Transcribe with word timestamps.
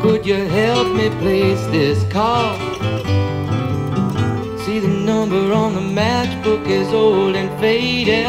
Could 0.00 0.24
you 0.24 0.34
help 0.34 0.94
me 0.94 1.10
place 1.18 1.60
this 1.66 2.10
call? 2.10 2.58
See 4.64 4.78
the 4.78 4.88
number 4.88 5.52
on 5.52 5.74
the 5.74 5.80
matchbook 5.80 6.66
is 6.66 6.88
old 6.88 7.36
and 7.36 7.50
faded. 7.60 8.26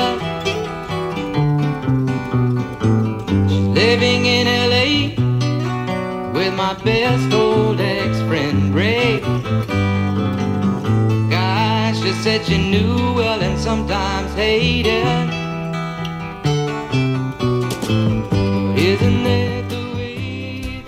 Living 3.74 4.26
in 4.26 4.48
LA 4.48 5.16
with 6.34 6.54
my 6.56 6.74
best 6.84 7.34
old 7.34 7.80
ex-friend 7.80 8.76
Ray. 8.76 9.22
Gosh, 11.30 12.02
she 12.02 12.12
said 12.24 12.46
she 12.46 12.58
knew 12.58 13.14
well 13.14 13.42
and 13.42 13.58
sometimes 13.58 14.34
hated. 14.34 15.41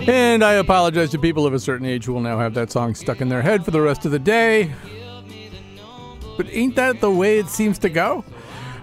And 0.06 0.44
I 0.44 0.54
apologize 0.54 1.10
to 1.12 1.18
people 1.18 1.46
of 1.46 1.54
a 1.54 1.58
certain 1.58 1.86
age 1.86 2.04
who 2.04 2.12
will 2.12 2.20
now 2.20 2.38
have 2.38 2.52
that 2.54 2.70
song 2.70 2.94
stuck 2.94 3.22
in 3.22 3.30
their 3.30 3.40
head 3.40 3.64
for 3.64 3.70
the 3.70 3.80
rest 3.80 4.04
of 4.04 4.10
the 4.10 4.18
day. 4.18 4.70
But 6.36 6.46
ain't 6.50 6.76
that 6.76 7.00
the 7.00 7.10
way 7.10 7.38
it 7.38 7.48
seems 7.48 7.78
to 7.78 7.88
go? 7.88 8.22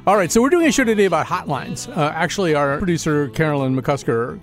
All 0.07 0.17
right, 0.17 0.31
so 0.31 0.41
we're 0.41 0.49
doing 0.49 0.65
a 0.65 0.71
show 0.71 0.83
today 0.83 1.05
about 1.05 1.27
hotlines. 1.27 1.95
Uh, 1.95 2.11
actually, 2.15 2.55
our 2.55 2.79
producer, 2.79 3.29
Carolyn 3.29 3.79
McCusker, 3.79 4.39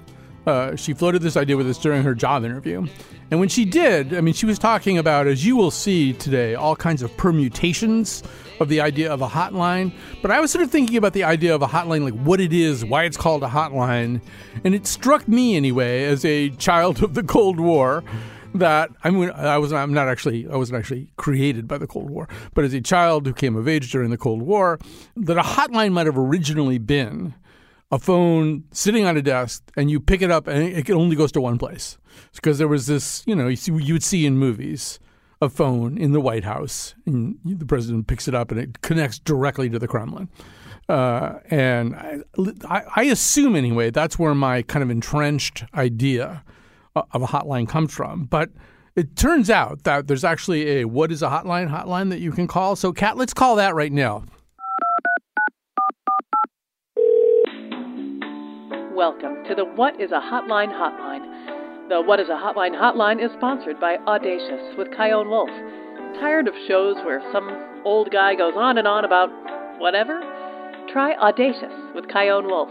uh, 0.46 0.76
she 0.76 0.94
floated 0.94 1.20
this 1.20 1.36
idea 1.36 1.56
with 1.56 1.68
us 1.68 1.78
during 1.78 2.04
her 2.04 2.14
job 2.14 2.44
interview. 2.44 2.86
And 3.30 3.40
when 3.40 3.48
she 3.48 3.64
did, 3.64 4.14
I 4.14 4.20
mean, 4.20 4.34
she 4.34 4.46
was 4.46 4.58
talking 4.58 4.96
about, 4.96 5.26
as 5.26 5.44
you 5.44 5.56
will 5.56 5.70
see 5.70 6.14
today, 6.14 6.54
all 6.54 6.74
kinds 6.74 7.02
of 7.02 7.14
permutations 7.16 8.22
of 8.58 8.68
the 8.68 8.80
idea 8.80 9.12
of 9.12 9.20
a 9.20 9.28
hotline. 9.28 9.92
But 10.22 10.30
I 10.30 10.40
was 10.40 10.50
sort 10.50 10.64
of 10.64 10.70
thinking 10.70 10.96
about 10.96 11.12
the 11.12 11.24
idea 11.24 11.54
of 11.54 11.62
a 11.62 11.66
hotline, 11.66 12.02
like 12.02 12.18
what 12.24 12.40
it 12.40 12.52
is, 12.52 12.84
why 12.84 13.04
it's 13.04 13.16
called 13.16 13.42
a 13.42 13.48
hotline. 13.48 14.20
And 14.64 14.74
it 14.74 14.86
struck 14.86 15.28
me, 15.28 15.56
anyway, 15.56 16.04
as 16.04 16.24
a 16.24 16.50
child 16.50 17.02
of 17.02 17.14
the 17.14 17.22
Cold 17.22 17.60
War, 17.60 18.02
that 18.54 18.90
I 19.04 19.10
mean, 19.10 19.30
I 19.30 19.58
was 19.58 19.72
I'm 19.72 19.92
not 19.92 20.08
actually 20.08 20.48
I 20.48 20.56
wasn't 20.56 20.78
actually 20.78 21.08
created 21.16 21.68
by 21.68 21.78
the 21.78 21.86
Cold 21.86 22.08
War, 22.10 22.28
but 22.54 22.64
as 22.64 22.72
a 22.72 22.80
child 22.80 23.26
who 23.26 23.34
came 23.34 23.56
of 23.56 23.68
age 23.68 23.92
during 23.92 24.10
the 24.10 24.16
Cold 24.16 24.42
War, 24.42 24.78
that 25.16 25.36
a 25.36 25.42
hotline 25.42 25.92
might 25.92 26.06
have 26.06 26.18
originally 26.18 26.78
been 26.78 27.34
a 27.91 27.98
phone 27.98 28.64
sitting 28.70 29.05
on 29.05 29.17
a 29.17 29.22
desk 29.22 29.70
and 29.77 29.91
you 29.91 29.98
pick 29.98 30.22
it 30.22 30.31
up 30.31 30.47
and 30.47 30.62
it 30.62 30.91
only 30.91 31.17
goes 31.17 31.33
to 31.33 31.41
one 31.41 31.58
place 31.58 31.98
because 32.34 32.58
there 32.58 32.69
was 32.69 32.86
this 32.86 33.22
you 33.27 33.34
know 33.34 33.48
you, 33.48 33.94
would 33.94 34.03
see 34.03 34.27
in 34.27 34.36
movies 34.36 34.98
a 35.41 35.48
phone 35.48 35.97
in 35.97 36.12
the 36.12 36.20
White 36.20 36.44
House 36.44 36.94
and 37.06 37.39
the 37.44 37.64
president 37.64 38.06
picks 38.06 38.28
it 38.28 38.34
up 38.34 38.50
and 38.50 38.61
it 38.61 38.83
connects 38.83 39.19
directly 39.20 39.70
to 39.70 39.78
the 39.78 39.86
Kremlin. 39.86 40.28
Uh, 40.89 41.34
and 41.48 41.94
I, 41.94 42.19
I, 42.69 42.82
I 42.97 43.03
assume 43.04 43.54
anyway 43.54 43.91
that's 43.91 44.19
where 44.19 44.34
my 44.34 44.62
kind 44.62 44.82
of 44.82 44.91
entrenched 44.91 45.65
idea 45.75 46.43
of 46.97 47.22
a 47.22 47.27
hotline 47.27 47.69
comes 47.69 47.94
from. 47.94 48.25
But 48.25 48.50
it 48.97 49.15
turns 49.15 49.48
out 49.48 49.84
that 49.84 50.09
there's 50.09 50.25
actually 50.25 50.81
a 50.81 50.84
what 50.87 51.12
is 51.12 51.22
a 51.22 51.28
hotline 51.28 51.71
hotline 51.71 52.10
that 52.10 52.21
you 52.21 52.32
can 52.32 52.48
call. 52.48 52.75
So, 52.75 52.93
Cat, 52.93 53.16
let's 53.16 53.34
call 53.34 53.56
that 53.56 53.75
right 53.75 53.93
now. 53.93 54.25
Welcome 58.98 59.44
to 59.44 59.54
the 59.54 59.64
What 59.64 60.00
is 60.00 60.10
a 60.10 60.19
Hotline 60.19 60.75
Hotline. 60.75 61.88
The 61.88 62.03
What 62.03 62.19
is 62.19 62.28
a 62.28 62.32
Hotline 62.32 62.75
Hotline 62.75 63.25
is 63.25 63.31
sponsored 63.36 63.78
by 63.78 63.94
Audacious 64.09 64.75
with 64.76 64.88
Chion 64.91 65.31
Wolf. 65.31 65.48
Tired 66.19 66.48
of 66.48 66.54
shows 66.66 66.97
where 67.06 67.22
some 67.31 67.47
old 67.84 68.10
guy 68.10 68.34
goes 68.34 68.54
on 68.56 68.76
and 68.76 68.88
on 68.88 69.04
about 69.04 69.31
whatever? 69.78 70.19
Try 70.92 71.14
Audacious 71.14 71.72
with 71.94 72.10
Chion 72.10 72.47
Wolf, 72.47 72.70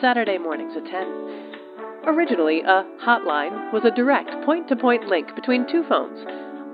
Saturday 0.00 0.36
mornings 0.36 0.74
at 0.76 0.84
10. 0.84 2.10
Originally, 2.10 2.62
a 2.62 2.82
hotline 3.06 3.72
was 3.72 3.84
a 3.84 3.94
direct 3.94 4.34
point 4.44 4.66
to 4.66 4.74
point 4.74 5.06
link 5.06 5.32
between 5.36 5.64
two 5.70 5.84
phones. 5.88 6.18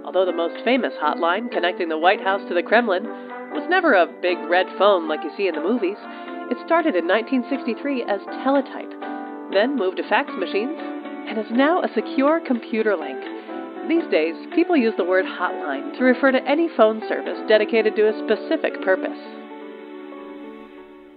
Although 0.07 0.25
the 0.25 0.33
most 0.33 0.65
famous 0.65 0.95
hotline 0.95 1.53
connecting 1.53 1.91
the 1.91 1.99
White 1.99 2.23
House 2.23 2.41
to 2.49 2.55
the 2.55 2.63
Kremlin 2.63 3.05
was 3.53 3.69
never 3.69 3.93
a 3.93 4.09
big 4.23 4.39
red 4.49 4.67
phone 4.79 5.09
like 5.11 5.21
you 5.23 5.31
see 5.37 5.47
in 5.47 5.55
the 5.55 5.61
movies, 5.61 5.99
it 6.51 6.59
started 6.67 6.95
in 6.95 7.09
1963 7.09 8.05
as 8.05 8.21
teletype, 8.45 8.93
then 9.53 9.77
moved 9.77 9.97
to 9.97 10.09
fax 10.09 10.31
machines, 10.37 10.77
and 10.77 11.39
is 11.39 11.51
now 11.51 11.83
a 11.83 11.89
secure 11.95 12.41
computer 12.47 12.97
link. 12.97 13.19
These 13.89 14.11
days, 14.11 14.35
people 14.55 14.77
use 14.77 14.95
the 14.97 15.05
word 15.05 15.25
hotline 15.25 15.97
to 15.97 16.05
refer 16.05 16.33
to 16.33 16.45
any 16.49 16.69
phone 16.77 17.03
service 17.09 17.39
dedicated 17.49 17.97
to 17.97 18.09
a 18.09 18.19
specific 18.25 18.83
purpose. 18.83 19.19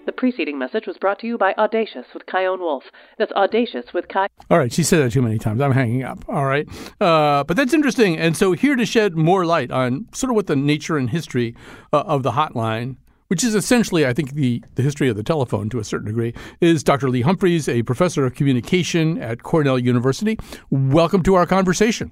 The 0.05 0.13
preceding 0.13 0.57
message 0.57 0.87
was 0.87 0.97
brought 0.97 1.19
to 1.19 1.27
you 1.27 1.37
by 1.37 1.53
Audacious 1.57 2.05
with 2.13 2.23
Chion 2.31 2.61
Wolf. 2.61 2.85
That's 3.17 3.33
Audacious 3.33 3.87
with 3.93 4.07
Ky. 4.07 4.27
All 4.49 4.57
right, 4.57 4.71
she 4.71 4.81
said 4.83 4.99
that 4.99 5.11
too 5.11 5.21
many 5.21 5.37
times. 5.37 5.59
I'm 5.59 5.73
hanging 5.73 6.03
up. 6.03 6.23
All 6.29 6.45
right. 6.45 6.65
Uh, 7.01 7.43
but 7.43 7.57
that's 7.57 7.73
interesting. 7.73 8.17
And 8.17 8.37
so, 8.37 8.53
here 8.53 8.77
to 8.77 8.85
shed 8.85 9.17
more 9.17 9.45
light 9.45 9.71
on 9.71 10.07
sort 10.13 10.31
of 10.31 10.37
what 10.37 10.47
the 10.47 10.55
nature 10.55 10.97
and 10.97 11.09
history 11.09 11.53
uh, 11.91 11.99
of 11.99 12.23
the 12.23 12.31
hotline 12.31 12.95
which 13.27 13.43
is 13.43 13.55
essentially, 13.55 14.05
I 14.05 14.13
think, 14.13 14.33
the, 14.33 14.63
the 14.75 14.81
history 14.81 15.09
of 15.09 15.15
the 15.15 15.23
telephone 15.23 15.69
to 15.69 15.79
a 15.79 15.83
certain 15.83 16.07
degree, 16.07 16.33
is 16.61 16.83
Dr. 16.83 17.09
Lee 17.09 17.21
Humphreys, 17.21 17.67
a 17.67 17.83
professor 17.83 18.25
of 18.25 18.35
communication 18.35 19.21
at 19.21 19.43
Cornell 19.43 19.79
University. 19.79 20.37
Welcome 20.69 21.23
to 21.23 21.35
our 21.35 21.45
conversation. 21.45 22.11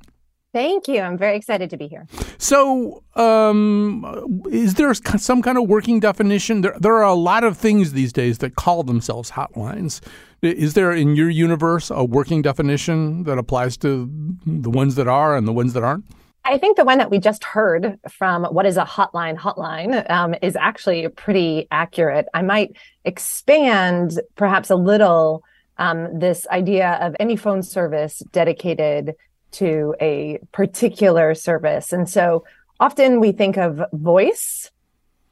Thank 0.54 0.88
you. 0.88 1.02
I'm 1.02 1.18
very 1.18 1.36
excited 1.36 1.70
to 1.72 1.78
be 1.78 1.90
here. 1.90 2.08
So, 2.38 3.04
um, 3.18 4.42
is 4.50 4.76
there 4.76 4.94
some 4.94 5.42
kind 5.42 5.58
of 5.58 5.68
working 5.68 6.00
definition? 6.00 6.62
There, 6.62 6.78
there 6.80 6.94
are 6.94 7.04
a 7.04 7.14
lot 7.14 7.44
of 7.44 7.58
things 7.58 7.92
these 7.92 8.14
days 8.14 8.38
that 8.38 8.56
call 8.56 8.84
themselves 8.84 9.32
hotlines. 9.32 10.00
Is 10.42 10.74
there 10.74 10.94
in 10.94 11.18
your 11.18 11.30
universe 11.30 11.92
a 11.92 12.06
working 12.06 12.42
definition 12.42 13.24
that 13.24 13.38
applies 13.38 13.76
to 13.78 14.10
the 14.46 14.70
ones 14.70 14.96
that 14.96 15.10
are 15.10 15.36
and 15.36 15.46
the 15.46 15.52
ones 15.52 15.74
that 15.74 15.84
aren't? 15.84 16.06
I 16.48 16.60
think 16.60 16.78
the 16.78 16.86
one 16.86 17.00
that 17.00 17.10
we 17.10 17.18
just 17.18 17.44
heard 17.44 18.00
from 18.08 18.44
what 18.46 18.68
is 18.68 18.78
a 18.78 18.86
hotline 18.86 19.36
hotline 19.36 20.08
um, 20.12 20.36
is 20.44 20.56
actually 20.56 21.08
pretty 21.08 21.68
accurate. 21.72 22.28
I 22.36 22.44
might 22.44 22.78
expand 23.04 24.22
perhaps 24.36 24.70
a 24.70 24.76
little 24.76 25.44
um, 25.80 26.20
this 26.20 26.46
idea 26.48 27.00
of 27.02 27.16
any 27.20 27.36
phone 27.36 27.64
service 27.64 28.22
dedicated 28.32 29.16
to 29.54 29.96
a 30.00 30.38
particular 30.52 31.34
service. 31.34 31.92
And 31.92 32.08
so 32.08 32.46
often 32.80 33.20
we 33.20 33.32
think 33.32 33.58
of 33.58 33.82
voice 33.92 34.70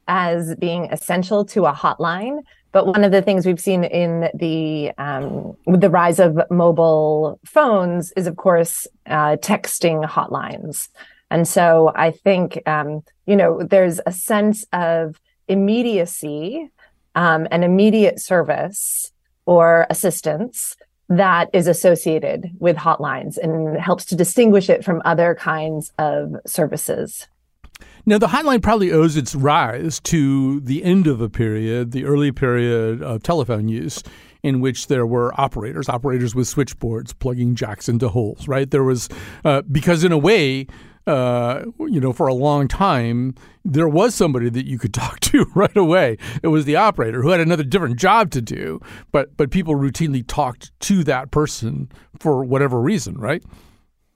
as 0.08 0.56
being 0.56 0.86
essential 0.86 1.44
to 1.46 1.66
a 1.66 1.72
hotline. 1.72 2.40
But 2.74 2.88
one 2.88 3.04
of 3.04 3.12
the 3.12 3.22
things 3.22 3.46
we've 3.46 3.60
seen 3.60 3.84
in 3.84 4.28
the 4.34 4.90
um, 4.98 5.56
with 5.64 5.80
the 5.80 5.88
rise 5.88 6.18
of 6.18 6.36
mobile 6.50 7.38
phones 7.46 8.10
is, 8.16 8.26
of 8.26 8.36
course, 8.36 8.88
uh, 9.06 9.36
texting 9.36 10.04
hotlines. 10.04 10.88
And 11.30 11.46
so 11.46 11.92
I 11.94 12.10
think 12.10 12.60
um, 12.66 13.04
you 13.26 13.36
know 13.36 13.62
there's 13.62 14.00
a 14.06 14.10
sense 14.10 14.66
of 14.72 15.20
immediacy 15.46 16.68
um, 17.14 17.46
and 17.52 17.62
immediate 17.62 18.18
service 18.18 19.12
or 19.46 19.86
assistance 19.88 20.76
that 21.08 21.50
is 21.52 21.68
associated 21.68 22.50
with 22.58 22.76
hotlines 22.76 23.38
and 23.38 23.78
helps 23.78 24.04
to 24.06 24.16
distinguish 24.16 24.68
it 24.68 24.84
from 24.84 25.00
other 25.04 25.36
kinds 25.36 25.92
of 25.98 26.34
services. 26.44 27.28
Now, 28.06 28.18
the 28.18 28.26
hotline 28.26 28.62
probably 28.62 28.92
owes 28.92 29.16
its 29.16 29.34
rise 29.34 29.98
to 30.00 30.60
the 30.60 30.84
end 30.84 31.06
of 31.06 31.22
a 31.22 31.30
period, 31.30 31.92
the 31.92 32.04
early 32.04 32.32
period 32.32 33.02
of 33.02 33.22
telephone 33.22 33.66
use, 33.68 34.02
in 34.42 34.60
which 34.60 34.88
there 34.88 35.06
were 35.06 35.32
operators, 35.40 35.88
operators 35.88 36.34
with 36.34 36.46
switchboards 36.46 37.14
plugging 37.14 37.54
jacks 37.54 37.88
into 37.88 38.10
holes, 38.10 38.46
right? 38.46 38.70
There 38.70 38.84
was, 38.84 39.08
uh, 39.42 39.62
because 39.62 40.04
in 40.04 40.12
a 40.12 40.18
way, 40.18 40.66
uh, 41.06 41.64
you 41.78 41.98
know, 41.98 42.12
for 42.12 42.26
a 42.26 42.34
long 42.34 42.68
time, 42.68 43.34
there 43.64 43.88
was 43.88 44.14
somebody 44.14 44.50
that 44.50 44.66
you 44.66 44.78
could 44.78 44.92
talk 44.94 45.20
to 45.20 45.46
right 45.54 45.76
away. 45.76 46.18
It 46.42 46.48
was 46.48 46.66
the 46.66 46.76
operator 46.76 47.22
who 47.22 47.30
had 47.30 47.40
another 47.40 47.64
different 47.64 47.96
job 47.96 48.30
to 48.32 48.42
do, 48.42 48.80
but 49.12 49.36
but 49.36 49.50
people 49.50 49.74
routinely 49.74 50.24
talked 50.26 50.78
to 50.80 51.04
that 51.04 51.30
person 51.30 51.90
for 52.18 52.44
whatever 52.44 52.80
reason, 52.80 53.16
right? 53.16 53.42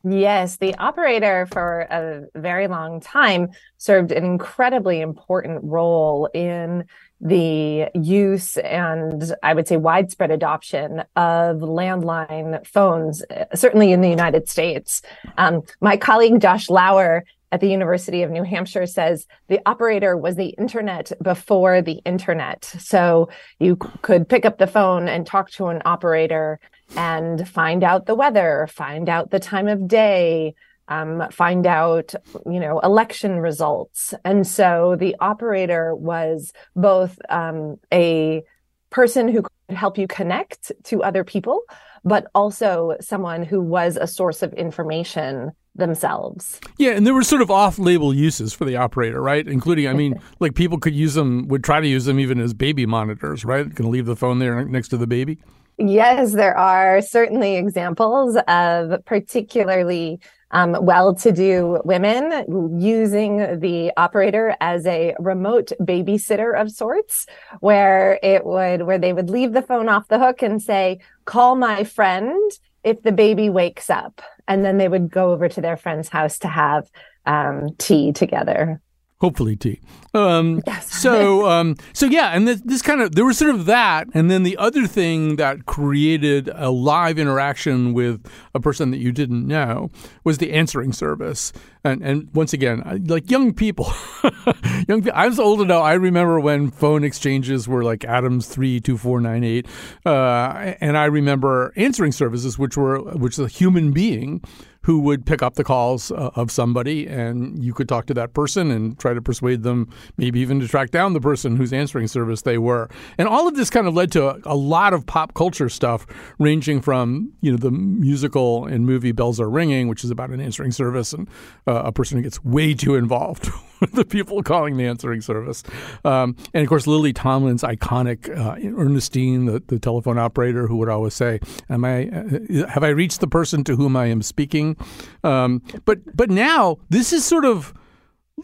Yes, 0.05 0.57
the 0.57 0.77
operator 0.77 1.47
for 1.47 1.81
a 1.91 2.23
very 2.39 2.69
long 2.69 3.01
time 3.01 3.49
served 3.79 4.13
an 4.13 4.25
incredibly 4.25 5.01
important 5.01 5.65
role 5.65 6.29
in 6.33 6.85
the 7.21 7.89
use 7.95 8.57
and 8.59 9.33
I 9.43 9.55
would 9.55 9.67
say 9.67 9.77
widespread 9.77 10.31
adoption 10.31 11.01
of 11.17 11.59
landline 11.59 12.65
phones, 12.65 13.25
certainly 13.55 13.91
in 13.91 14.01
the 14.01 14.09
United 14.09 14.49
States. 14.49 15.03
Um, 15.37 15.63
my 15.81 15.97
colleague 15.97 16.41
Josh 16.41 16.71
Lauer 16.71 17.25
at 17.51 17.61
the 17.61 17.69
University 17.69 18.23
of 18.23 18.31
New 18.31 18.45
Hampshire 18.45 18.87
says 18.87 19.27
the 19.49 19.61
operator 19.67 20.17
was 20.17 20.37
the 20.37 20.51
internet 20.51 21.11
before 21.23 21.83
the 21.83 22.01
internet. 22.05 22.65
So 22.65 23.31
you 23.59 23.77
could 23.77 24.29
pick 24.29 24.45
up 24.45 24.59
the 24.59 24.67
phone 24.67 25.09
and 25.09 25.27
talk 25.27 25.51
to 25.53 25.67
an 25.69 25.83
operator 25.85 26.61
and 26.97 27.49
find 27.49 27.85
out 27.85 28.07
the 28.07 28.15
weather, 28.15 28.69
find 28.71 29.09
out 29.09 29.31
the 29.31 29.39
time 29.39 29.69
of 29.69 29.87
day, 29.89 30.55
um, 30.89 31.29
find 31.31 31.67
out, 31.67 32.15
you 32.47 32.59
know, 32.59 32.81
election 32.81 33.41
results. 33.41 34.15
And 34.25 34.47
so 34.47 34.97
the 34.99 35.15
operator 35.21 35.95
was 35.95 36.53
both 36.75 37.19
um, 37.29 37.77
a 37.93 38.43
person 38.91 39.29
who 39.29 39.43
could 39.43 39.77
help 39.77 39.99
you 39.99 40.07
connect 40.07 40.73
to 40.85 41.03
other 41.03 41.25
people, 41.25 41.61
but 42.05 42.27
also 42.35 42.97
someone 43.01 43.43
who 43.43 43.61
was 43.61 43.97
a 43.97 44.07
source 44.07 44.43
of 44.43 44.53
information 44.55 45.53
themselves. 45.75 46.59
Yeah, 46.79 46.93
and 46.93 47.07
there 47.07 47.15
were 47.15 47.23
sort 47.23 47.43
of 47.43 47.51
off-label 47.51 48.13
uses 48.15 48.53
for 48.53 48.65
the 48.65 48.77
operator, 48.77 49.21
right? 49.21 49.47
Including, 49.47 49.87
I 49.87 49.93
mean, 49.93 50.21
like 50.41 50.55
people 50.55 50.79
could 50.79 50.95
use 50.95 51.15
them, 51.15 51.47
would 51.49 51.63
try 51.63 51.81
to 51.81 51.87
use 51.87 52.07
them 52.07 52.19
even 52.19 52.41
as 52.41 52.55
baby 52.55 52.87
monitors, 52.87 53.45
right? 53.45 53.77
Can 53.77 53.91
leave 53.91 54.07
the 54.07 54.17
phone 54.17 54.39
there 54.39 54.65
next 54.65 54.89
to 54.89 54.97
the 54.97 55.07
baby. 55.07 55.39
Yes, 55.79 56.33
there 56.33 56.57
are 56.59 57.01
certainly 57.01 57.57
examples 57.57 58.37
of 58.49 59.05
particularly 59.05 60.19
um, 60.51 60.77
well-to-do 60.81 61.83
women 61.85 62.81
using 62.81 63.61
the 63.61 63.93
operator 63.97 64.57
as 64.61 64.87
a 64.87 65.15
remote 65.21 65.71
babysitter 65.81 66.61
of 66.61 66.73
sorts, 66.73 67.27
where 67.61 68.19
it 68.25 68.45
would 68.45 68.83
where 68.83 68.99
they 68.99 69.13
would 69.13 69.31
leave 69.31 69.53
the 69.53 69.63
phone 69.63 69.89
off 69.89 70.09
the 70.09 70.19
hook 70.19 70.43
and 70.43 70.61
say, 70.61 70.99
"Call 71.27 71.55
my 71.55 71.85
friend 71.85 72.51
if 72.83 73.03
the 73.03 73.13
baby 73.13 73.49
wakes 73.49 73.89
up," 73.89 74.21
and 74.49 74.65
then 74.65 74.79
they 74.79 74.89
would 74.89 75.11
go 75.11 75.31
over 75.33 75.49
to 75.49 75.61
their 75.61 75.77
friend's 75.77 76.09
house 76.09 76.41
to 76.41 76.49
have 76.49 76.91
um, 77.25 77.69
tea 77.79 78.13
together 78.13 78.81
hopefully 79.21 79.57
tea. 79.57 79.81
Um, 80.15 80.63
yes. 80.67 80.91
so, 81.01 81.49
um, 81.49 81.77
so 81.93 82.07
yeah, 82.07 82.31
and 82.31 82.47
this, 82.47 82.61
this, 82.63 82.83
kind 82.83 83.01
of 83.01 83.15
there 83.15 83.25
was 83.25 83.37
sort 83.37 83.55
of 83.55 83.67
that, 83.67 84.09
and 84.15 84.31
then 84.31 84.43
the 84.43 84.57
other 84.57 84.87
thing 84.87 85.37
that 85.37 85.67
created 85.67 86.49
a 86.55 86.71
live 86.71 87.19
interaction 87.19 87.93
with 87.93 88.27
a 88.55 88.61
person 88.61 88.91
that 88.91 88.99
you 88.99 89.13
didn't 89.13 89.47
know 89.47 89.91
was 90.25 90.39
the 90.39 90.53
answering 90.53 90.93
service. 90.93 91.53
And 91.85 92.03
and 92.03 92.29
once 92.35 92.53
again, 92.53 93.05
like 93.07 93.31
young 93.31 93.53
people, 93.53 93.93
young 94.89 95.03
people, 95.03 95.13
I 95.15 95.29
was 95.29 95.39
old 95.39 95.61
enough. 95.61 95.83
I 95.83 95.93
remember 95.95 96.41
when 96.41 96.71
phone 96.71 97.05
exchanges 97.05 97.69
were 97.69 97.85
like 97.85 98.05
Adams 98.05 98.49
three 98.49 98.81
two 98.81 98.97
four 98.97 99.21
nine 99.21 99.45
eight, 99.45 99.67
uh, 100.07 100.75
and 100.81 100.97
I 100.97 101.05
remember 101.05 101.73
answering 101.77 102.13
services, 102.13 102.59
which 102.59 102.77
were 102.77 103.01
which 103.01 103.39
was 103.39 103.47
a 103.47 103.49
human 103.49 103.93
being 103.93 104.43
who 104.83 105.01
would 105.01 105.27
pick 105.27 105.43
up 105.43 105.55
the 105.55 105.65
calls 105.65 106.11
uh, 106.13 106.31
of 106.35 106.51
somebody 106.51 107.07
and 107.07 107.63
you 107.63 107.75
could 107.75 107.89
talk 107.89 108.07
to 108.07 108.15
that 108.15 108.33
person 108.33 108.71
and 108.71 108.99
try 108.99 109.13
to 109.13 109.21
persuade 109.21 109.63
them 109.63 109.89
maybe 110.17 110.41
even 110.41 110.61
to 110.61 110.69
track 110.69 110.91
down 110.91 111.13
the 111.13 111.21
person 111.21 111.57
whose 111.57 111.73
answering 111.73 112.07
service 112.07 112.43
they 112.43 112.59
were. 112.59 112.89
And 113.19 113.29
all 113.29 113.49
of 113.49 113.57
this 113.57 113.71
kind 113.71 113.87
of 113.87 113.95
led 113.95 114.13
to 114.13 114.29
a, 114.29 114.41
a 114.45 114.57
lot 114.57 114.95
of 114.95 115.07
pop 115.07 115.35
culture 115.35 115.69
stuff 115.69 116.07
ranging 116.39 116.81
from 116.81 117.33
you 117.41 117.51
know 117.51 117.57
the 117.57 117.71
musical 117.71 118.67
and 118.67 118.87
movie 118.87 119.13
bells 119.13 119.41
are 119.41 119.51
ringing 119.51 119.89
which 119.89 120.05
is 120.05 120.11
about 120.11 120.31
an 120.31 120.41
answering 120.41 120.73
service 120.73 121.13
and 121.13 121.29
uh, 121.67 121.83
a 121.85 121.93
person 121.93 122.17
who 122.17 122.23
gets 122.23 122.43
way 122.45 122.75
too 122.75 122.95
involved 122.95 123.49
the 123.93 124.05
people 124.05 124.43
calling 124.43 124.77
the 124.77 124.87
answering 124.87 125.21
service 125.21 125.63
um, 126.05 126.37
and 126.55 126.63
of 126.63 126.69
course 126.69 126.87
lily 126.87 127.13
tomlin's 127.13 127.63
iconic 127.63 128.29
uh, 128.37 128.57
ernestine 128.79 129.47
the, 129.47 129.63
the 129.69 129.79
telephone 129.79 130.19
operator 130.19 130.67
who 130.67 130.77
would 130.77 130.89
always 130.89 131.15
say 131.15 131.41
am 131.69 131.85
i 131.85 132.09
uh, 132.09 132.67
have 132.69 132.83
i 132.83 132.89
reached 132.89 133.21
the 133.21 133.29
person 133.29 133.65
to 133.65 133.77
whom 133.77 133.97
i 133.97 134.07
am 134.07 134.23
speaking 134.23 134.77
um, 135.25 135.63
but 135.85 135.99
but 136.17 136.31
now 136.31 136.79
this 136.89 137.13
is 137.13 137.25
sort 137.25 137.45
of, 137.45 137.75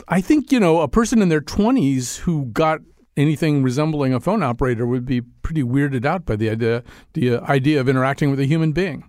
I 0.09 0.21
think 0.21 0.53
you 0.53 0.61
know, 0.61 0.81
a 0.81 0.89
person 0.89 1.23
in 1.23 1.29
their 1.29 1.41
twenties 1.41 2.19
who 2.19 2.47
got 2.47 2.81
anything 3.17 3.63
resembling 3.63 4.13
a 4.13 4.21
phone 4.21 4.43
operator 4.43 4.87
would 4.87 5.07
be 5.07 5.21
pretty 5.21 5.63
weirded 5.63 6.05
out 6.05 6.27
by 6.27 6.37
the 6.37 6.51
idea 6.51 6.83
the 7.13 7.39
idea 7.39 7.81
of 7.81 7.89
interacting 7.89 8.31
with 8.31 8.41
a 8.41 8.47
human 8.47 8.73
being. 8.73 9.09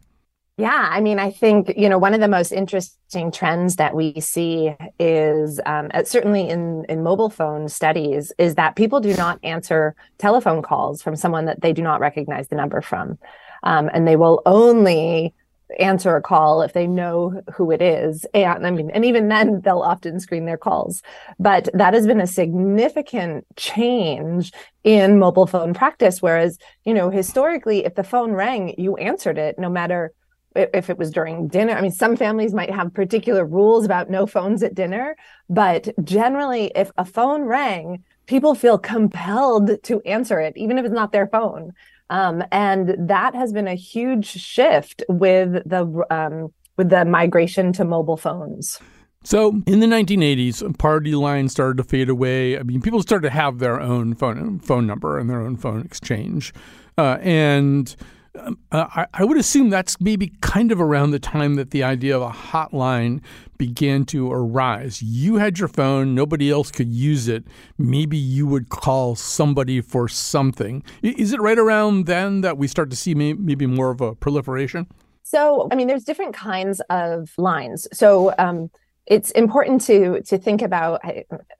Yeah, 0.57 0.87
I 0.89 1.01
mean, 1.01 1.19
I 1.19 1.31
think 1.31 1.73
you 1.75 1.89
know 1.89 1.97
one 1.97 2.13
of 2.13 2.21
the 2.21 2.29
most 2.29 2.53
interesting 2.53 3.29
trends 3.29 3.75
that 3.75 3.93
we 3.93 4.21
see 4.21 4.73
is 4.97 5.59
um, 5.65 5.89
certainly 6.05 6.47
in 6.47 6.85
in 6.87 7.03
mobile 7.03 7.29
phone 7.29 7.67
studies 7.67 8.31
is 8.37 8.55
that 8.55 8.77
people 8.77 9.01
do 9.01 9.13
not 9.17 9.37
answer 9.43 9.95
telephone 10.17 10.61
calls 10.61 11.01
from 11.01 11.17
someone 11.17 11.43
that 11.45 11.59
they 11.61 11.73
do 11.73 11.81
not 11.81 11.99
recognize 11.99 12.47
the 12.47 12.55
number 12.55 12.79
from, 12.79 13.17
um, 13.63 13.89
and 13.93 14.07
they 14.07 14.15
will 14.15 14.41
only 14.45 15.33
answer 15.79 16.15
a 16.15 16.21
call 16.21 16.61
if 16.61 16.71
they 16.71 16.87
know 16.87 17.41
who 17.53 17.71
it 17.71 17.81
is. 17.81 18.25
And 18.33 18.65
I 18.65 18.71
mean, 18.71 18.91
and 18.91 19.03
even 19.03 19.27
then 19.27 19.59
they'll 19.61 19.79
often 19.79 20.21
screen 20.21 20.45
their 20.45 20.57
calls. 20.57 21.01
But 21.37 21.67
that 21.73 21.93
has 21.93 22.07
been 22.07 22.21
a 22.21 22.27
significant 22.27 23.45
change 23.57 24.53
in 24.85 25.19
mobile 25.19 25.47
phone 25.47 25.73
practice. 25.73 26.21
Whereas, 26.21 26.57
you 26.85 26.93
know, 26.93 27.09
historically, 27.09 27.83
if 27.83 27.95
the 27.95 28.03
phone 28.03 28.31
rang, 28.31 28.75
you 28.77 28.95
answered 28.95 29.37
it 29.37 29.59
no 29.59 29.69
matter 29.69 30.13
if 30.55 30.89
it 30.89 30.97
was 30.97 31.11
during 31.11 31.47
dinner. 31.47 31.73
I 31.73 31.81
mean, 31.81 31.91
some 31.91 32.15
families 32.15 32.53
might 32.53 32.71
have 32.71 32.93
particular 32.93 33.45
rules 33.45 33.85
about 33.85 34.09
no 34.09 34.25
phones 34.25 34.63
at 34.63 34.75
dinner, 34.75 35.15
but 35.49 35.89
generally, 36.03 36.71
if 36.75 36.91
a 36.97 37.05
phone 37.05 37.43
rang, 37.43 38.03
people 38.25 38.55
feel 38.55 38.77
compelled 38.77 39.83
to 39.83 40.01
answer 40.01 40.39
it, 40.39 40.53
even 40.55 40.77
if 40.77 40.85
it's 40.85 40.93
not 40.93 41.11
their 41.11 41.27
phone. 41.27 41.73
Um, 42.09 42.43
and 42.51 42.95
that 43.09 43.33
has 43.35 43.51
been 43.51 43.67
a 43.67 43.75
huge 43.75 44.27
shift 44.27 45.03
with 45.09 45.67
the 45.67 46.05
um, 46.09 46.53
with 46.77 46.89
the 46.89 47.05
migration 47.05 47.73
to 47.73 47.85
mobile 47.85 48.17
phones. 48.17 48.79
So 49.23 49.59
in 49.65 49.79
the 49.79 49.87
1980s, 49.87 50.77
party 50.77 51.15
lines 51.15 51.51
started 51.51 51.77
to 51.77 51.83
fade 51.83 52.09
away. 52.09 52.59
I 52.59 52.63
mean, 52.63 52.79
people 52.79 53.01
started 53.01 53.29
to 53.29 53.31
have 53.31 53.57
their 53.57 53.81
own 53.81 54.13
phone 54.13 54.59
phone 54.59 54.85
number 54.85 55.17
and 55.17 55.29
their 55.29 55.41
own 55.41 55.57
phone 55.57 55.81
exchange, 55.81 56.53
uh, 56.97 57.17
and 57.21 57.95
um, 58.39 58.57
I, 58.71 59.07
I, 59.13 59.23
would 59.23 59.37
assume 59.37 59.69
that's 59.69 59.99
maybe 59.99 60.33
kind 60.41 60.71
of 60.71 60.81
around 60.81 61.11
the 61.11 61.19
time 61.19 61.55
that 61.55 61.71
the 61.71 61.83
idea 61.83 62.15
of 62.15 62.21
a 62.21 62.29
hotline 62.29 63.21
began 63.57 64.05
to 64.05 64.31
arise. 64.31 65.01
You 65.01 65.35
had 65.35 65.59
your 65.59 65.67
phone, 65.67 66.13
nobody 66.15 66.51
else 66.51 66.71
could 66.71 66.91
use 66.93 67.27
it. 67.27 67.45
Maybe 67.77 68.17
you 68.17 68.45
would 68.47 68.69
call 68.69 69.15
somebody 69.15 69.81
for 69.81 70.07
something. 70.07 70.83
Is 71.01 71.33
it 71.33 71.41
right 71.41 71.57
around 71.57 72.05
then 72.05 72.41
that 72.41 72.57
we 72.57 72.67
start 72.67 72.89
to 72.89 72.95
see 72.95 73.15
maybe 73.15 73.65
more 73.65 73.91
of 73.91 74.01
a 74.01 74.15
proliferation? 74.15 74.87
So, 75.23 75.67
I 75.71 75.75
mean, 75.75 75.87
there's 75.87 76.03
different 76.03 76.35
kinds 76.35 76.81
of 76.89 77.31
lines. 77.37 77.87
So, 77.91 78.33
um, 78.37 78.69
it's 79.07 79.29
important 79.31 79.81
to 79.81 80.21
to 80.23 80.37
think 80.37 80.61
about 80.61 81.01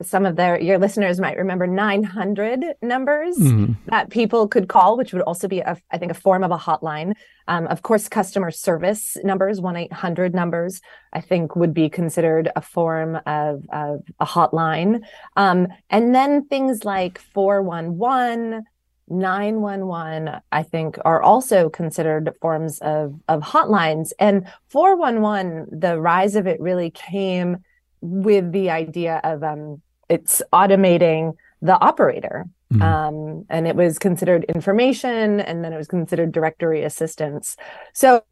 some 0.02 0.26
of 0.26 0.36
their 0.36 0.60
your 0.60 0.78
listeners 0.78 1.20
might 1.20 1.38
remember 1.38 1.68
900 1.68 2.66
numbers 2.82 3.38
mm-hmm. 3.38 3.74
that 3.88 4.10
people 4.10 4.48
could 4.48 4.68
call 4.68 4.98
which 4.98 5.14
would 5.14 5.22
also 5.24 5.48
be 5.48 5.60
a, 5.60 5.78
i 5.92 5.98
think 5.98 6.12
a 6.12 6.16
form 6.16 6.44
of 6.44 6.52
a 6.52 6.58
hotline 6.58 7.14
um, 7.48 7.68
of 7.68 7.82
course 7.84 8.08
customer 8.10 8.52
service 8.52 9.18
numbers 9.24 9.60
1-800 9.60 10.34
numbers 10.34 10.82
i 11.14 11.22
think 11.22 11.56
would 11.56 11.74
be 11.74 11.90
considered 11.90 12.52
a 12.56 12.62
form 12.62 13.20
of, 13.26 13.64
of 13.72 14.02
a 14.20 14.26
hotline 14.26 15.04
um, 15.36 15.68
and 15.90 16.16
then 16.16 16.46
things 16.46 16.84
like 16.84 17.20
411 17.20 18.64
911 19.08 20.42
i 20.52 20.64
think 20.64 20.98
are 21.06 21.22
also 21.22 21.70
considered 21.70 22.34
forms 22.42 22.80
of 22.80 23.20
of 23.28 23.42
hotlines. 23.42 24.12
And 24.20 24.48
411 24.70 25.80
the 25.80 26.00
rise 26.00 26.36
of 26.36 26.48
it 26.48 26.60
really 26.60 26.92
came 26.92 27.58
with 28.02 28.52
the 28.52 28.70
idea 28.70 29.22
of 29.24 29.44
um 29.44 29.82
it's 30.10 30.42
automating 30.54 31.36
the 31.62 31.80
operator. 31.80 32.46
Mm-hmm. 32.74 32.82
um 32.82 33.46
and 33.50 33.68
it 33.68 33.76
was 33.76 34.00
considered 34.00 34.44
information 34.46 35.40
and 35.40 35.64
then 35.64 35.72
it 35.72 35.78
was 35.78 35.88
considered 35.88 36.32
directory 36.32 36.84
assistance. 36.84 37.58
So 37.94 38.24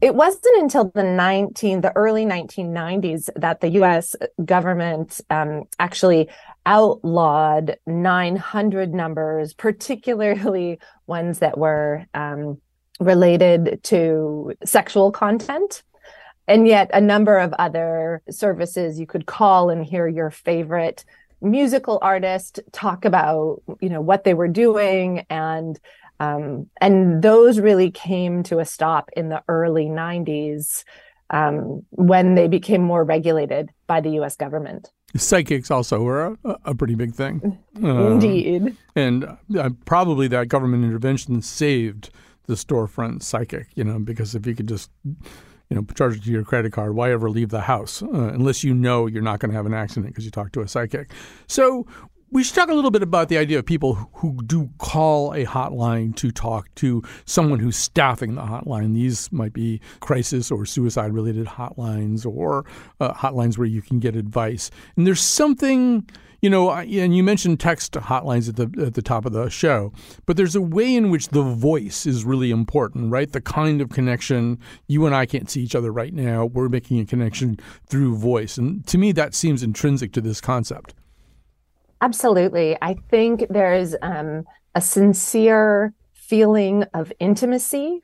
it 0.00 0.14
wasn't 0.14 0.62
until 0.62 0.90
the 0.94 1.02
19 1.02 1.80
the 1.80 1.94
early 1.96 2.24
1990s 2.24 3.28
that 3.36 3.60
the 3.60 3.68
US 3.82 4.16
government 4.44 5.20
um, 5.30 5.64
actually 5.78 6.28
outlawed 6.68 7.78
900 7.86 8.92
numbers 8.92 9.54
particularly 9.54 10.78
ones 11.06 11.38
that 11.38 11.56
were 11.56 12.04
um, 12.12 12.60
related 13.00 13.80
to 13.82 14.52
sexual 14.64 15.10
content 15.10 15.82
and 16.46 16.68
yet 16.68 16.90
a 16.92 17.00
number 17.00 17.38
of 17.38 17.54
other 17.54 18.22
services 18.30 19.00
you 19.00 19.06
could 19.06 19.24
call 19.24 19.70
and 19.70 19.82
hear 19.86 20.06
your 20.06 20.30
favorite 20.30 21.06
musical 21.40 21.98
artist 22.02 22.60
talk 22.72 23.06
about 23.06 23.62
you 23.80 23.88
know 23.88 24.02
what 24.02 24.24
they 24.24 24.34
were 24.34 24.48
doing 24.48 25.24
and 25.30 25.80
um, 26.20 26.68
and 26.80 27.22
those 27.22 27.60
really 27.60 27.90
came 27.90 28.42
to 28.42 28.58
a 28.58 28.64
stop 28.64 29.08
in 29.16 29.30
the 29.30 29.42
early 29.48 29.86
90s. 29.86 30.84
um, 31.30 31.86
when 31.90 32.34
they 32.34 32.48
became 32.48 32.82
more 32.82 33.04
regulated 33.04 33.70
by 33.86 34.00
the 34.00 34.10
US 34.20 34.36
government. 34.36 34.90
Psychics 35.16 35.70
also 35.70 36.02
were 36.02 36.36
a, 36.44 36.56
a 36.66 36.74
pretty 36.74 36.94
big 36.94 37.14
thing. 37.14 37.58
Indeed. 37.76 38.66
Uh, 38.66 38.70
and 38.94 39.24
uh, 39.56 39.70
probably 39.84 40.28
that 40.28 40.48
government 40.48 40.84
intervention 40.84 41.40
saved 41.40 42.10
the 42.46 42.54
storefront 42.54 43.22
psychic, 43.22 43.68
you 43.74 43.84
know, 43.84 43.98
because 43.98 44.34
if 44.34 44.46
you 44.46 44.54
could 44.54 44.68
just 44.68 44.90
you 45.70 45.76
know, 45.76 45.84
charge 45.94 46.16
it 46.16 46.24
to 46.24 46.30
your 46.30 46.44
credit 46.44 46.72
card. 46.72 46.94
Why 46.94 47.12
ever 47.12 47.28
leave 47.28 47.50
the 47.50 47.62
house 47.62 48.02
uh, 48.02 48.08
unless 48.08 48.64
you 48.64 48.74
know 48.74 49.06
you're 49.06 49.22
not 49.22 49.38
going 49.38 49.50
to 49.50 49.56
have 49.56 49.66
an 49.66 49.74
accident 49.74 50.06
because 50.06 50.24
you 50.24 50.30
talked 50.30 50.54
to 50.54 50.62
a 50.62 50.68
psychic? 50.68 51.10
So 51.46 51.86
we 52.30 52.44
should 52.44 52.54
talk 52.54 52.68
a 52.68 52.74
little 52.74 52.90
bit 52.90 53.02
about 53.02 53.28
the 53.28 53.38
idea 53.38 53.58
of 53.58 53.64
people 53.64 53.94
who 54.14 54.38
do 54.44 54.68
call 54.78 55.32
a 55.32 55.44
hotline 55.44 56.14
to 56.16 56.30
talk 56.30 56.74
to 56.74 57.02
someone 57.24 57.58
who's 57.58 57.76
staffing 57.76 58.34
the 58.34 58.42
hotline. 58.42 58.94
These 58.94 59.32
might 59.32 59.52
be 59.52 59.80
crisis 60.00 60.50
or 60.50 60.66
suicide 60.66 61.12
related 61.12 61.46
hotlines 61.46 62.26
or 62.26 62.66
uh, 63.00 63.14
hotlines 63.14 63.56
where 63.56 63.66
you 63.66 63.80
can 63.80 63.98
get 63.98 64.14
advice. 64.14 64.70
And 64.96 65.06
there's 65.06 65.22
something 65.22 66.08
you 66.40 66.48
know, 66.48 66.70
and 66.70 67.16
you 67.16 67.24
mentioned 67.24 67.58
text 67.58 67.94
hotlines 67.94 68.48
at 68.48 68.54
the 68.54 68.86
at 68.86 68.94
the 68.94 69.02
top 69.02 69.24
of 69.24 69.32
the 69.32 69.48
show, 69.48 69.92
but 70.24 70.36
there's 70.36 70.54
a 70.54 70.60
way 70.60 70.94
in 70.94 71.10
which 71.10 71.30
the 71.30 71.42
voice 71.42 72.06
is 72.06 72.24
really 72.24 72.52
important, 72.52 73.10
right? 73.10 73.32
The 73.32 73.40
kind 73.40 73.80
of 73.80 73.90
connection 73.90 74.60
you 74.86 75.04
and 75.04 75.16
I 75.16 75.26
can't 75.26 75.50
see 75.50 75.62
each 75.62 75.74
other 75.74 75.90
right 75.90 76.14
now. 76.14 76.44
We're 76.44 76.68
making 76.68 77.00
a 77.00 77.04
connection 77.04 77.58
through 77.88 78.16
voice, 78.18 78.56
and 78.56 78.86
to 78.86 78.98
me, 78.98 79.10
that 79.12 79.34
seems 79.34 79.64
intrinsic 79.64 80.12
to 80.12 80.20
this 80.20 80.40
concept. 80.40 80.94
Absolutely, 82.00 82.76
I 82.80 82.94
think 83.10 83.46
there's 83.50 83.94
um, 84.02 84.44
a 84.74 84.80
sincere 84.80 85.92
feeling 86.14 86.84
of 86.94 87.12
intimacy 87.18 88.00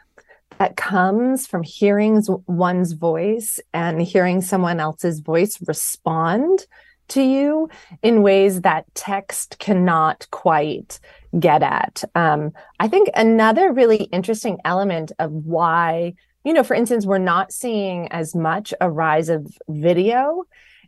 that 0.59 0.77
comes 0.77 1.47
from 1.47 1.63
hearing 1.63 2.23
one's 2.47 2.93
voice 2.93 3.61
and 3.73 4.01
hearing 4.01 4.41
someone 4.41 4.81
else's 4.81 5.21
voice 5.21 5.59
respond 5.67 6.67
to 7.09 7.23
you 7.23 7.69
in 8.03 8.23
ways 8.23 8.63
that 8.63 8.87
text 8.95 9.59
cannot 9.59 10.27
quite 10.31 10.99
get 11.39 11.63
at. 11.63 12.03
Um, 12.15 12.53
I 12.81 12.89
think 12.89 13.11
another 13.15 13.73
really 13.73 14.05
interesting 14.05 14.59
element 14.65 15.13
of 15.19 15.31
why, 15.33 16.15
you 16.45 16.53
know, 16.53 16.63
for 16.63 16.75
instance, 16.75 17.05
we're 17.05 17.19
not 17.19 17.53
seeing 17.53 18.11
as 18.11 18.35
much 18.35 18.73
a 18.81 18.91
rise 18.91 19.29
of 19.29 19.47
video 19.69 20.45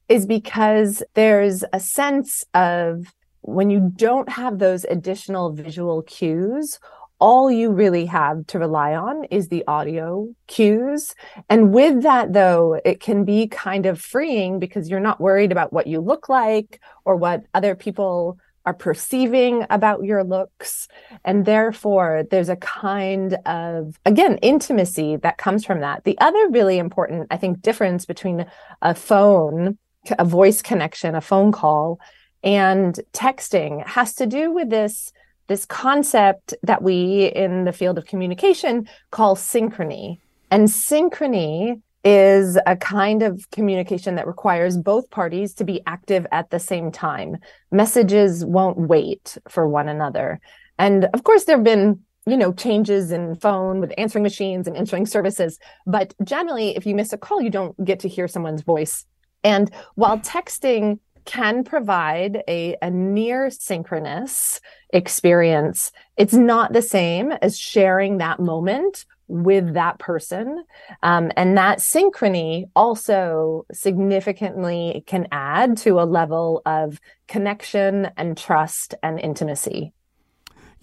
is 0.08 0.26
because 0.26 1.02
there's 1.14 1.64
a 1.72 1.80
sense 1.80 2.44
of 2.54 3.06
when 3.42 3.70
you 3.70 3.92
don't 3.96 4.28
have 4.28 4.58
those 4.58 4.84
additional 4.84 5.52
visual 5.52 6.02
cues 6.02 6.78
all 7.18 7.50
you 7.50 7.70
really 7.70 8.06
have 8.06 8.46
to 8.46 8.58
rely 8.58 8.94
on 8.94 9.24
is 9.24 9.48
the 9.48 9.64
audio 9.66 10.28
cues. 10.48 11.14
And 11.48 11.72
with 11.72 12.02
that, 12.02 12.32
though, 12.32 12.78
it 12.84 13.00
can 13.00 13.24
be 13.24 13.46
kind 13.46 13.86
of 13.86 14.00
freeing 14.00 14.58
because 14.58 14.90
you're 14.90 15.00
not 15.00 15.20
worried 15.20 15.52
about 15.52 15.72
what 15.72 15.86
you 15.86 16.00
look 16.00 16.28
like 16.28 16.80
or 17.04 17.16
what 17.16 17.44
other 17.54 17.74
people 17.74 18.38
are 18.66 18.74
perceiving 18.74 19.64
about 19.70 20.04
your 20.04 20.24
looks. 20.24 20.88
And 21.24 21.46
therefore, 21.46 22.24
there's 22.30 22.48
a 22.48 22.56
kind 22.56 23.34
of, 23.46 23.98
again, 24.04 24.38
intimacy 24.38 25.16
that 25.16 25.38
comes 25.38 25.64
from 25.64 25.80
that. 25.80 26.04
The 26.04 26.18
other 26.18 26.50
really 26.50 26.78
important, 26.78 27.28
I 27.30 27.36
think, 27.36 27.62
difference 27.62 28.04
between 28.04 28.44
a 28.82 28.94
phone, 28.94 29.78
a 30.18 30.24
voice 30.24 30.62
connection, 30.62 31.14
a 31.14 31.20
phone 31.20 31.52
call, 31.52 31.98
and 32.42 32.98
texting 33.12 33.86
has 33.86 34.14
to 34.14 34.26
do 34.26 34.52
with 34.52 34.70
this 34.70 35.12
this 35.48 35.64
concept 35.64 36.54
that 36.64 36.82
we 36.82 37.26
in 37.26 37.64
the 37.64 37.72
field 37.72 37.98
of 37.98 38.06
communication 38.06 38.88
call 39.12 39.36
synchrony. 39.36 40.18
And 40.50 40.68
synchrony 40.68 41.80
is 42.04 42.58
a 42.66 42.76
kind 42.76 43.22
of 43.22 43.48
communication 43.50 44.14
that 44.16 44.26
requires 44.26 44.76
both 44.76 45.10
parties 45.10 45.54
to 45.54 45.64
be 45.64 45.80
active 45.86 46.26
at 46.30 46.50
the 46.50 46.58
same 46.58 46.90
time. 46.90 47.36
Messages 47.70 48.44
won't 48.44 48.78
wait 48.78 49.38
for 49.48 49.68
one 49.68 49.88
another. 49.88 50.40
And 50.78 51.06
of 51.06 51.24
course, 51.24 51.44
there 51.44 51.56
have 51.56 51.64
been 51.64 52.00
you 52.28 52.36
know 52.36 52.52
changes 52.52 53.12
in 53.12 53.36
phone 53.36 53.80
with 53.80 53.92
answering 53.96 54.24
machines 54.24 54.66
and 54.66 54.76
answering 54.76 55.06
services 55.06 55.60
but 55.86 56.12
generally 56.24 56.76
if 56.76 56.84
you 56.84 56.92
miss 56.92 57.12
a 57.12 57.16
call 57.16 57.40
you 57.40 57.50
don't 57.50 57.84
get 57.84 58.00
to 58.00 58.08
hear 58.08 58.26
someone's 58.26 58.62
voice 58.62 59.06
and 59.44 59.70
while 59.94 60.18
texting 60.18 60.98
can 61.26 61.64
provide 61.64 62.42
a, 62.48 62.76
a 62.80 62.90
near 62.90 63.50
synchronous 63.50 64.60
experience. 64.90 65.92
It's 66.16 66.32
not 66.32 66.72
the 66.72 66.82
same 66.82 67.32
as 67.32 67.58
sharing 67.58 68.18
that 68.18 68.40
moment 68.40 69.04
with 69.28 69.74
that 69.74 69.98
person. 69.98 70.64
Um, 71.02 71.32
and 71.36 71.58
that 71.58 71.78
synchrony 71.78 72.70
also 72.76 73.66
significantly 73.72 75.02
can 75.06 75.26
add 75.32 75.76
to 75.78 76.00
a 76.00 76.06
level 76.06 76.62
of 76.64 77.00
connection 77.26 78.08
and 78.16 78.38
trust 78.38 78.94
and 79.02 79.18
intimacy. 79.18 79.92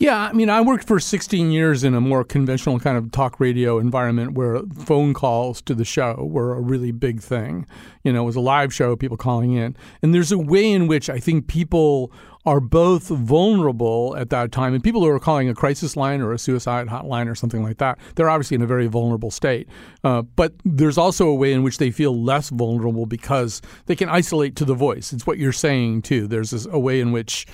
Yeah, 0.03 0.17
I 0.17 0.33
mean, 0.33 0.49
I 0.49 0.59
worked 0.59 0.85
for 0.85 0.99
16 0.99 1.53
years 1.53 1.85
in 1.85 1.93
a 1.93 2.01
more 2.01 2.25
conventional 2.25 2.77
kind 2.77 2.97
of 2.97 3.09
talk 3.13 3.39
radio 3.39 3.79
environment 3.79 4.33
where 4.33 4.59
phone 4.85 5.13
calls 5.13 5.61
to 5.61 5.73
the 5.73 5.85
show 5.85 6.27
were 6.29 6.53
a 6.55 6.59
really 6.59 6.91
big 6.91 7.21
thing. 7.21 7.65
You 8.03 8.11
know, 8.11 8.23
it 8.23 8.25
was 8.25 8.35
a 8.35 8.41
live 8.41 8.73
show, 8.73 8.97
people 8.97 9.15
calling 9.15 9.53
in. 9.53 9.77
And 10.01 10.13
there's 10.13 10.33
a 10.33 10.37
way 10.37 10.69
in 10.69 10.87
which 10.87 11.09
I 11.09 11.21
think 11.21 11.47
people 11.47 12.11
are 12.45 12.59
both 12.59 13.07
vulnerable 13.07 14.13
at 14.17 14.29
that 14.31 14.51
time. 14.51 14.73
And 14.73 14.83
people 14.83 14.99
who 14.99 15.07
are 15.07 15.21
calling 15.21 15.47
a 15.47 15.55
crisis 15.55 15.95
line 15.95 16.19
or 16.19 16.33
a 16.33 16.37
suicide 16.37 16.87
hotline 16.87 17.31
or 17.31 17.35
something 17.35 17.63
like 17.63 17.77
that, 17.77 17.97
they're 18.15 18.29
obviously 18.29 18.55
in 18.55 18.61
a 18.61 18.67
very 18.67 18.87
vulnerable 18.87 19.31
state. 19.31 19.69
Uh, 20.03 20.23
but 20.23 20.51
there's 20.65 20.97
also 20.97 21.29
a 21.29 21.35
way 21.35 21.53
in 21.53 21.63
which 21.63 21.77
they 21.77 21.91
feel 21.91 22.21
less 22.21 22.49
vulnerable 22.49 23.05
because 23.05 23.61
they 23.85 23.95
can 23.95 24.09
isolate 24.09 24.57
to 24.57 24.65
the 24.65 24.75
voice. 24.75 25.13
It's 25.13 25.25
what 25.25 25.37
you're 25.37 25.53
saying, 25.53 26.01
too. 26.01 26.27
There's 26.27 26.49
this, 26.49 26.67
a 26.69 26.77
way 26.77 26.99
in 26.99 27.13
which 27.13 27.47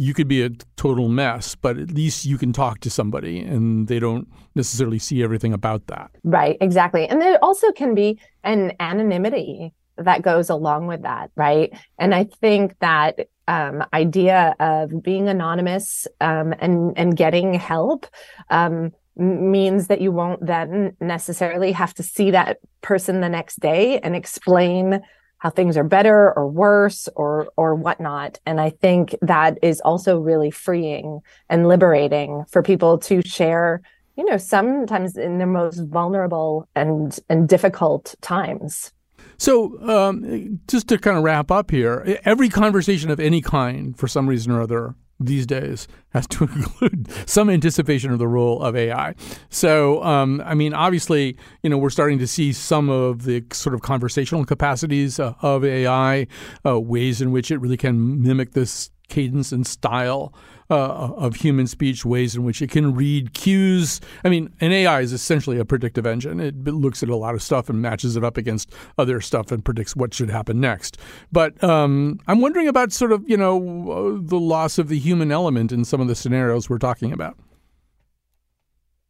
you 0.00 0.14
could 0.14 0.28
be 0.28 0.42
a 0.42 0.48
total 0.76 1.10
mess, 1.10 1.54
but 1.54 1.76
at 1.76 1.90
least 1.90 2.24
you 2.24 2.38
can 2.38 2.54
talk 2.54 2.80
to 2.80 2.88
somebody 2.88 3.38
and 3.38 3.86
they 3.86 3.98
don't 3.98 4.26
necessarily 4.54 4.98
see 4.98 5.22
everything 5.22 5.52
about 5.52 5.88
that. 5.88 6.10
Right, 6.24 6.56
exactly. 6.62 7.06
And 7.06 7.20
there 7.20 7.38
also 7.44 7.70
can 7.70 7.94
be 7.94 8.18
an 8.42 8.72
anonymity 8.80 9.74
that 9.98 10.22
goes 10.22 10.48
along 10.48 10.86
with 10.86 11.02
that, 11.02 11.30
right? 11.36 11.70
And 11.98 12.14
I 12.14 12.24
think 12.24 12.78
that 12.78 13.28
um, 13.46 13.84
idea 13.92 14.54
of 14.58 15.02
being 15.02 15.28
anonymous 15.28 16.06
um, 16.22 16.54
and 16.60 16.96
and 16.96 17.14
getting 17.14 17.52
help 17.52 18.06
um, 18.48 18.92
means 19.16 19.88
that 19.88 20.00
you 20.00 20.12
won't 20.12 20.46
then 20.46 20.96
necessarily 21.02 21.72
have 21.72 21.92
to 21.94 22.02
see 22.02 22.30
that 22.30 22.56
person 22.80 23.20
the 23.20 23.28
next 23.28 23.60
day 23.60 23.98
and 23.98 24.16
explain 24.16 25.02
how 25.40 25.50
things 25.50 25.76
are 25.76 25.84
better 25.84 26.32
or 26.36 26.48
worse 26.48 27.08
or 27.16 27.50
or 27.56 27.74
whatnot. 27.74 28.38
And 28.46 28.60
I 28.60 28.70
think 28.70 29.16
that 29.22 29.58
is 29.62 29.80
also 29.80 30.18
really 30.18 30.50
freeing 30.50 31.20
and 31.48 31.66
liberating 31.66 32.44
for 32.48 32.62
people 32.62 32.98
to 32.98 33.22
share, 33.22 33.82
you 34.16 34.24
know, 34.24 34.36
sometimes 34.36 35.16
in 35.16 35.38
their 35.38 35.46
most 35.46 35.80
vulnerable 35.80 36.68
and 36.76 37.18
and 37.28 37.48
difficult 37.48 38.14
times. 38.20 38.92
So, 39.38 39.80
um, 39.88 40.60
just 40.68 40.88
to 40.88 40.98
kind 40.98 41.16
of 41.16 41.24
wrap 41.24 41.50
up 41.50 41.70
here, 41.70 42.18
every 42.24 42.50
conversation 42.50 43.10
of 43.10 43.18
any 43.18 43.40
kind, 43.40 43.98
for 43.98 44.06
some 44.06 44.28
reason 44.28 44.52
or 44.52 44.60
other, 44.60 44.94
these 45.20 45.46
days 45.46 45.86
has 46.10 46.26
to 46.26 46.44
include 46.54 47.08
some 47.28 47.50
anticipation 47.50 48.10
of 48.10 48.18
the 48.18 48.26
role 48.26 48.62
of 48.62 48.74
AI. 48.74 49.14
So, 49.50 50.02
um, 50.02 50.42
I 50.44 50.54
mean, 50.54 50.74
obviously, 50.74 51.36
you 51.62 51.70
know, 51.70 51.78
we're 51.78 51.90
starting 51.90 52.18
to 52.18 52.26
see 52.26 52.52
some 52.52 52.88
of 52.88 53.24
the 53.24 53.44
sort 53.52 53.74
of 53.74 53.82
conversational 53.82 54.44
capacities 54.44 55.20
uh, 55.20 55.34
of 55.42 55.64
AI, 55.64 56.26
uh, 56.66 56.80
ways 56.80 57.20
in 57.20 57.30
which 57.30 57.50
it 57.50 57.58
really 57.58 57.76
can 57.76 58.22
mimic 58.22 58.52
this 58.52 58.90
cadence 59.08 59.52
and 59.52 59.66
style 59.66 60.32
uh, 60.70 61.12
of 61.16 61.36
human 61.36 61.66
speech, 61.66 62.04
ways 62.04 62.36
in 62.36 62.44
which 62.44 62.62
it 62.62 62.70
can 62.70 62.94
read 62.94 63.34
cues. 63.34 64.00
I 64.24 64.28
mean, 64.28 64.52
an 64.60 64.72
AI 64.72 65.00
is 65.00 65.12
essentially 65.12 65.58
a 65.58 65.64
predictive 65.64 66.06
engine. 66.06 66.40
It 66.40 66.64
looks 66.64 67.02
at 67.02 67.08
a 67.08 67.16
lot 67.16 67.34
of 67.34 67.42
stuff 67.42 67.68
and 67.68 67.82
matches 67.82 68.16
it 68.16 68.24
up 68.24 68.36
against 68.36 68.72
other 68.96 69.20
stuff 69.20 69.50
and 69.50 69.64
predicts 69.64 69.96
what 69.96 70.14
should 70.14 70.30
happen 70.30 70.60
next. 70.60 70.98
But 71.32 71.62
um, 71.64 72.20
I'm 72.26 72.40
wondering 72.40 72.68
about 72.68 72.92
sort 72.92 73.12
of, 73.12 73.28
you 73.28 73.36
know, 73.36 74.18
the 74.18 74.38
loss 74.38 74.78
of 74.78 74.88
the 74.88 74.98
human 74.98 75.32
element 75.32 75.72
in 75.72 75.84
some 75.84 76.00
of 76.00 76.08
the 76.08 76.14
scenarios 76.14 76.70
we're 76.70 76.78
talking 76.78 77.12
about. 77.12 77.36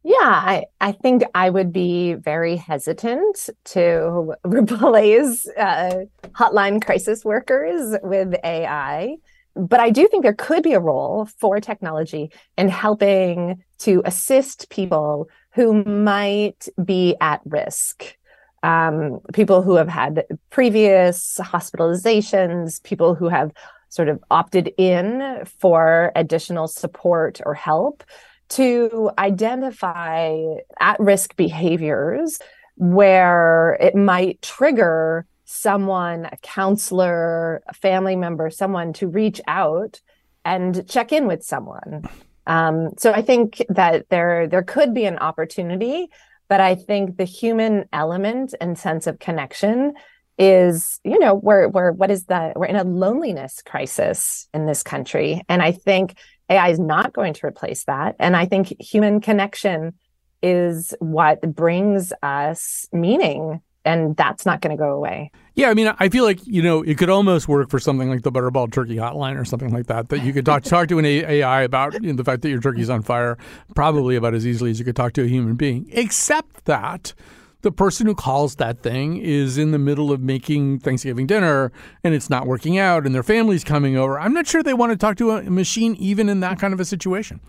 Yeah, 0.03 0.15
I, 0.19 0.65
I 0.79 0.93
think 0.93 1.21
I 1.35 1.51
would 1.51 1.71
be 1.71 2.15
very 2.15 2.55
hesitant 2.55 3.49
to 3.65 4.33
replace 4.43 5.47
uh, 5.49 6.05
hotline 6.31 6.83
crisis 6.83 7.23
workers 7.23 7.95
with 8.01 8.33
AI 8.43 9.17
but 9.55 9.79
I 9.79 9.89
do 9.89 10.07
think 10.07 10.23
there 10.23 10.33
could 10.33 10.63
be 10.63 10.73
a 10.73 10.79
role 10.79 11.25
for 11.37 11.59
technology 11.59 12.31
in 12.57 12.69
helping 12.69 13.63
to 13.79 14.01
assist 14.05 14.69
people 14.69 15.29
who 15.53 15.83
might 15.83 16.67
be 16.83 17.15
at 17.19 17.41
risk. 17.45 18.15
Um, 18.63 19.19
people 19.33 19.61
who 19.63 19.75
have 19.75 19.89
had 19.89 20.25
previous 20.51 21.39
hospitalizations, 21.41 22.81
people 22.83 23.15
who 23.15 23.27
have 23.27 23.51
sort 23.89 24.07
of 24.07 24.23
opted 24.31 24.71
in 24.77 25.43
for 25.59 26.11
additional 26.15 26.67
support 26.67 27.41
or 27.45 27.53
help 27.53 28.03
to 28.49 29.09
identify 29.17 30.35
at 30.79 30.99
risk 30.99 31.35
behaviors 31.35 32.39
where 32.75 33.77
it 33.79 33.95
might 33.95 34.41
trigger 34.41 35.25
someone, 35.51 36.25
a 36.25 36.37
counselor, 36.37 37.61
a 37.67 37.73
family 37.73 38.15
member, 38.15 38.49
someone 38.49 38.93
to 38.93 39.07
reach 39.07 39.41
out 39.47 39.99
and 40.45 40.87
check 40.89 41.11
in 41.11 41.27
with 41.27 41.43
someone. 41.43 42.03
Um, 42.47 42.91
so 42.97 43.11
I 43.11 43.21
think 43.21 43.61
that 43.69 44.07
there 44.09 44.47
there 44.47 44.63
could 44.63 44.93
be 44.93 45.05
an 45.05 45.19
opportunity, 45.19 46.07
but 46.47 46.61
I 46.61 46.75
think 46.75 47.17
the 47.17 47.25
human 47.25 47.85
element 47.91 48.55
and 48.61 48.77
sense 48.77 49.07
of 49.07 49.19
connection 49.19 49.93
is, 50.37 50.99
you 51.03 51.19
know, 51.19 51.35
we're 51.35 51.67
we're 51.67 51.91
what 51.91 52.09
is 52.09 52.25
that? 52.25 52.57
We're 52.57 52.65
in 52.67 52.77
a 52.77 52.85
loneliness 52.85 53.61
crisis 53.61 54.47
in 54.53 54.65
this 54.65 54.83
country, 54.83 55.43
and 55.49 55.61
I 55.61 55.73
think 55.73 56.17
AI 56.49 56.69
is 56.69 56.79
not 56.79 57.13
going 57.13 57.33
to 57.33 57.45
replace 57.45 57.83
that. 57.85 58.15
And 58.19 58.37
I 58.37 58.45
think 58.45 58.73
human 58.81 59.19
connection 59.19 59.93
is 60.41 60.95
what 60.99 61.41
brings 61.41 62.13
us 62.23 62.87
meaning 62.91 63.61
and 63.85 64.15
that's 64.15 64.45
not 64.45 64.61
going 64.61 64.75
to 64.75 64.81
go 64.81 64.93
away. 64.93 65.31
Yeah, 65.55 65.69
I 65.69 65.73
mean, 65.73 65.93
I 65.99 66.09
feel 66.09 66.23
like 66.23 66.45
you 66.47 66.61
know 66.61 66.81
it 66.81 66.97
could 66.97 67.09
almost 67.09 67.47
work 67.47 67.69
for 67.69 67.79
something 67.79 68.09
like 68.09 68.21
the 68.21 68.31
Butterball 68.31 68.71
Turkey 68.71 68.95
Hotline 68.95 69.39
or 69.39 69.45
something 69.45 69.71
like 69.71 69.87
that. 69.87 70.09
That 70.09 70.23
you 70.23 70.33
could 70.33 70.45
talk 70.45 70.63
talk 70.63 70.87
to 70.89 70.99
an 70.99 71.05
AI 71.05 71.63
about 71.63 71.93
you 71.93 72.11
know, 72.11 72.13
the 72.13 72.23
fact 72.23 72.41
that 72.43 72.49
your 72.49 72.61
turkey's 72.61 72.89
on 72.89 73.01
fire, 73.01 73.37
probably 73.75 74.15
about 74.15 74.33
as 74.33 74.47
easily 74.47 74.71
as 74.71 74.79
you 74.79 74.85
could 74.85 74.95
talk 74.95 75.13
to 75.13 75.23
a 75.23 75.27
human 75.27 75.55
being. 75.55 75.87
Except 75.91 76.65
that 76.65 77.13
the 77.61 77.71
person 77.71 78.07
who 78.07 78.15
calls 78.15 78.55
that 78.55 78.81
thing 78.81 79.17
is 79.17 79.57
in 79.57 79.71
the 79.71 79.77
middle 79.77 80.11
of 80.11 80.21
making 80.21 80.79
Thanksgiving 80.79 81.27
dinner 81.27 81.71
and 82.03 82.13
it's 82.13 82.29
not 82.29 82.47
working 82.47 82.77
out, 82.77 83.05
and 83.05 83.13
their 83.13 83.23
family's 83.23 83.63
coming 83.63 83.97
over. 83.97 84.19
I'm 84.19 84.33
not 84.33 84.47
sure 84.47 84.63
they 84.63 84.73
want 84.73 84.91
to 84.91 84.97
talk 84.97 85.17
to 85.17 85.31
a 85.31 85.43
machine 85.43 85.95
even 85.95 86.29
in 86.29 86.39
that 86.39 86.59
kind 86.59 86.73
of 86.73 86.79
a 86.79 86.85
situation. 86.85 87.41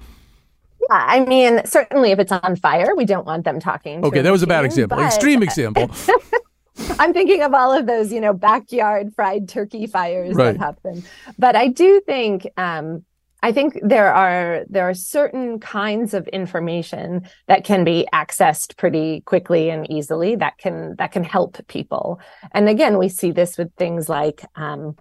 Yeah, 0.90 1.04
I 1.06 1.20
mean, 1.24 1.64
certainly 1.64 2.10
if 2.10 2.18
it's 2.18 2.32
on 2.32 2.56
fire, 2.56 2.94
we 2.96 3.04
don't 3.04 3.26
want 3.26 3.44
them 3.44 3.60
talking. 3.60 4.04
Okay, 4.04 4.22
that 4.22 4.30
was 4.30 4.42
a 4.42 4.46
bad 4.46 4.64
example. 4.64 4.98
But... 4.98 5.06
Extreme 5.06 5.42
example. 5.42 5.90
I'm 6.98 7.12
thinking 7.12 7.42
of 7.42 7.54
all 7.54 7.72
of 7.72 7.86
those, 7.86 8.12
you 8.12 8.20
know, 8.20 8.32
backyard 8.32 9.14
fried 9.14 9.48
turkey 9.48 9.86
fires 9.86 10.34
right. 10.34 10.52
that 10.52 10.58
happen. 10.58 11.04
But 11.38 11.54
I 11.54 11.68
do 11.68 12.00
think 12.00 12.48
um, 12.56 13.04
I 13.42 13.52
think 13.52 13.78
there 13.82 14.12
are 14.14 14.64
there 14.68 14.88
are 14.88 14.94
certain 14.94 15.58
kinds 15.58 16.14
of 16.14 16.28
information 16.28 17.28
that 17.48 17.64
can 17.64 17.82
be 17.82 18.06
accessed 18.14 18.76
pretty 18.76 19.20
quickly 19.22 19.68
and 19.68 19.90
easily 19.90 20.36
that 20.36 20.58
can 20.58 20.94
that 20.96 21.10
can 21.12 21.24
help 21.24 21.66
people. 21.66 22.20
And 22.52 22.68
again, 22.68 22.98
we 22.98 23.08
see 23.08 23.32
this 23.32 23.58
with 23.58 23.74
things 23.74 24.08
like 24.08 24.44
um, 24.54 24.96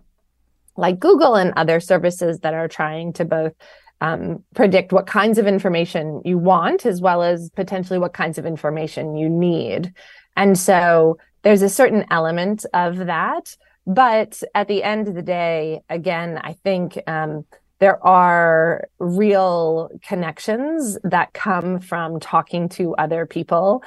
like 0.76 1.00
Google 1.00 1.36
and 1.36 1.54
other 1.56 1.80
services 1.80 2.40
that 2.40 2.56
are 2.56 2.68
trying 2.68 3.14
to 3.14 3.26
both 3.26 3.54
um, 4.02 4.44
predict 4.56 4.92
what 4.92 5.06
kinds 5.06 5.38
of 5.38 5.48
information 5.48 6.22
you 6.26 6.38
want 6.38 6.86
as 6.86 7.00
well 7.00 7.22
as 7.24 7.50
potentially 7.52 8.00
what 8.00 8.14
kinds 8.14 8.38
of 8.38 8.46
information 8.46 9.16
you 9.16 9.30
need. 9.30 9.94
And 10.36 10.58
so 10.58 11.18
there's 11.44 11.62
a 11.62 11.70
certain 11.70 12.06
element 12.12 12.66
of 12.74 12.98
that. 12.98 13.56
But 13.88 14.42
at 14.54 14.68
the 14.68 14.84
end 14.84 15.08
of 15.08 15.16
the 15.16 15.22
day, 15.22 15.82
again, 15.90 16.40
I 16.44 16.54
think 16.54 17.00
um, 17.08 17.46
there 17.80 18.04
are 18.06 18.88
real 19.00 19.90
connections 20.04 20.98
that 21.04 21.34
come 21.34 21.80
from 21.80 22.20
talking 22.20 22.70
to 22.70 22.96
other 22.96 23.26
people. 23.26 23.84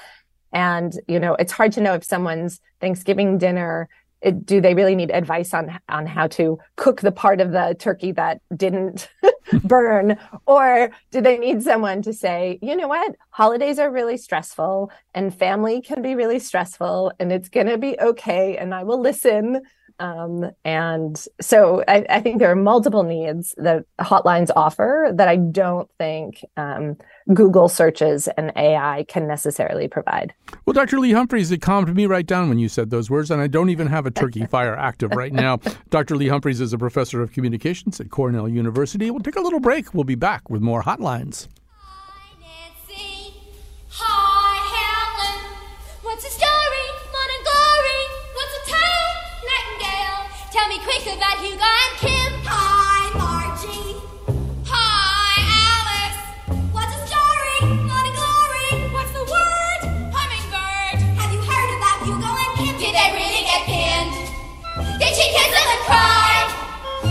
And, 0.53 0.93
you 1.09 1.19
know, 1.19 1.35
it's 1.35 1.53
hard 1.53 1.73
to 1.73 1.81
know 1.81 1.95
if 1.95 2.05
someone's 2.05 2.61
Thanksgiving 2.81 3.39
dinner 3.39 3.89
it, 4.25 4.45
do 4.47 4.61
they 4.61 4.75
really 4.75 4.95
need 4.95 5.11
advice 5.11 5.55
on 5.55 5.79
on 5.89 6.07
how 6.07 6.27
to 6.29 6.59
cook 6.77 7.01
the 7.01 7.13
part 7.13 7.41
of 7.41 7.53
the 7.53 7.77
turkey 7.79 8.13
that 8.13 8.41
didn't 8.57 9.09
burn? 9.65 10.19
Or 10.47 10.91
do 11.11 11.21
they 11.21 11.39
need 11.39 11.63
someone 11.63 12.03
to 12.03 12.13
say 12.13 12.59
you 12.63 12.75
know 12.75 12.89
what? 12.89 13.15
Holidays 13.31 13.79
are 13.79 13.91
really 13.91 14.17
stressful 14.17 14.91
and 15.15 15.35
family 15.35 15.81
can 15.81 16.03
be 16.03 16.15
really 16.15 16.39
stressful 16.39 17.13
and 17.19 17.33
it's 17.33 17.49
going 17.49 17.67
to 17.67 17.79
be 17.79 17.97
okay 18.01 18.57
and 18.57 18.75
i 18.75 18.83
will 18.83 19.01
listen 19.01 19.63
um, 20.01 20.51
and 20.65 21.17
so 21.41 21.85
I, 21.87 22.05
I, 22.11 22.21
think 22.21 22.41
there 22.41 22.51
are 22.51 22.57
multiple 22.57 23.05
needs 23.05 23.55
that 23.59 23.85
hotlines 24.01 24.51
offer 24.57 25.13
that 25.15 25.29
I 25.29 25.37
don't 25.37 25.89
think 25.99 26.45
um, 26.57 26.97
Google 27.33 27.69
searches 27.69 28.27
and 28.37 28.53
AI 28.57 29.05
can 29.09 29.29
necessarily 29.29 29.87
provide. 29.87 30.35
Well, 30.67 30.75
Dr. 30.75 30.99
Lee 30.99 31.13
Humphreys, 31.13 31.53
it 31.53 31.63
calmed 31.63 31.95
me 31.95 32.07
right 32.07 32.27
down 32.27 32.49
when 32.49 32.59
you 32.59 32.69
said 32.69 32.91
those 32.91 33.09
words, 33.09 33.31
and 33.31 33.41
I 33.41 33.47
don't 33.47 33.71
even 33.71 33.87
have 33.87 34.05
a 34.05 34.11
turkey 34.11 34.47
fire 34.51 34.77
active 34.77 35.13
right 35.13 35.33
now. 35.33 35.59
Dr. 35.91 36.17
Lee 36.17 36.29
Humphreys 36.29 36.61
is 36.61 36.73
a 36.73 36.79
professor 36.79 37.23
of 37.23 37.33
communications 37.33 38.01
at 38.01 38.11
Cornell 38.11 38.49
University. 38.49 39.13
We'll 39.13 39.21
take 39.21 39.37
a 39.37 39.41
little 39.41 39.61
break. 39.61 39.95
We'll 39.95 40.05
be 40.05 40.17
back 40.17 40.51
with 40.51 40.61
more 40.61 40.83
hotlines. 40.83 41.47
Tell 50.65 50.73
me 50.73 50.81
quick 50.83 51.05
about 51.13 51.37
Hugo 51.45 51.61
and 51.61 51.95
Kim. 52.01 52.33
Hi, 52.49 53.13
Margie. 53.21 54.01
Hi, 54.65 55.37
Alice. 55.69 56.17
What's 56.73 56.89
the 56.89 57.05
story? 57.05 57.85
Fun 57.85 58.05
and 58.09 58.17
glory. 58.17 58.89
What's 58.97 59.13
the 59.13 59.29
word? 59.29 59.81
Hummingbird. 60.09 61.05
Have 61.21 61.31
you 61.37 61.45
heard 61.45 61.71
about 61.77 62.09
Hugo 62.09 62.31
and 62.33 62.53
Kim? 62.57 62.81
Did 62.81 62.97
they 62.97 63.09
really 63.13 63.45
get 63.45 63.61
pinned? 63.69 64.17
Did 64.97 65.13
she 65.13 65.29
kiss 65.37 65.53
them 65.53 65.69
and 65.69 65.85
cry? 65.85 66.33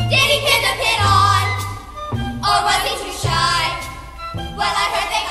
Did 0.10 0.26
he 0.34 0.38
pin 0.42 0.62
the 0.66 0.74
pin 0.74 1.00
on? 1.06 1.46
Or 2.42 2.58
was 2.66 2.82
he 2.90 3.06
too 3.06 3.14
shy? 3.22 3.62
Well, 4.58 4.74
I 4.82 4.86
heard 4.98 5.10
they 5.14 5.26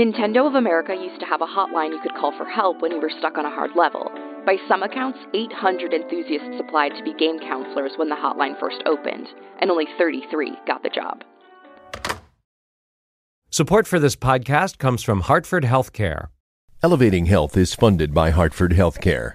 Nintendo 0.00 0.46
of 0.46 0.54
America 0.54 0.94
used 0.94 1.20
to 1.20 1.26
have 1.26 1.42
a 1.42 1.46
hotline 1.46 1.90
you 1.90 2.00
could 2.00 2.14
call 2.14 2.32
for 2.38 2.46
help 2.46 2.80
when 2.80 2.90
you 2.90 2.98
were 2.98 3.12
stuck 3.18 3.36
on 3.36 3.44
a 3.44 3.50
hard 3.50 3.72
level. 3.76 4.10
By 4.46 4.56
some 4.66 4.82
accounts, 4.82 5.18
800 5.34 5.92
enthusiasts 5.92 6.58
applied 6.58 6.92
to 6.96 7.04
be 7.04 7.12
game 7.12 7.38
counselors 7.38 7.92
when 7.96 8.08
the 8.08 8.14
hotline 8.14 8.58
first 8.58 8.82
opened, 8.86 9.28
and 9.60 9.70
only 9.70 9.84
33 9.98 10.56
got 10.66 10.82
the 10.82 10.88
job. 10.88 11.22
Support 13.50 13.86
for 13.86 13.98
this 13.98 14.16
podcast 14.16 14.78
comes 14.78 15.02
from 15.02 15.20
Hartford 15.20 15.64
Healthcare. 15.64 16.28
Elevating 16.82 17.26
Health 17.26 17.54
is 17.58 17.74
funded 17.74 18.14
by 18.14 18.30
Hartford 18.30 18.72
Healthcare. 18.72 19.34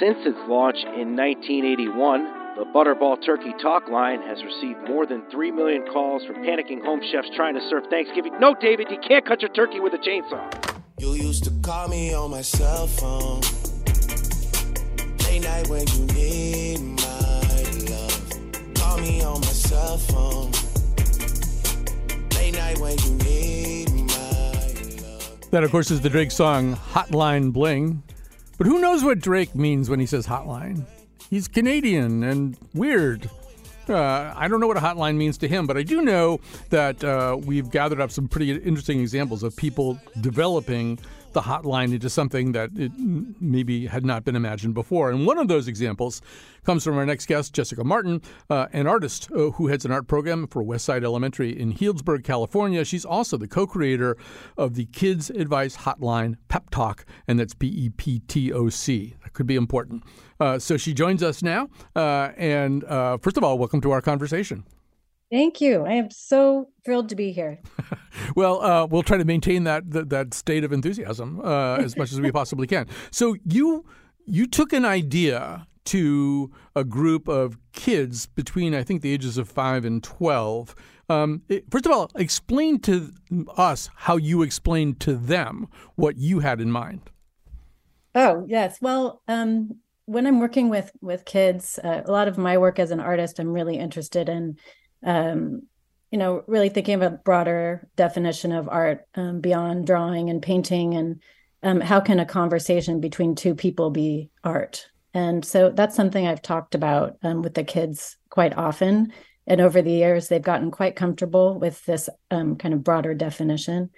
Since 0.00 0.16
its 0.24 0.38
launch 0.48 0.78
in 0.96 1.14
1981, 1.14 2.56
the 2.56 2.64
Butterball 2.74 3.22
Turkey 3.22 3.52
Talk 3.60 3.86
Line 3.90 4.22
has 4.22 4.42
received 4.42 4.88
more 4.88 5.04
than 5.04 5.28
3 5.30 5.50
million 5.50 5.84
calls 5.92 6.24
from 6.24 6.36
panicking 6.36 6.82
home 6.82 7.02
chefs 7.12 7.28
trying 7.36 7.52
to 7.52 7.60
serve 7.68 7.84
Thanksgiving. 7.90 8.32
No, 8.40 8.54
David, 8.54 8.86
you 8.90 8.96
can't 9.06 9.26
cut 9.26 9.42
your 9.42 9.52
turkey 9.52 9.78
with 9.78 9.92
a 9.92 9.98
chainsaw. 9.98 10.40
You 10.98 11.12
used 11.12 11.44
to 11.44 11.50
call 11.62 11.88
me 11.88 12.14
on 12.14 12.30
my 12.30 12.40
cell 12.40 12.86
phone. 12.86 13.42
Late 15.26 15.40
Late 15.40 15.44
night 15.44 15.68
when 15.68 15.86
you 15.88 16.04
need 16.14 16.80
my 16.80 17.62
love. 17.90 18.74
Call 18.74 18.98
me 18.98 19.22
on 19.22 19.40
my 19.40 19.46
cell 19.46 19.98
phone. 19.98 20.50
Late 22.36 22.54
night 22.54 22.78
when 22.78 22.98
you 22.98 23.10
need 23.24 23.90
my 23.90 25.48
That, 25.50 25.62
of 25.62 25.70
course, 25.70 25.90
is 25.90 26.00
the 26.00 26.08
Drake 26.08 26.30
song 26.30 26.76
Hotline 26.76 27.52
Bling. 27.52 28.02
But 28.60 28.66
who 28.66 28.78
knows 28.78 29.02
what 29.02 29.20
Drake 29.20 29.54
means 29.54 29.88
when 29.88 30.00
he 30.00 30.04
says 30.04 30.26
hotline? 30.26 30.84
He's 31.30 31.48
Canadian 31.48 32.22
and 32.22 32.58
weird. 32.74 33.30
Uh, 33.88 34.34
I 34.36 34.48
don't 34.48 34.60
know 34.60 34.66
what 34.66 34.76
a 34.76 34.80
hotline 34.80 35.16
means 35.16 35.38
to 35.38 35.48
him, 35.48 35.66
but 35.66 35.78
I 35.78 35.82
do 35.82 36.02
know 36.02 36.40
that 36.68 37.02
uh, 37.02 37.38
we've 37.42 37.70
gathered 37.70 38.02
up 38.02 38.10
some 38.10 38.28
pretty 38.28 38.50
interesting 38.50 39.00
examples 39.00 39.42
of 39.42 39.56
people 39.56 39.98
developing 40.20 40.98
the 41.32 41.42
hotline 41.42 41.92
into 41.92 42.10
something 42.10 42.52
that 42.52 42.70
maybe 43.40 43.86
had 43.86 44.04
not 44.04 44.24
been 44.24 44.36
imagined 44.36 44.74
before. 44.74 45.10
And 45.10 45.26
one 45.26 45.38
of 45.38 45.48
those 45.48 45.68
examples 45.68 46.20
comes 46.64 46.84
from 46.84 46.98
our 46.98 47.06
next 47.06 47.26
guest, 47.26 47.54
Jessica 47.54 47.84
Martin, 47.84 48.20
uh, 48.48 48.66
an 48.72 48.86
artist 48.86 49.30
uh, 49.32 49.50
who 49.52 49.68
heads 49.68 49.84
an 49.84 49.92
art 49.92 50.06
program 50.08 50.46
for 50.46 50.62
West 50.62 50.84
Side 50.84 51.04
Elementary 51.04 51.58
in 51.58 51.72
Healdsburg, 51.72 52.24
California. 52.24 52.84
She's 52.84 53.04
also 53.04 53.36
the 53.36 53.48
co 53.48 53.66
creator 53.66 54.16
of 54.56 54.74
the 54.74 54.86
Kids 54.86 55.30
Advice 55.30 55.76
Hotline 55.78 56.36
Peptoc, 56.48 57.04
and 57.26 57.38
that's 57.38 57.54
P 57.54 57.68
E 57.68 57.90
P 57.90 58.20
T 58.26 58.52
O 58.52 58.68
C. 58.68 59.16
That 59.22 59.32
could 59.32 59.46
be 59.46 59.56
important. 59.56 60.02
Uh, 60.38 60.58
so 60.58 60.76
she 60.76 60.94
joins 60.94 61.22
us 61.22 61.42
now. 61.42 61.68
Uh, 61.94 62.30
and 62.36 62.84
uh, 62.84 63.18
first 63.18 63.36
of 63.36 63.44
all, 63.44 63.58
welcome 63.58 63.80
to 63.82 63.90
our 63.90 64.00
conversation. 64.00 64.64
Thank 65.30 65.60
you. 65.60 65.84
I 65.86 65.92
am 65.92 66.10
so 66.10 66.68
thrilled 66.84 67.08
to 67.10 67.16
be 67.16 67.30
here. 67.30 67.60
well, 68.36 68.60
uh, 68.60 68.86
we'll 68.86 69.04
try 69.04 69.16
to 69.16 69.24
maintain 69.24 69.64
that 69.64 69.90
that, 69.92 70.10
that 70.10 70.34
state 70.34 70.64
of 70.64 70.72
enthusiasm 70.72 71.40
uh, 71.44 71.76
as 71.76 71.96
much 71.96 72.12
as 72.12 72.20
we 72.20 72.32
possibly 72.40 72.66
can. 72.66 72.86
So 73.12 73.36
you 73.44 73.84
you 74.26 74.46
took 74.46 74.72
an 74.72 74.84
idea 74.84 75.66
to 75.86 76.50
a 76.74 76.84
group 76.84 77.28
of 77.28 77.56
kids 77.72 78.26
between 78.26 78.74
I 78.74 78.82
think 78.82 79.02
the 79.02 79.12
ages 79.12 79.38
of 79.38 79.48
five 79.48 79.84
and 79.84 80.02
twelve. 80.02 80.74
Um, 81.08 81.42
it, 81.48 81.64
first 81.70 81.86
of 81.86 81.92
all, 81.92 82.10
explain 82.16 82.80
to 82.80 83.12
us 83.56 83.88
how 83.94 84.16
you 84.16 84.42
explained 84.42 85.00
to 85.00 85.14
them 85.14 85.68
what 85.94 86.18
you 86.18 86.40
had 86.40 86.60
in 86.60 86.72
mind. 86.72 87.10
Oh 88.16 88.44
yes, 88.48 88.78
well, 88.80 89.22
um, 89.28 89.76
when 90.06 90.26
I'm 90.26 90.40
working 90.40 90.70
with 90.70 90.90
with 91.00 91.24
kids, 91.24 91.78
uh, 91.84 92.02
a 92.04 92.10
lot 92.10 92.26
of 92.26 92.36
my 92.36 92.58
work 92.58 92.80
as 92.80 92.90
an 92.90 92.98
artist, 92.98 93.38
I'm 93.38 93.52
really 93.52 93.78
interested 93.78 94.28
in 94.28 94.56
um, 95.04 95.62
you 96.10 96.18
know, 96.18 96.42
really 96.46 96.68
thinking 96.68 96.94
of 96.94 97.02
a 97.02 97.10
broader 97.10 97.88
definition 97.96 98.52
of 98.52 98.68
art 98.68 99.06
um, 99.14 99.40
beyond 99.40 99.86
drawing 99.86 100.30
and 100.30 100.42
painting, 100.42 100.94
and 100.94 101.20
um, 101.62 101.80
how 101.80 102.00
can 102.00 102.18
a 102.18 102.26
conversation 102.26 103.00
between 103.00 103.34
two 103.34 103.54
people 103.54 103.90
be 103.90 104.30
art? 104.42 104.88
And 105.14 105.44
so 105.44 105.70
that's 105.70 105.96
something 105.96 106.26
I've 106.26 106.42
talked 106.42 106.74
about 106.74 107.16
um, 107.22 107.42
with 107.42 107.54
the 107.54 107.64
kids 107.64 108.16
quite 108.28 108.56
often. 108.56 109.12
And 109.46 109.60
over 109.60 109.82
the 109.82 109.90
years, 109.90 110.28
they've 110.28 110.40
gotten 110.40 110.70
quite 110.70 110.94
comfortable 110.94 111.58
with 111.58 111.84
this 111.84 112.08
um, 112.30 112.56
kind 112.56 112.74
of 112.74 112.84
broader 112.84 113.14
definition. 113.14 113.90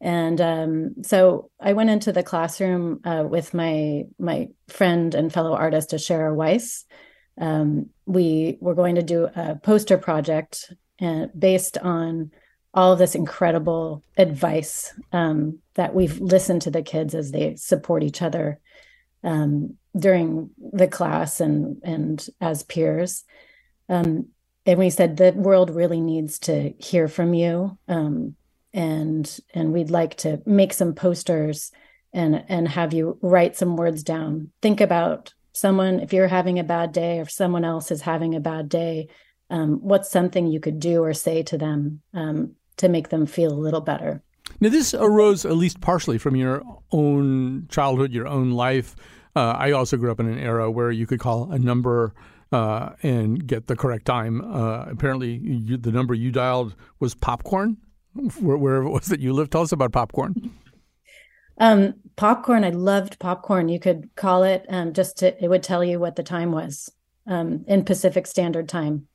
And 0.00 0.40
um, 0.40 0.94
so 1.02 1.50
I 1.60 1.72
went 1.72 1.90
into 1.90 2.12
the 2.12 2.22
classroom 2.22 3.00
uh, 3.04 3.24
with 3.28 3.52
my 3.52 4.04
my 4.18 4.48
friend 4.68 5.14
and 5.14 5.32
fellow 5.32 5.54
artist 5.54 5.90
Ashara 5.90 6.34
Weiss, 6.34 6.84
um, 7.40 7.90
we 8.06 8.58
were 8.60 8.74
going 8.74 8.96
to 8.96 9.02
do 9.02 9.28
a 9.34 9.56
poster 9.56 9.98
project 9.98 10.72
uh, 11.00 11.26
based 11.38 11.78
on 11.78 12.30
all 12.74 12.92
of 12.92 12.98
this 12.98 13.14
incredible 13.14 14.02
advice 14.16 14.92
um, 15.12 15.58
that 15.74 15.94
we've 15.94 16.20
listened 16.20 16.62
to 16.62 16.70
the 16.70 16.82
kids 16.82 17.14
as 17.14 17.30
they 17.30 17.56
support 17.56 18.02
each 18.02 18.22
other 18.22 18.60
um, 19.24 19.74
during 19.96 20.50
the 20.72 20.86
class 20.86 21.40
and 21.40 21.80
and 21.82 22.26
as 22.40 22.62
peers. 22.62 23.24
Um, 23.88 24.28
and 24.66 24.78
we 24.78 24.90
said 24.90 25.16
the 25.16 25.32
world 25.32 25.70
really 25.70 26.00
needs 26.00 26.38
to 26.40 26.74
hear 26.78 27.08
from 27.08 27.32
you, 27.34 27.78
um, 27.88 28.36
and 28.74 29.40
and 29.54 29.72
we'd 29.72 29.90
like 29.90 30.16
to 30.18 30.42
make 30.44 30.72
some 30.72 30.94
posters 30.94 31.72
and 32.12 32.44
and 32.48 32.68
have 32.68 32.92
you 32.92 33.18
write 33.22 33.56
some 33.56 33.76
words 33.76 34.02
down. 34.02 34.50
Think 34.60 34.80
about 34.80 35.32
someone, 35.52 36.00
if 36.00 36.12
you're 36.12 36.28
having 36.28 36.58
a 36.58 36.64
bad 36.64 36.92
day 36.92 37.18
or 37.18 37.22
if 37.22 37.30
someone 37.30 37.64
else 37.64 37.90
is 37.90 38.02
having 38.02 38.34
a 38.34 38.40
bad 38.40 38.68
day, 38.68 39.08
um, 39.50 39.78
what's 39.82 40.10
something 40.10 40.46
you 40.46 40.60
could 40.60 40.78
do 40.78 41.02
or 41.02 41.14
say 41.14 41.42
to 41.44 41.58
them 41.58 42.00
um, 42.14 42.54
to 42.76 42.88
make 42.88 43.08
them 43.08 43.26
feel 43.26 43.52
a 43.52 43.58
little 43.58 43.80
better? 43.80 44.22
Now, 44.60 44.70
this 44.70 44.94
arose 44.94 45.44
at 45.44 45.56
least 45.56 45.80
partially 45.80 46.18
from 46.18 46.36
your 46.36 46.62
own 46.90 47.66
childhood, 47.68 48.12
your 48.12 48.26
own 48.26 48.52
life. 48.52 48.96
Uh, 49.36 49.54
I 49.56 49.72
also 49.72 49.96
grew 49.96 50.10
up 50.10 50.20
in 50.20 50.28
an 50.28 50.38
era 50.38 50.70
where 50.70 50.90
you 50.90 51.06
could 51.06 51.20
call 51.20 51.52
a 51.52 51.58
number 51.58 52.14
uh, 52.50 52.90
and 53.02 53.46
get 53.46 53.66
the 53.66 53.76
correct 53.76 54.06
time. 54.06 54.40
Uh, 54.40 54.86
apparently, 54.86 55.36
you, 55.36 55.76
the 55.76 55.92
number 55.92 56.14
you 56.14 56.32
dialed 56.32 56.74
was 56.98 57.14
popcorn, 57.14 57.76
wherever 58.40 58.86
it 58.86 58.90
was 58.90 59.06
that 59.06 59.20
you 59.20 59.32
lived. 59.32 59.52
Tell 59.52 59.62
us 59.62 59.72
about 59.72 59.92
popcorn. 59.92 60.50
Um, 61.58 61.94
popcorn, 62.16 62.64
I 62.64 62.70
loved 62.70 63.18
popcorn. 63.18 63.68
You 63.68 63.80
could 63.80 64.10
call 64.14 64.44
it 64.44 64.64
um, 64.68 64.92
just 64.92 65.18
to, 65.18 65.42
it 65.42 65.48
would 65.48 65.62
tell 65.62 65.84
you 65.84 65.98
what 65.98 66.16
the 66.16 66.22
time 66.22 66.52
was 66.52 66.90
um, 67.26 67.64
in 67.66 67.84
Pacific 67.84 68.26
Standard 68.26 68.68
Time. 68.68 69.08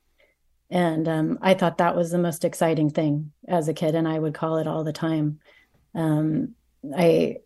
And 0.70 1.08
um, 1.08 1.40
I 1.42 1.54
thought 1.54 1.78
that 1.78 1.96
was 1.96 2.12
the 2.12 2.18
most 2.18 2.44
exciting 2.44 2.90
thing 2.90 3.32
as 3.48 3.68
a 3.68 3.74
kid, 3.74 3.96
and 3.96 4.08
I 4.08 4.18
would 4.18 4.34
call 4.34 4.58
it 4.58 4.68
all 4.68 4.84
the 4.84 4.94
time. 4.94 5.40
Um, 5.94 6.56
I, 6.98 7.38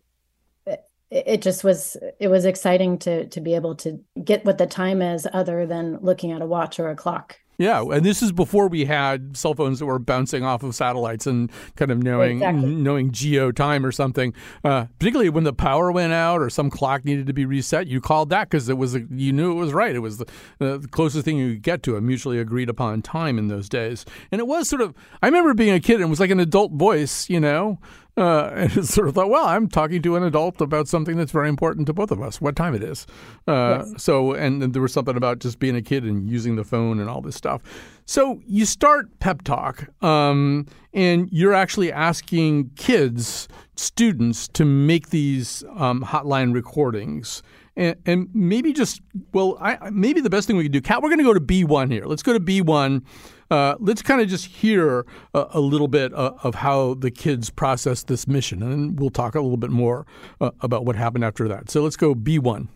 it 1.10 1.42
just 1.42 1.62
was, 1.62 1.96
it 2.18 2.28
was 2.28 2.44
exciting 2.44 2.98
to 3.00 3.26
to 3.28 3.40
be 3.40 3.54
able 3.54 3.74
to 3.76 4.00
get 4.22 4.44
what 4.44 4.58
the 4.58 4.66
time 4.66 5.02
is, 5.02 5.26
other 5.30 5.66
than 5.66 5.98
looking 6.00 6.32
at 6.32 6.42
a 6.42 6.46
watch 6.46 6.80
or 6.80 6.88
a 6.88 6.96
clock. 6.96 7.38
Yeah, 7.58 7.82
and 7.82 8.06
this 8.06 8.22
is 8.22 8.30
before 8.30 8.68
we 8.68 8.84
had 8.84 9.36
cell 9.36 9.52
phones 9.52 9.80
that 9.80 9.86
were 9.86 9.98
bouncing 9.98 10.44
off 10.44 10.62
of 10.62 10.76
satellites 10.76 11.26
and 11.26 11.50
kind 11.74 11.90
of 11.90 12.00
knowing 12.00 12.36
exactly. 12.36 12.72
knowing 12.72 13.10
geo 13.10 13.50
time 13.50 13.84
or 13.84 13.90
something. 13.90 14.32
Uh, 14.62 14.84
particularly 15.00 15.28
when 15.28 15.42
the 15.42 15.52
power 15.52 15.90
went 15.90 16.12
out 16.12 16.40
or 16.40 16.50
some 16.50 16.70
clock 16.70 17.04
needed 17.04 17.26
to 17.26 17.32
be 17.32 17.44
reset, 17.44 17.88
you 17.88 18.00
called 18.00 18.30
that 18.30 18.48
because 18.48 18.68
it 18.68 18.78
was 18.78 18.96
you 19.10 19.32
knew 19.32 19.50
it 19.50 19.56
was 19.56 19.72
right. 19.72 19.96
It 19.96 19.98
was 19.98 20.18
the, 20.18 20.26
uh, 20.60 20.78
the 20.78 20.88
closest 20.88 21.24
thing 21.24 21.36
you 21.36 21.54
could 21.54 21.62
get 21.62 21.82
to 21.82 21.96
a 21.96 22.00
mutually 22.00 22.38
agreed 22.38 22.68
upon 22.68 23.02
time 23.02 23.38
in 23.40 23.48
those 23.48 23.68
days. 23.68 24.06
And 24.30 24.38
it 24.38 24.46
was 24.46 24.68
sort 24.68 24.80
of 24.80 24.94
I 25.20 25.26
remember 25.26 25.52
being 25.52 25.74
a 25.74 25.80
kid 25.80 25.94
and 25.94 26.04
it 26.04 26.08
was 26.08 26.20
like 26.20 26.30
an 26.30 26.38
adult 26.38 26.70
voice, 26.70 27.28
you 27.28 27.40
know, 27.40 27.80
uh, 28.18 28.50
and 28.54 28.76
it's 28.76 28.92
sort 28.92 29.08
of 29.08 29.14
thought, 29.14 29.30
well, 29.30 29.46
I'm 29.46 29.68
talking 29.68 30.02
to 30.02 30.16
an 30.16 30.22
adult 30.22 30.60
about 30.60 30.88
something 30.88 31.16
that's 31.16 31.32
very 31.32 31.48
important 31.48 31.86
to 31.86 31.92
both 31.92 32.10
of 32.10 32.20
us, 32.20 32.40
what 32.40 32.56
time 32.56 32.74
it 32.74 32.82
is. 32.82 33.06
Uh, 33.46 33.84
yes. 33.86 34.02
So, 34.02 34.32
and, 34.32 34.62
and, 34.62 34.74
there 34.74 34.82
was 34.82 34.92
something 34.92 35.16
about 35.16 35.38
just 35.38 35.58
being 35.58 35.76
a 35.76 35.82
kid 35.82 36.04
and 36.04 36.28
using 36.28 36.56
the 36.56 36.64
phone 36.64 37.00
and 37.00 37.08
all 37.08 37.20
this 37.20 37.36
stuff. 37.36 37.62
So 38.04 38.40
you 38.46 38.64
start 38.64 39.18
Peptoc, 39.20 39.88
um, 40.02 40.66
and 40.92 41.28
you're 41.30 41.54
actually 41.54 41.92
asking 41.92 42.70
kids, 42.76 43.48
students, 43.78 44.48
to 44.48 44.64
make 44.64 45.10
these 45.10 45.64
um, 45.76 46.02
hotline 46.02 46.52
recordings. 46.52 47.42
And, 47.76 47.96
and, 48.06 48.28
maybe 48.34 48.72
just, 48.72 49.00
well, 49.32 49.56
I, 49.60 49.90
maybe 49.90 50.20
the 50.20 50.30
best 50.30 50.48
thing 50.48 50.56
we 50.56 50.64
could 50.64 50.72
do, 50.72 50.80
Cat, 50.80 51.00
we're 51.00 51.10
going 51.10 51.18
to 51.18 51.24
go 51.24 51.34
to 51.34 51.40
B1 51.40 51.92
here. 51.92 52.06
Let's 52.06 52.24
go 52.24 52.32
to 52.32 52.40
B1. 52.40 53.04
Uh, 53.50 53.76
let's 53.78 54.02
kind 54.02 54.20
of 54.20 54.28
just 54.28 54.46
hear 54.46 55.06
a, 55.32 55.46
a 55.52 55.60
little 55.60 55.88
bit 55.88 56.12
uh, 56.12 56.32
of 56.42 56.56
how 56.56 56.94
the 56.94 57.10
kids 57.10 57.50
process 57.50 58.02
this 58.02 58.26
mission, 58.26 58.62
and 58.62 58.98
we'll 58.98 59.10
talk 59.10 59.34
a 59.34 59.40
little 59.40 59.56
bit 59.56 59.70
more 59.70 60.06
uh, 60.40 60.50
about 60.60 60.84
what 60.84 60.96
happened 60.96 61.24
after 61.24 61.48
that. 61.48 61.70
So 61.70 61.82
let's 61.82 61.96
go 61.96 62.14
B1. 62.14 62.68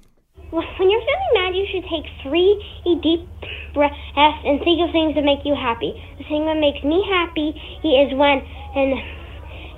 When 0.50 0.90
you're 0.90 1.00
feeling 1.00 1.32
mad, 1.34 1.56
you 1.56 1.66
should 1.72 1.84
take 1.90 2.04
three 2.22 2.54
deep 3.02 3.26
breaths 3.74 3.96
and 4.14 4.60
think 4.62 4.80
of 4.80 4.92
things 4.92 5.14
that 5.14 5.24
make 5.24 5.44
you 5.44 5.54
happy. 5.54 5.92
The 6.18 6.24
thing 6.24 6.46
that 6.46 6.58
makes 6.58 6.82
me 6.84 7.04
happy 7.08 7.56
is 7.84 8.14
when 8.14 8.42
and 8.74 9.21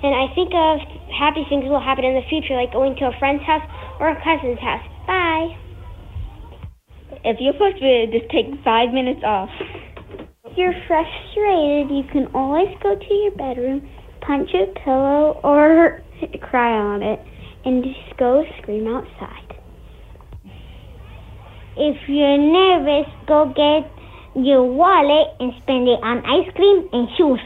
and 0.03 0.13
I 0.13 0.33
think 0.35 0.51
of 0.53 0.79
happy 1.11 1.45
things 1.49 1.65
will 1.65 1.79
happen 1.79 2.05
in 2.05 2.15
the 2.15 2.25
future, 2.29 2.55
like 2.55 2.71
going 2.73 2.95
to 2.97 3.05
a 3.05 3.19
friend's 3.19 3.43
house 3.43 3.63
or 3.99 4.09
a 4.09 4.17
cousin's 4.23 4.59
house. 4.59 4.83
Bye. 5.07 5.55
If 7.23 7.37
you're 7.39 7.53
frustrated, 7.53 8.11
just 8.11 8.29
take 8.31 8.45
five 8.63 8.93
minutes 8.93 9.21
off 9.23 9.49
If 10.45 10.57
you're 10.57 10.75
frustrated, 10.87 11.89
you 11.89 12.03
can 12.11 12.27
always 12.33 12.69
go 12.83 12.95
to 12.95 13.13
your 13.13 13.31
bedroom, 13.31 13.87
punch 14.21 14.49
a 14.53 14.67
pillow, 14.83 15.39
or 15.43 16.03
cry 16.41 16.71
on 16.71 17.01
it, 17.01 17.19
and 17.65 17.83
just 17.83 18.17
go 18.17 18.43
scream 18.61 18.87
outside. 18.87 19.41
If 21.77 21.97
you're 22.07 22.37
nervous, 22.37 23.11
go 23.27 23.51
get 23.55 23.91
your 24.35 24.63
wallet 24.63 25.35
and 25.39 25.51
spend 25.63 25.87
it 25.87 25.99
on 26.03 26.23
ice 26.25 26.49
cream 26.55 26.87
and 26.93 27.07
shoes. 27.17 27.39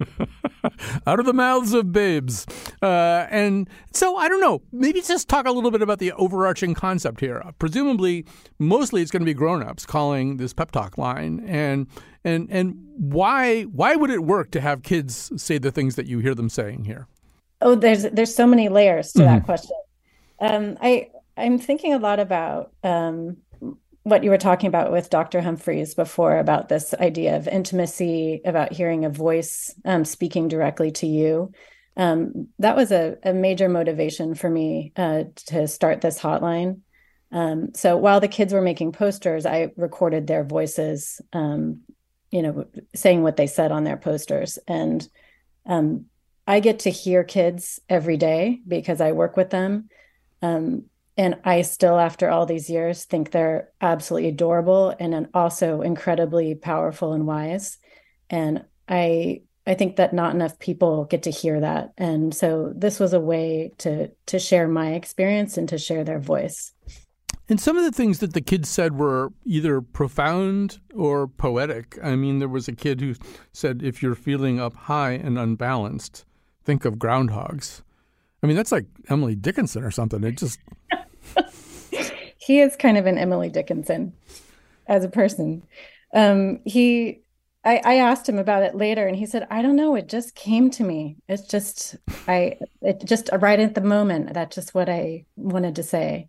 out 1.06 1.20
of 1.20 1.26
the 1.26 1.32
mouths 1.32 1.72
of 1.72 1.92
babes. 1.92 2.46
Uh, 2.82 3.26
and 3.30 3.68
so 3.92 4.16
I 4.16 4.28
don't 4.28 4.40
know. 4.40 4.62
Maybe 4.72 5.00
just 5.00 5.28
talk 5.28 5.46
a 5.46 5.52
little 5.52 5.70
bit 5.70 5.82
about 5.82 5.98
the 5.98 6.12
overarching 6.12 6.74
concept 6.74 7.20
here. 7.20 7.42
Uh, 7.44 7.52
presumably, 7.52 8.24
mostly 8.58 9.02
it's 9.02 9.10
going 9.10 9.22
to 9.22 9.26
be 9.26 9.34
grown-ups 9.34 9.86
calling 9.86 10.36
this 10.36 10.54
Peptoc 10.54 10.98
line, 10.98 11.44
and 11.46 11.86
and 12.24 12.48
and 12.50 12.76
why 12.96 13.62
why 13.62 13.96
would 13.96 14.10
it 14.10 14.24
work 14.24 14.50
to 14.52 14.60
have 14.60 14.82
kids 14.82 15.32
say 15.36 15.58
the 15.58 15.70
things 15.70 15.96
that 15.96 16.06
you 16.06 16.18
hear 16.18 16.34
them 16.34 16.48
saying 16.48 16.84
here? 16.84 17.06
Oh, 17.60 17.74
there's 17.74 18.02
there's 18.04 18.34
so 18.34 18.46
many 18.46 18.68
layers 18.68 19.12
to 19.12 19.20
mm-hmm. 19.20 19.34
that 19.34 19.44
question. 19.44 19.76
Um, 20.40 20.76
I 20.80 21.10
I'm 21.36 21.58
thinking 21.58 21.94
a 21.94 21.98
lot 21.98 22.20
about 22.20 22.72
um, 22.82 23.38
what 24.04 24.22
you 24.22 24.30
were 24.30 24.38
talking 24.38 24.68
about 24.68 24.92
with 24.92 25.10
Dr. 25.10 25.40
Humphreys 25.40 25.94
before 25.94 26.38
about 26.38 26.68
this 26.68 26.94
idea 26.94 27.36
of 27.36 27.48
intimacy, 27.48 28.42
about 28.44 28.72
hearing 28.72 29.04
a 29.04 29.10
voice 29.10 29.74
um, 29.84 30.04
speaking 30.04 30.46
directly 30.46 30.90
to 30.92 31.06
you. 31.06 31.52
Um, 31.96 32.48
that 32.58 32.76
was 32.76 32.92
a, 32.92 33.16
a, 33.22 33.32
major 33.32 33.68
motivation 33.68 34.34
for 34.34 34.50
me 34.50 34.92
uh, 34.96 35.24
to 35.46 35.66
start 35.68 36.00
this 36.00 36.20
hotline. 36.20 36.80
Um, 37.32 37.70
so 37.74 37.96
while 37.96 38.20
the 38.20 38.28
kids 38.28 38.52
were 38.52 38.60
making 38.60 38.92
posters, 38.92 39.46
I 39.46 39.72
recorded 39.76 40.26
their 40.26 40.44
voices, 40.44 41.20
um, 41.32 41.82
you 42.30 42.42
know, 42.42 42.66
saying 42.94 43.22
what 43.22 43.36
they 43.36 43.46
said 43.46 43.72
on 43.72 43.84
their 43.84 43.96
posters. 43.96 44.58
And 44.66 45.06
um, 45.66 46.06
I 46.46 46.60
get 46.60 46.80
to 46.80 46.90
hear 46.90 47.24
kids 47.24 47.80
every 47.88 48.16
day 48.16 48.60
because 48.66 49.00
I 49.00 49.12
work 49.12 49.36
with 49.36 49.50
them. 49.50 49.88
Um, 50.42 50.84
and 51.16 51.36
I 51.44 51.62
still, 51.62 51.98
after 51.98 52.28
all 52.28 52.44
these 52.44 52.68
years, 52.68 53.04
think 53.04 53.30
they're 53.30 53.68
absolutely 53.80 54.28
adorable 54.28 54.94
and 54.98 55.28
also 55.32 55.80
incredibly 55.80 56.54
powerful 56.54 57.12
and 57.12 57.26
wise. 57.26 57.78
And 58.30 58.64
I 58.88 59.42
I 59.66 59.74
think 59.74 59.96
that 59.96 60.12
not 60.12 60.34
enough 60.34 60.58
people 60.58 61.06
get 61.06 61.22
to 61.22 61.30
hear 61.30 61.58
that. 61.60 61.94
And 61.96 62.34
so 62.34 62.72
this 62.76 63.00
was 63.00 63.12
a 63.12 63.20
way 63.20 63.72
to 63.78 64.10
to 64.26 64.38
share 64.38 64.68
my 64.68 64.92
experience 64.92 65.56
and 65.56 65.68
to 65.68 65.78
share 65.78 66.04
their 66.04 66.18
voice. 66.18 66.72
And 67.48 67.60
some 67.60 67.76
of 67.76 67.84
the 67.84 67.92
things 67.92 68.20
that 68.20 68.32
the 68.32 68.40
kids 68.40 68.68
said 68.68 68.96
were 68.98 69.30
either 69.44 69.82
profound 69.82 70.80
or 70.94 71.28
poetic. 71.28 71.98
I 72.02 72.16
mean, 72.16 72.38
there 72.38 72.48
was 72.48 72.68
a 72.68 72.72
kid 72.72 73.00
who 73.02 73.14
said, 73.52 73.82
if 73.82 74.02
you're 74.02 74.14
feeling 74.14 74.58
up 74.58 74.74
high 74.74 75.12
and 75.12 75.38
unbalanced, 75.38 76.24
think 76.64 76.86
of 76.86 76.94
groundhogs. 76.94 77.82
I 78.42 78.46
mean, 78.46 78.56
that's 78.56 78.72
like 78.72 78.86
Emily 79.10 79.34
Dickinson 79.34 79.84
or 79.84 79.90
something. 79.90 80.24
It 80.24 80.38
just. 80.38 80.58
he 82.44 82.60
is 82.60 82.76
kind 82.76 82.96
of 82.96 83.06
an 83.06 83.18
Emily 83.18 83.48
Dickinson 83.48 84.12
as 84.86 85.04
a 85.04 85.08
person. 85.08 85.62
Um, 86.14 86.60
he 86.64 87.24
I, 87.64 87.80
I 87.82 87.94
asked 87.94 88.28
him 88.28 88.38
about 88.38 88.62
it 88.62 88.74
later 88.74 89.06
and 89.06 89.16
he 89.16 89.26
said, 89.26 89.46
I 89.50 89.62
don't 89.62 89.76
know. 89.76 89.94
It 89.94 90.08
just 90.08 90.34
came 90.34 90.70
to 90.72 90.84
me. 90.84 91.16
It's 91.28 91.46
just, 91.48 91.96
I, 92.28 92.58
it 92.82 93.02
just 93.04 93.30
right 93.32 93.58
at 93.58 93.74
the 93.74 93.80
moment. 93.80 94.34
That's 94.34 94.54
just 94.54 94.74
what 94.74 94.90
I 94.90 95.24
wanted 95.36 95.76
to 95.76 95.82
say. 95.82 96.28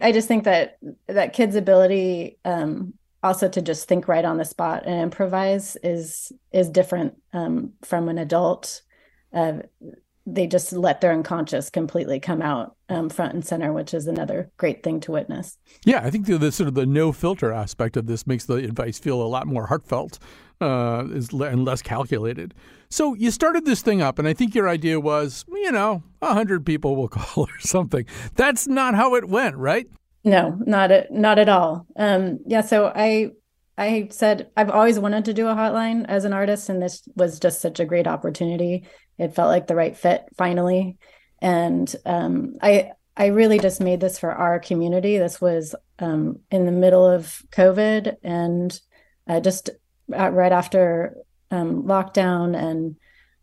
I 0.00 0.12
just 0.12 0.26
think 0.26 0.44
that 0.44 0.78
that 1.06 1.34
kid's 1.34 1.56
ability 1.56 2.38
um, 2.46 2.94
also 3.22 3.48
to 3.50 3.60
just 3.60 3.86
think 3.86 4.08
right 4.08 4.24
on 4.24 4.38
the 4.38 4.44
spot 4.46 4.86
and 4.86 5.02
improvise 5.02 5.76
is 5.82 6.32
is 6.52 6.70
different 6.70 7.20
um, 7.34 7.74
from 7.82 8.08
an 8.08 8.16
adult. 8.16 8.80
Uh, 9.34 9.58
they 10.34 10.46
just 10.46 10.72
let 10.72 11.00
their 11.00 11.12
unconscious 11.12 11.70
completely 11.70 12.20
come 12.20 12.42
out 12.42 12.76
um, 12.88 13.08
front 13.08 13.34
and 13.34 13.44
center, 13.44 13.72
which 13.72 13.94
is 13.94 14.06
another 14.06 14.50
great 14.56 14.82
thing 14.82 15.00
to 15.00 15.12
witness. 15.12 15.58
Yeah, 15.84 16.00
I 16.04 16.10
think 16.10 16.26
the, 16.26 16.38
the, 16.38 16.52
sort 16.52 16.68
of 16.68 16.74
the 16.74 16.86
no 16.86 17.12
filter 17.12 17.52
aspect 17.52 17.96
of 17.96 18.06
this 18.06 18.26
makes 18.26 18.44
the 18.44 18.56
advice 18.56 18.98
feel 18.98 19.22
a 19.22 19.24
lot 19.24 19.46
more 19.46 19.66
heartfelt 19.66 20.18
uh, 20.60 21.04
is 21.10 21.32
le- 21.32 21.48
and 21.48 21.64
less 21.64 21.82
calculated. 21.82 22.54
So 22.90 23.14
you 23.14 23.30
started 23.30 23.64
this 23.64 23.82
thing 23.82 24.02
up, 24.02 24.18
and 24.18 24.26
I 24.26 24.34
think 24.34 24.54
your 24.54 24.68
idea 24.68 25.00
was, 25.00 25.44
you 25.48 25.72
know, 25.72 26.02
a 26.20 26.34
hundred 26.34 26.66
people 26.66 26.96
will 26.96 27.08
call 27.10 27.44
or 27.44 27.60
something. 27.60 28.06
That's 28.34 28.66
not 28.66 28.94
how 28.94 29.14
it 29.14 29.28
went, 29.28 29.56
right? 29.56 29.86
No, 30.24 30.58
not 30.66 30.90
at, 30.90 31.10
not 31.10 31.38
at 31.38 31.48
all. 31.48 31.86
Um, 31.96 32.40
yeah, 32.46 32.60
so 32.60 32.92
I 32.94 33.30
I 33.80 34.08
said 34.10 34.50
I've 34.58 34.70
always 34.70 34.98
wanted 34.98 35.24
to 35.24 35.34
do 35.34 35.48
a 35.48 35.54
hotline 35.54 36.04
as 36.06 36.26
an 36.26 36.34
artist, 36.34 36.68
and 36.68 36.82
this 36.82 37.02
was 37.16 37.40
just 37.40 37.62
such 37.62 37.80
a 37.80 37.86
great 37.86 38.06
opportunity. 38.06 38.84
It 39.16 39.34
felt 39.34 39.48
like 39.48 39.66
the 39.66 39.74
right 39.74 39.96
fit 39.96 40.26
finally, 40.36 40.98
and 41.40 41.92
um, 42.04 42.58
I 42.60 42.92
I 43.16 43.26
really 43.28 43.58
just 43.58 43.80
made 43.80 44.00
this 44.00 44.18
for 44.18 44.32
our 44.32 44.60
community. 44.60 45.16
This 45.16 45.40
was 45.40 45.74
um, 45.98 46.40
in 46.50 46.66
the 46.66 46.72
middle 46.72 47.06
of 47.06 47.42
COVID, 47.52 48.16
and 48.22 48.78
uh, 49.26 49.40
just 49.40 49.70
right 50.08 50.52
after 50.52 51.16
um, 51.50 51.84
lockdown, 51.84 52.54
and 52.54 52.96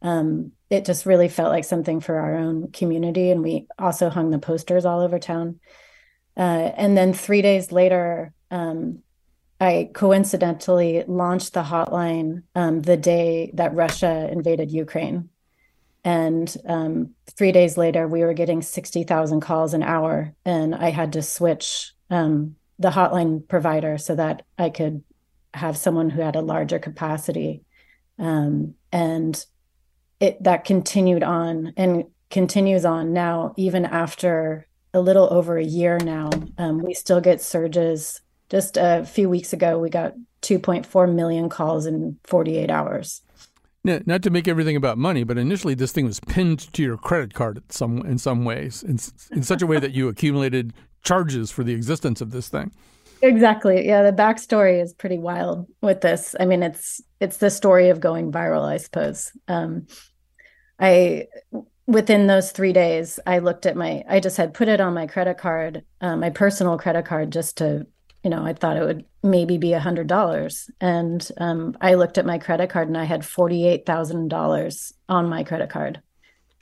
um, 0.04 0.52
it 0.70 0.86
just 0.86 1.08
really 1.08 1.30
felt 1.30 1.52
like 1.52 1.66
something 1.66 2.00
for 2.00 2.16
our 2.16 2.36
own 2.36 2.72
community. 2.72 3.32
And 3.32 3.42
we 3.42 3.66
also 3.80 4.12
hung 4.12 4.30
the 4.30 4.38
posters 4.40 4.86
all 4.86 5.02
over 5.02 5.18
town. 5.18 5.60
Uh, 6.36 6.70
and 6.78 6.96
then 6.96 7.14
three 7.14 7.42
days 7.42 7.72
later, 7.72 8.34
um, 8.52 9.02
I 9.60 9.90
coincidentally 9.94 11.04
launched 11.08 11.54
the 11.54 11.64
hotline 11.64 12.44
um, 12.54 12.82
the 12.82 12.98
day 12.98 13.52
that 13.56 13.74
Russia 13.74 14.30
invaded 14.32 14.72
Ukraine. 14.72 15.30
And 16.04 16.56
um, 16.66 17.16
three 17.36 17.52
days 17.52 17.76
later, 17.76 18.08
we 18.08 18.22
were 18.22 18.34
getting 18.34 18.62
60,000 18.62 19.42
calls 19.42 19.74
an 19.74 19.84
hour. 19.84 20.34
And 20.46 20.76
I 20.76 20.92
had 20.92 21.14
to 21.14 21.22
switch 21.22 21.92
um, 22.10 22.56
the 22.80 22.92
hotline 22.92 23.48
provider 23.48 23.98
so 23.98 24.16
that 24.16 24.44
I 24.58 24.70
could 24.70 25.04
have 25.54 25.76
someone 25.76 26.10
who 26.10 26.22
had 26.22 26.36
a 26.36 26.42
larger 26.42 26.80
capacity. 26.80 27.64
Um, 28.20 28.76
and 28.92 29.44
it 30.20 30.42
that 30.44 30.66
continued 30.66 31.24
on 31.24 31.74
and 31.78 32.06
continues 32.30 32.86
on 32.86 33.14
now, 33.14 33.54
even 33.58 33.86
after 33.86 34.68
a 34.94 35.02
little 35.02 35.28
over 35.32 35.58
a 35.58 35.64
year 35.64 35.98
now. 35.98 36.30
Um, 36.58 36.80
we 36.80 36.94
still 36.94 37.22
get 37.22 37.42
surges 37.42 38.22
just 38.50 38.78
a 38.78 39.06
few 39.06 39.30
weeks 39.30 39.54
ago, 39.54 39.80
we 39.80 39.90
got 39.90 40.14
2.4 40.42 41.14
million 41.14 41.50
calls 41.50 41.86
in 41.86 42.18
48 42.24 42.70
hours. 42.70 43.22
Now, 43.84 44.00
not 44.06 44.22
to 44.24 44.30
make 44.30 44.48
everything 44.48 44.76
about 44.76 44.98
money, 44.98 45.24
but 45.24 45.38
initially 45.38 45.74
this 45.74 45.92
thing 45.92 46.06
was 46.06 46.20
pinned 46.20 46.72
to 46.74 46.84
your 46.84 46.98
credit 46.98 47.34
card 47.34 47.62
some, 47.70 48.00
in 48.06 48.18
some 48.18 48.44
ways, 48.44 48.84
in, 48.84 49.00
in 49.32 49.44
such 49.44 49.62
a 49.62 49.68
way 49.68 49.80
that 49.80 49.92
you 49.92 50.10
accumulated 50.10 50.74
charges 51.04 51.52
for 51.52 51.64
the 51.64 51.74
existence 51.74 52.20
of 52.20 52.32
this 52.32 52.50
thing. 52.50 52.72
Exactly. 53.22 53.88
Yeah, 53.88 54.04
the 54.04 54.12
backstory 54.12 54.82
is 54.82 54.94
pretty 54.94 55.18
wild 55.18 55.68
with 55.82 56.02
this. 56.02 56.36
I 56.40 56.46
mean, 56.46 56.62
it's 56.62 57.02
it's 57.20 57.38
the 57.38 57.50
story 57.50 57.90
of 57.90 58.00
going 58.00 58.32
viral, 58.32 58.64
I 58.64 58.78
suppose. 58.78 59.32
Um, 59.48 59.88
I 60.80 61.28
within 61.88 62.28
those 62.28 62.52
three 62.52 62.74
days, 62.74 63.20
I 63.26 63.40
looked 63.40 63.66
at 63.66 63.76
my. 63.76 64.04
I 64.08 64.20
just 64.20 64.38
had 64.38 64.54
put 64.54 64.68
it 64.68 64.82
on 64.82 64.94
my 64.94 65.08
credit 65.08 65.38
card, 65.38 65.84
uh, 66.02 66.16
my 66.16 66.30
personal 66.30 66.78
credit 66.78 67.06
card, 67.06 67.32
just 67.32 67.58
to 67.58 67.88
you 68.24 68.30
know, 68.30 68.46
I 68.46 68.54
thought 68.54 68.78
it 68.78 68.84
would 68.84 69.06
maybe 69.24 69.58
be 69.58 69.74
a 69.74 69.80
hundred 69.80 70.08
dollars. 70.08 70.70
And 70.82 71.28
um, 71.38 71.78
I 71.82 71.94
looked 71.94 72.18
at 72.18 72.26
my 72.26 72.38
credit 72.38 72.70
card 72.70 72.88
and 72.88 72.98
I 72.98 73.04
had 73.04 73.22
$48,000 73.22 74.94
on 75.10 75.30
my 75.30 75.44
credit 75.44 75.70
card. 75.70 76.02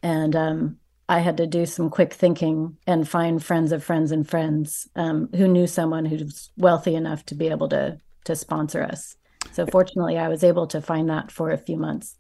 And 0.04 0.36
um, 0.36 0.78
I 1.08 1.20
had 1.20 1.38
to 1.38 1.48
do 1.48 1.66
some 1.66 1.90
quick 1.90 2.14
thinking 2.14 2.78
and 2.86 3.08
find 3.08 3.44
friends 3.44 3.72
of 3.72 3.84
friends 3.84 4.12
and 4.12 4.28
friends 4.28 4.88
um, 4.96 5.30
who 5.36 5.48
knew 5.48 5.68
someone 5.68 6.06
who's 6.06 6.52
wealthy 6.58 6.96
enough 6.96 7.26
to 7.28 7.36
be 7.36 7.50
able 7.50 7.70
to, 7.70 7.98
to 8.26 8.36
sponsor 8.36 8.84
us. 8.84 9.16
So 9.52 9.66
fortunately, 9.68 10.18
I 10.18 10.28
was 10.28 10.44
able 10.44 10.68
to 10.68 10.82
find 10.82 11.10
that 11.10 11.32
for 11.32 11.52
a 11.52 11.58
few 11.58 11.78
months. 11.78 12.18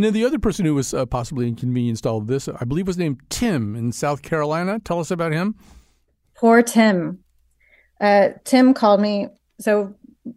Now, 0.00 0.10
the 0.10 0.24
other 0.24 0.38
person 0.38 0.64
who 0.64 0.76
was 0.76 0.94
uh, 0.94 1.06
possibly 1.06 1.48
inconvenienced 1.48 2.06
all 2.06 2.18
of 2.18 2.28
this, 2.28 2.48
I 2.48 2.64
believe, 2.64 2.86
was 2.86 2.98
named 2.98 3.20
Tim 3.30 3.74
in 3.74 3.90
South 3.90 4.22
Carolina. 4.22 4.78
Tell 4.78 5.00
us 5.00 5.10
about 5.10 5.32
him. 5.32 5.56
Poor 6.36 6.62
Tim. 6.62 7.18
Uh, 8.00 8.30
Tim 8.44 8.74
called 8.74 9.00
me. 9.00 9.28
So 9.60 9.94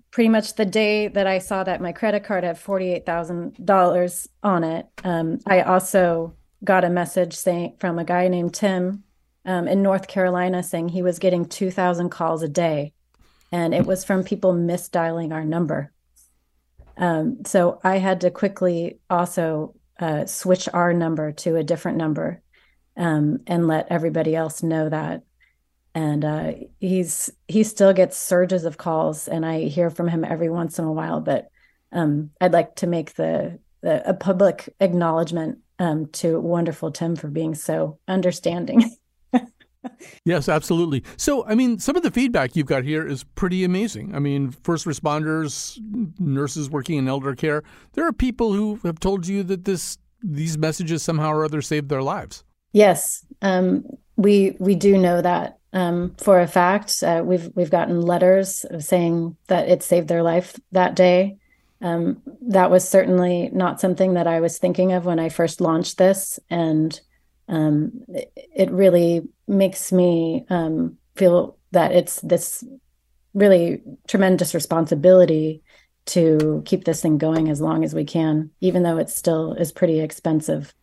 pretty 0.10 0.30
much 0.30 0.56
the 0.56 0.66
day 0.66 1.08
that 1.10 1.28
I 1.28 1.40
saw 1.40 1.64
that 1.64 1.82
my 1.82 1.92
credit 1.92 2.24
card 2.24 2.44
had 2.44 2.58
forty-eight 2.58 3.06
thousand 3.06 3.66
dollars 3.66 4.28
on 4.42 4.64
it, 4.64 4.88
um, 5.04 5.40
I 5.46 5.62
also 5.62 6.36
got 6.64 6.84
a 6.84 6.90
message 6.90 7.36
saying 7.36 7.76
from 7.80 8.00
a 8.00 8.04
guy 8.04 8.28
named 8.28 8.54
Tim 8.54 9.04
um, 9.46 9.68
in 9.68 9.82
North 9.82 10.08
Carolina 10.08 10.64
saying 10.64 10.90
he 10.90 11.04
was 11.04 11.20
getting 11.20 11.46
two 11.46 11.72
thousand 11.72 12.10
calls 12.10 12.42
a 12.44 12.48
day, 12.48 12.94
and 13.52 13.74
it 13.74 13.86
was 13.86 14.04
from 14.04 14.24
people 14.24 14.54
misdialing 14.54 15.32
our 15.34 15.46
number. 15.46 15.92
Um, 16.98 17.46
so 17.46 17.80
I 17.84 17.98
had 17.98 18.22
to 18.22 18.32
quickly 18.32 19.00
also 19.10 19.76
uh, 20.00 20.26
switch 20.26 20.68
our 20.74 20.94
number 20.94 21.32
to 21.32 21.56
a 21.56 21.64
different 21.64 21.98
number 21.98 22.42
um, 22.98 23.40
and 23.48 23.68
let 23.68 23.88
everybody 23.90 24.36
else 24.36 24.62
know 24.62 24.90
that 24.90 25.24
and 25.94 26.24
uh, 26.24 26.54
he's 26.80 27.30
he 27.48 27.64
still 27.64 27.94
gets 27.94 28.18
surges 28.18 28.66
of 28.66 28.78
calls, 28.78 29.28
and 29.28 29.46
I 29.46 29.64
hear 29.64 29.90
from 29.90 30.08
him 30.08 30.24
every 30.24 30.50
once 30.50 30.80
in 30.80 30.86
a 30.86 30.92
while. 30.92 31.20
But 31.20 31.50
um, 31.92 32.32
I'd 32.40 32.54
like 32.54 32.76
to 32.76 32.88
make 32.88 33.16
the, 33.16 33.60
the 33.82 34.08
a 34.08 34.14
public 34.14 34.74
acknowledgement 34.80 35.60
um, 35.80 36.08
to 36.08 36.40
wonderful 36.40 36.92
Tim 36.92 37.16
for 37.16 37.28
being 37.28 37.56
so 37.56 38.00
understanding. 38.08 38.96
yes, 40.26 40.48
absolutely. 40.48 41.04
So, 41.18 41.46
I 41.46 41.56
mean, 41.56 41.80
some 41.80 41.96
of 41.96 42.04
the 42.04 42.12
feedback 42.12 42.56
you've 42.56 42.68
got 42.68 42.84
here 42.84 43.06
is 43.06 43.24
pretty 43.24 43.64
amazing. 43.64 44.16
I 44.16 44.20
mean, 44.20 44.52
first 44.52 44.86
responders, 44.86 45.80
nurses 46.20 46.70
working 46.70 46.98
in 46.98 47.08
elder 47.08 47.36
care, 47.36 47.64
there 47.94 48.08
are 48.08 48.14
people 48.14 48.54
who 48.54 48.80
have 48.84 49.00
told 49.00 49.28
you 49.28 49.44
that 49.44 49.66
this 49.66 49.98
these 50.24 50.58
messages 50.58 51.02
somehow 51.02 51.32
or 51.32 51.44
other 51.44 51.62
saved 51.62 51.90
their 51.90 52.04
lives. 52.04 52.44
Yes, 52.74 53.26
um, 53.42 53.84
we 54.16 54.56
we 54.60 54.76
do 54.76 54.98
know 54.98 55.22
that 55.22 55.58
um, 55.74 56.16
for 56.18 56.40
a 56.40 56.48
fact. 56.48 57.04
Uh, 57.04 57.22
we've 57.26 57.50
we've 57.56 57.72
gotten 57.72 58.02
letters 58.02 58.66
saying 58.80 59.36
that 59.48 59.70
it 59.70 59.84
saved 59.84 60.08
their 60.08 60.24
life 60.24 60.60
that 60.72 60.96
day. 60.96 61.38
Um, 61.82 62.22
that 62.50 62.70
was 62.70 62.88
certainly 62.88 63.50
not 63.52 63.82
something 63.82 64.14
that 64.14 64.28
I 64.28 64.40
was 64.40 64.60
thinking 64.60 64.92
of 64.94 65.06
when 65.06 65.20
I 65.20 65.30
first 65.30 65.62
launched 65.62 65.98
this, 65.98 66.40
and 66.50 67.00
um, 67.48 68.04
it, 68.10 68.32
it, 68.36 68.72
really 68.72 69.28
makes 69.48 69.92
me 69.92 70.46
um, 70.50 70.98
feel 71.16 71.58
that 71.72 71.92
it's 71.92 72.22
this 72.22 72.64
really 73.34 73.82
tremendous 74.08 74.54
responsibility 74.54 75.64
to 76.06 76.62
keep 76.66 76.84
this 76.84 77.02
thing 77.02 77.18
going 77.18 77.50
as 77.50 77.62
long 77.62 77.84
as 77.84 77.94
we 77.94 78.04
can, 78.04 78.52
even 78.62 78.84
though 78.84 78.98
it 78.98 79.10
still 79.10 79.54
is 79.54 79.72
pretty 79.72 80.00
expensive. 80.00 80.74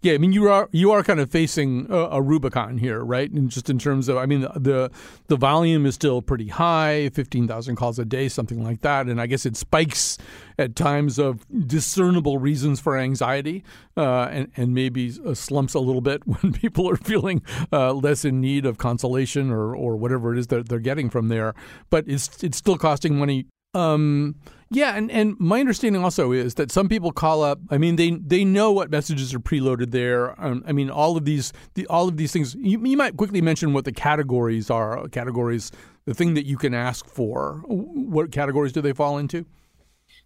Yeah, 0.00 0.14
I 0.14 0.18
mean 0.18 0.32
you 0.32 0.48
are 0.48 0.68
you 0.72 0.90
are 0.90 1.04
kind 1.04 1.20
of 1.20 1.30
facing 1.30 1.86
a, 1.88 1.96
a 1.96 2.22
Rubicon 2.22 2.78
here, 2.78 3.04
right? 3.04 3.30
And 3.30 3.50
just 3.50 3.70
in 3.70 3.78
terms 3.78 4.08
of, 4.08 4.16
I 4.16 4.26
mean, 4.26 4.40
the 4.40 4.52
the, 4.56 4.90
the 5.28 5.36
volume 5.36 5.86
is 5.86 5.94
still 5.94 6.22
pretty 6.22 6.48
high, 6.48 7.10
fifteen 7.10 7.46
thousand 7.46 7.76
calls 7.76 7.98
a 8.00 8.04
day, 8.04 8.28
something 8.28 8.64
like 8.64 8.80
that, 8.80 9.06
and 9.06 9.20
I 9.20 9.26
guess 9.26 9.46
it 9.46 9.56
spikes 9.56 10.18
at 10.58 10.74
times 10.74 11.18
of 11.18 11.46
discernible 11.68 12.38
reasons 12.38 12.80
for 12.80 12.96
anxiety, 12.96 13.62
uh, 13.96 14.24
and 14.24 14.50
and 14.56 14.74
maybe 14.74 15.12
uh, 15.24 15.34
slumps 15.34 15.74
a 15.74 15.80
little 15.80 16.00
bit 16.00 16.26
when 16.26 16.52
people 16.52 16.90
are 16.90 16.96
feeling 16.96 17.42
uh, 17.72 17.92
less 17.92 18.24
in 18.24 18.40
need 18.40 18.66
of 18.66 18.78
consolation 18.78 19.50
or 19.52 19.74
or 19.76 19.96
whatever 19.96 20.32
it 20.32 20.38
is 20.38 20.48
that 20.48 20.68
they're 20.68 20.80
getting 20.80 21.10
from 21.10 21.28
there. 21.28 21.54
But 21.90 22.08
it's 22.08 22.42
it's 22.42 22.58
still 22.58 22.76
costing 22.76 23.16
money. 23.18 23.46
Um, 23.74 24.36
yeah, 24.70 24.96
and, 24.96 25.10
and 25.10 25.38
my 25.38 25.60
understanding 25.60 26.02
also 26.02 26.32
is 26.32 26.54
that 26.54 26.72
some 26.72 26.88
people 26.88 27.12
call 27.12 27.42
up. 27.42 27.60
I 27.70 27.76
mean, 27.78 27.96
they 27.96 28.10
they 28.10 28.44
know 28.44 28.72
what 28.72 28.90
messages 28.90 29.34
are 29.34 29.38
preloaded 29.38 29.90
there. 29.90 30.40
Um, 30.42 30.64
I 30.66 30.72
mean, 30.72 30.88
all 30.88 31.16
of 31.16 31.24
these 31.24 31.52
the, 31.74 31.86
all 31.88 32.08
of 32.08 32.16
these 32.16 32.32
things. 32.32 32.54
You, 32.54 32.82
you 32.84 32.96
might 32.96 33.16
quickly 33.16 33.42
mention 33.42 33.74
what 33.74 33.84
the 33.84 33.92
categories 33.92 34.70
are. 34.70 35.06
Categories, 35.08 35.72
the 36.06 36.14
thing 36.14 36.34
that 36.34 36.46
you 36.46 36.56
can 36.56 36.72
ask 36.72 37.06
for. 37.06 37.62
What 37.66 38.32
categories 38.32 38.72
do 38.72 38.80
they 38.80 38.92
fall 38.92 39.18
into? 39.18 39.44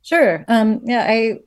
Sure. 0.03 0.45
Um, 0.47 0.81
yeah, 0.85 1.05
I 1.09 1.41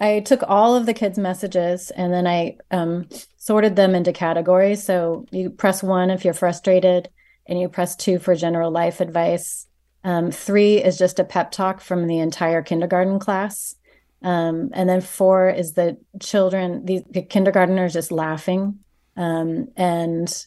I 0.00 0.20
took 0.20 0.42
all 0.48 0.76
of 0.76 0.86
the 0.86 0.94
kids' 0.94 1.18
messages 1.18 1.90
and 1.90 2.12
then 2.12 2.26
I 2.26 2.56
um, 2.70 3.06
sorted 3.36 3.76
them 3.76 3.94
into 3.94 4.12
categories. 4.12 4.82
So 4.82 5.26
you 5.30 5.50
press 5.50 5.82
one 5.82 6.10
if 6.10 6.24
you're 6.24 6.34
frustrated, 6.34 7.10
and 7.46 7.60
you 7.60 7.68
press 7.68 7.96
two 7.96 8.18
for 8.18 8.34
general 8.34 8.70
life 8.70 9.00
advice. 9.00 9.65
Um, 10.06 10.30
three 10.30 10.76
is 10.80 10.96
just 10.96 11.18
a 11.18 11.24
pep 11.24 11.50
talk 11.50 11.80
from 11.80 12.06
the 12.06 12.20
entire 12.20 12.62
kindergarten 12.62 13.18
class. 13.18 13.74
Um, 14.22 14.70
and 14.72 14.88
then 14.88 15.00
four 15.00 15.50
is 15.50 15.72
the 15.72 15.98
children, 16.20 16.86
the, 16.86 17.02
the 17.10 17.22
kindergartners 17.22 17.92
just 17.92 18.12
laughing. 18.12 18.78
Um, 19.16 19.66
and 19.76 20.46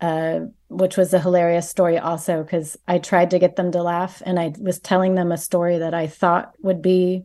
uh, 0.00 0.40
which 0.68 0.96
was 0.96 1.14
a 1.14 1.20
hilarious 1.20 1.70
story 1.70 1.96
also, 1.96 2.42
because 2.42 2.76
I 2.88 2.98
tried 2.98 3.30
to 3.30 3.38
get 3.38 3.54
them 3.54 3.70
to 3.70 3.84
laugh 3.84 4.20
and 4.26 4.36
I 4.40 4.52
was 4.58 4.80
telling 4.80 5.14
them 5.14 5.30
a 5.30 5.38
story 5.38 5.78
that 5.78 5.94
I 5.94 6.08
thought 6.08 6.52
would 6.60 6.82
be 6.82 7.22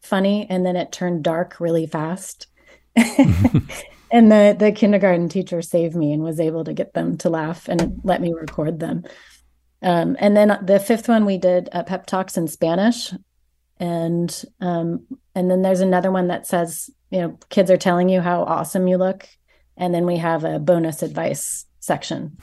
funny. 0.00 0.46
And 0.48 0.64
then 0.64 0.74
it 0.74 0.90
turned 0.90 1.22
dark 1.22 1.60
really 1.60 1.86
fast. 1.86 2.46
and 2.96 4.32
the, 4.32 4.56
the 4.58 4.72
kindergarten 4.74 5.28
teacher 5.28 5.60
saved 5.60 5.96
me 5.96 6.14
and 6.14 6.22
was 6.22 6.40
able 6.40 6.64
to 6.64 6.72
get 6.72 6.94
them 6.94 7.18
to 7.18 7.28
laugh 7.28 7.68
and 7.68 8.00
let 8.04 8.22
me 8.22 8.32
record 8.32 8.80
them. 8.80 9.04
Um, 9.84 10.16
and 10.18 10.34
then 10.34 10.58
the 10.62 10.80
fifth 10.80 11.08
one 11.08 11.26
we 11.26 11.36
did 11.36 11.68
uh, 11.72 11.82
pep 11.82 12.06
talks 12.06 12.38
in 12.38 12.48
Spanish, 12.48 13.12
and 13.78 14.44
um, 14.60 15.06
and 15.34 15.50
then 15.50 15.60
there's 15.60 15.82
another 15.82 16.10
one 16.10 16.28
that 16.28 16.46
says 16.46 16.88
you 17.10 17.20
know 17.20 17.38
kids 17.50 17.70
are 17.70 17.76
telling 17.76 18.08
you 18.08 18.22
how 18.22 18.44
awesome 18.44 18.88
you 18.88 18.96
look, 18.96 19.28
and 19.76 19.94
then 19.94 20.06
we 20.06 20.16
have 20.16 20.42
a 20.42 20.58
bonus 20.58 21.02
advice 21.02 21.66
section. 21.80 22.38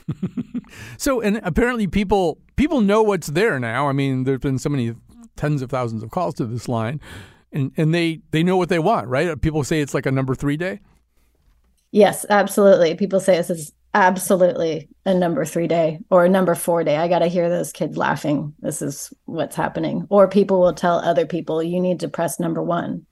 so 0.97 1.19
and 1.19 1.41
apparently 1.43 1.88
people 1.88 2.38
people 2.58 2.80
know 2.80 3.01
what's 3.01 3.27
there 3.27 3.60
now. 3.60 3.89
I 3.89 3.91
mean, 3.91 4.23
there's 4.23 4.39
been 4.39 4.60
so 4.60 4.69
many 4.69 4.93
tens 5.36 5.63
of 5.63 5.71
thousands 5.71 6.04
of 6.04 6.12
calls 6.12 6.36
to 6.36 6.45
this 6.45 6.69
line, 6.69 7.01
and 7.51 7.71
and 7.75 7.91
they 7.91 8.21
they 8.30 8.43
know 8.43 8.56
what 8.56 8.69
they 8.69 8.77
want, 8.80 9.08
right? 9.08 9.41
People 9.41 9.63
say 9.63 9.82
it's 9.82 9.95
like 9.95 10.06
a 10.06 10.12
number 10.12 10.36
three 10.36 10.58
day. 10.58 10.80
Yes, 11.89 12.23
absolutely. 12.30 12.93
People 12.95 13.19
say 13.19 13.36
this 13.36 13.49
is 13.49 13.73
absolutely 13.93 14.89
a 15.06 15.13
number 15.13 15.45
three 15.45 15.67
day 15.67 15.99
or 16.10 16.25
a 16.25 16.30
number 16.30 16.56
four 16.56 16.84
day. 16.84 16.97
I 16.97 17.08
got 17.08 17.19
to 17.19 17.27
hear 17.27 17.49
those 17.49 17.71
kids 17.71 17.97
laughing. 17.97 18.54
This 18.60 18.82
is 18.82 19.13
what's 19.25 19.56
happening. 19.56 20.08
Or 20.10 20.27
people 20.27 20.60
will 20.60 20.73
tell 20.73 20.99
other 20.99 21.25
people, 21.25 21.62
you 21.62 21.80
need 21.80 21.99
to 22.01 22.08
press 22.08 22.39
number 22.39 22.62
one. 22.62 23.06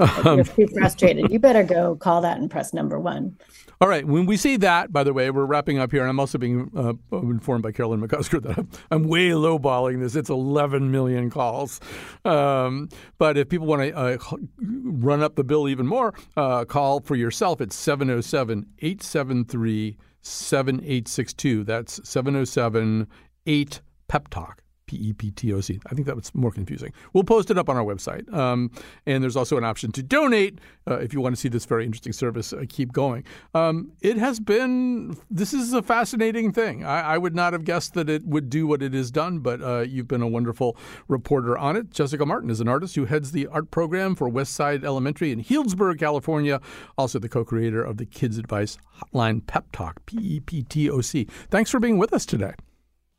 Um, 0.00 0.36
you're 0.36 0.44
too 0.44 0.68
frustrated. 0.68 1.30
You 1.32 1.38
better 1.38 1.64
go 1.64 1.96
call 1.96 2.20
that 2.20 2.38
and 2.38 2.50
press 2.50 2.72
number 2.72 3.00
one. 3.00 3.36
All 3.80 3.88
right. 3.88 4.04
When 4.04 4.26
we 4.26 4.36
see 4.36 4.56
that, 4.58 4.92
by 4.92 5.04
the 5.04 5.12
way, 5.12 5.30
we're 5.30 5.44
wrapping 5.44 5.78
up 5.78 5.92
here, 5.92 6.00
and 6.00 6.10
I'm 6.10 6.18
also 6.18 6.36
being 6.36 6.70
uh, 6.76 6.94
informed 7.12 7.62
by 7.62 7.72
Carolyn 7.72 8.00
McCusker 8.00 8.42
that 8.44 8.58
I'm, 8.58 8.68
I'm, 8.90 9.04
way 9.04 9.30
lowballing 9.30 10.00
this. 10.00 10.16
It's 10.16 10.30
11 10.30 10.90
million 10.90 11.30
calls. 11.30 11.80
Um, 12.24 12.88
but 13.18 13.36
if 13.36 13.48
people 13.48 13.66
want 13.66 13.82
to 13.82 13.96
uh, 13.96 14.18
run 14.60 15.22
up 15.22 15.36
the 15.36 15.44
bill 15.44 15.68
even 15.68 15.86
more, 15.86 16.12
uh, 16.36 16.64
call 16.64 17.00
for 17.00 17.14
yourself. 17.14 17.60
It's 17.60 17.76
707 17.76 18.66
873 18.80 19.96
7862. 20.22 21.64
That's 21.64 22.08
707 22.08 23.06
8 23.46 23.80
Peptoc. 24.08 24.58
P 24.88 24.96
E 24.96 25.12
P 25.12 25.30
T 25.30 25.52
O 25.52 25.60
C. 25.60 25.78
I 25.86 25.94
think 25.94 26.06
that 26.06 26.16
was 26.16 26.34
more 26.34 26.50
confusing. 26.50 26.92
We'll 27.12 27.24
post 27.24 27.50
it 27.50 27.58
up 27.58 27.68
on 27.68 27.76
our 27.76 27.84
website. 27.84 28.32
Um, 28.32 28.70
and 29.06 29.22
there's 29.22 29.36
also 29.36 29.56
an 29.58 29.64
option 29.64 29.92
to 29.92 30.02
donate 30.02 30.58
uh, 30.88 30.98
if 30.98 31.12
you 31.12 31.20
want 31.20 31.36
to 31.36 31.40
see 31.40 31.48
this 31.48 31.66
very 31.66 31.84
interesting 31.84 32.12
service 32.12 32.52
uh, 32.52 32.64
keep 32.68 32.92
going. 32.92 33.24
Um, 33.54 33.92
it 34.00 34.16
has 34.16 34.40
been, 34.40 35.16
this 35.30 35.52
is 35.52 35.72
a 35.74 35.82
fascinating 35.82 36.52
thing. 36.52 36.84
I, 36.84 37.00
I, 37.14 37.18
would 37.18 37.34
not 37.34 37.52
have 37.52 37.64
guessed 37.64 37.94
that 37.94 38.08
it 38.08 38.24
would 38.24 38.48
do 38.48 38.66
what 38.66 38.82
it 38.82 38.94
has 38.94 39.10
done, 39.10 39.40
but 39.40 39.60
uh, 39.60 39.80
you've 39.80 40.08
been 40.08 40.22
a 40.22 40.28
wonderful 40.28 40.76
reporter 41.06 41.58
on 41.58 41.76
it. 41.76 41.90
Jessica 41.90 42.24
Martin 42.24 42.48
is 42.48 42.60
an 42.60 42.68
artist 42.68 42.94
who 42.94 43.04
heads 43.04 43.32
the 43.32 43.46
art 43.48 43.70
program 43.70 44.14
for 44.14 44.28
West 44.28 44.54
Side 44.54 44.84
Elementary 44.84 45.30
in 45.30 45.42
Healdsburg, 45.42 45.98
California, 45.98 46.60
also 46.96 47.18
the 47.18 47.28
co 47.28 47.44
creator 47.44 47.82
of 47.82 47.98
the 47.98 48.06
Kids 48.06 48.38
Advice 48.38 48.78
Hotline 48.98 49.42
Peptoc, 49.42 49.96
P 50.06 50.16
E 50.18 50.40
P 50.40 50.62
T 50.62 50.88
O 50.88 51.00
C. 51.00 51.26
Thanks 51.50 51.70
for 51.70 51.80
being 51.80 51.98
with 51.98 52.12
us 52.12 52.24
today. 52.24 52.54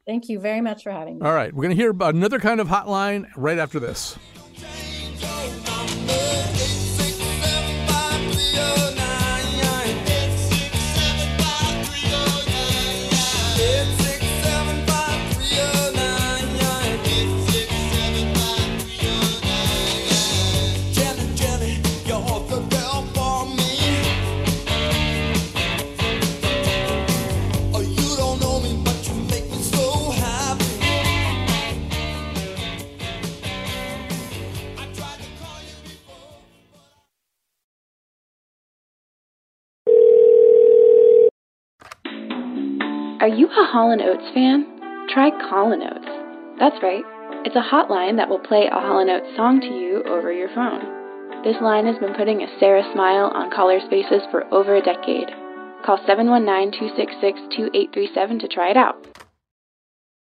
Thank 0.09 0.27
you 0.27 0.39
very 0.39 0.59
much 0.59 0.81
for 0.81 0.91
having 0.91 1.19
me. 1.19 1.25
All 1.27 1.35
right. 1.35 1.53
We're 1.53 1.61
going 1.61 1.77
to 1.77 1.79
hear 1.79 1.95
another 2.01 2.39
kind 2.39 2.59
of 2.59 2.67
hotline 2.67 3.29
right 3.37 3.59
after 3.59 3.79
this. 3.79 4.17
Hall 43.71 43.95
& 43.99 44.01
Oates 44.01 44.33
fan? 44.33 44.65
Try 45.13 45.29
Callin' 45.47 45.83
Oates. 45.83 46.09
That's 46.57 46.81
right. 46.81 47.03
It's 47.45 47.55
a 47.55 47.61
hotline 47.61 48.17
that 48.17 48.27
will 48.27 48.39
play 48.39 48.65
a 48.65 48.79
Hall 48.79 49.07
& 49.09 49.09
Oates 49.09 49.35
song 49.37 49.61
to 49.61 49.67
you 49.67 50.01
over 50.09 50.33
your 50.33 50.49
phone. 50.55 50.81
This 51.43 51.61
line 51.61 51.85
has 51.85 51.99
been 51.99 52.15
putting 52.15 52.41
a 52.41 52.47
Sara 52.59 52.81
Smile 52.93 53.29
on 53.31 53.51
callers' 53.51 53.83
faces 53.91 54.23
for 54.31 54.51
over 54.51 54.75
a 54.75 54.81
decade. 54.81 55.29
Call 55.85 55.99
719-266-2837 55.99 58.39
to 58.39 58.47
try 58.47 58.71
it 58.71 58.77
out. 58.77 59.05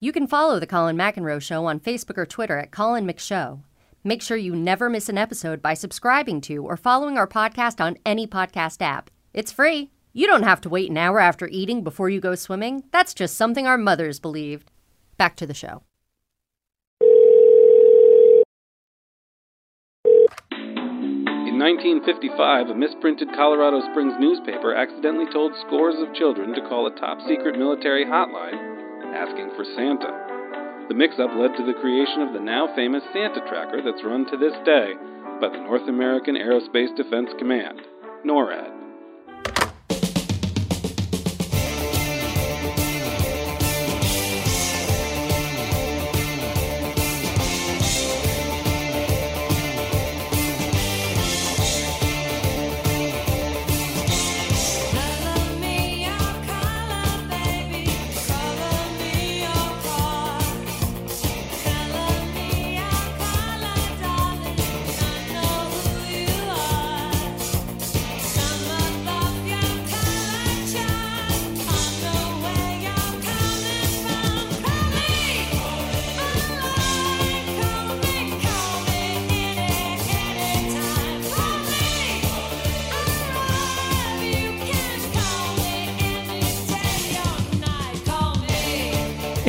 You 0.01 0.11
can 0.11 0.27
follow 0.27 0.59
the 0.59 0.67
Colin 0.67 0.97
McEnroe 0.97 1.41
Show 1.41 1.67
on 1.67 1.79
Facebook 1.79 2.19
or 2.19 2.27
Twitter 2.27 2.59
at 2.59 2.73
Colin 2.73 3.07
McShow. 3.07 3.61
Make 4.03 4.23
sure 4.23 4.39
you 4.39 4.57
never 4.57 4.91
miss 4.91 5.09
an 5.09 5.19
episode 5.19 5.63
by 5.63 5.75
subscribing 5.75 6.41
to 6.43 6.65
or 6.65 6.77
following 6.77 7.17
our 7.17 7.29
podcast 7.29 7.81
on 7.81 7.97
any 8.05 8.27
podcast 8.27 8.83
app. 8.83 9.09
It's 9.33 9.53
free. 9.53 9.93
You 10.13 10.27
don't 10.27 10.43
have 10.43 10.61
to 10.63 10.69
wait 10.69 10.91
an 10.91 10.97
hour 10.97 11.21
after 11.21 11.47
eating 11.47 11.85
before 11.85 12.11
you 12.11 12.21
go 12.21 12.35
swimming. 12.35 12.83
That's 12.91 13.15
just 13.15 13.37
something 13.37 13.67
our 13.67 13.79
mothers 13.79 14.19
believed. 14.19 14.73
Back 15.17 15.37
to 15.37 15.47
the 15.47 15.55
show. 15.55 15.83
In 21.47 21.59
1955, 21.59 22.71
a 22.71 22.75
misprinted 22.75 23.29
Colorado 23.37 23.81
Springs 23.93 24.15
newspaper 24.19 24.75
accidentally 24.75 25.31
told 25.33 25.53
scores 25.67 25.95
of 25.99 26.15
children 26.15 26.55
to 26.55 26.69
call 26.69 26.87
a 26.89 26.99
top 26.99 27.19
secret 27.29 27.57
military 27.57 28.05
hotline 28.05 28.59
asking 29.15 29.51
for 29.55 29.65
Santa. 29.77 30.87
The 30.89 30.95
mix 30.95 31.15
up 31.21 31.31
led 31.37 31.55
to 31.57 31.67
the 31.67 31.79
creation 31.79 32.23
of 32.23 32.33
the 32.33 32.41
now 32.41 32.75
famous 32.75 33.03
Santa 33.13 33.41
Tracker 33.47 33.83
that's 33.83 34.03
run 34.03 34.27
to 34.27 34.37
this 34.37 34.55
day 34.65 34.95
by 35.41 35.49
the 35.49 35.63
North 35.63 35.87
American 35.89 36.35
Aerospace 36.35 36.97
Defense 36.97 37.31
Command, 37.39 37.81
NORAD. 38.27 38.90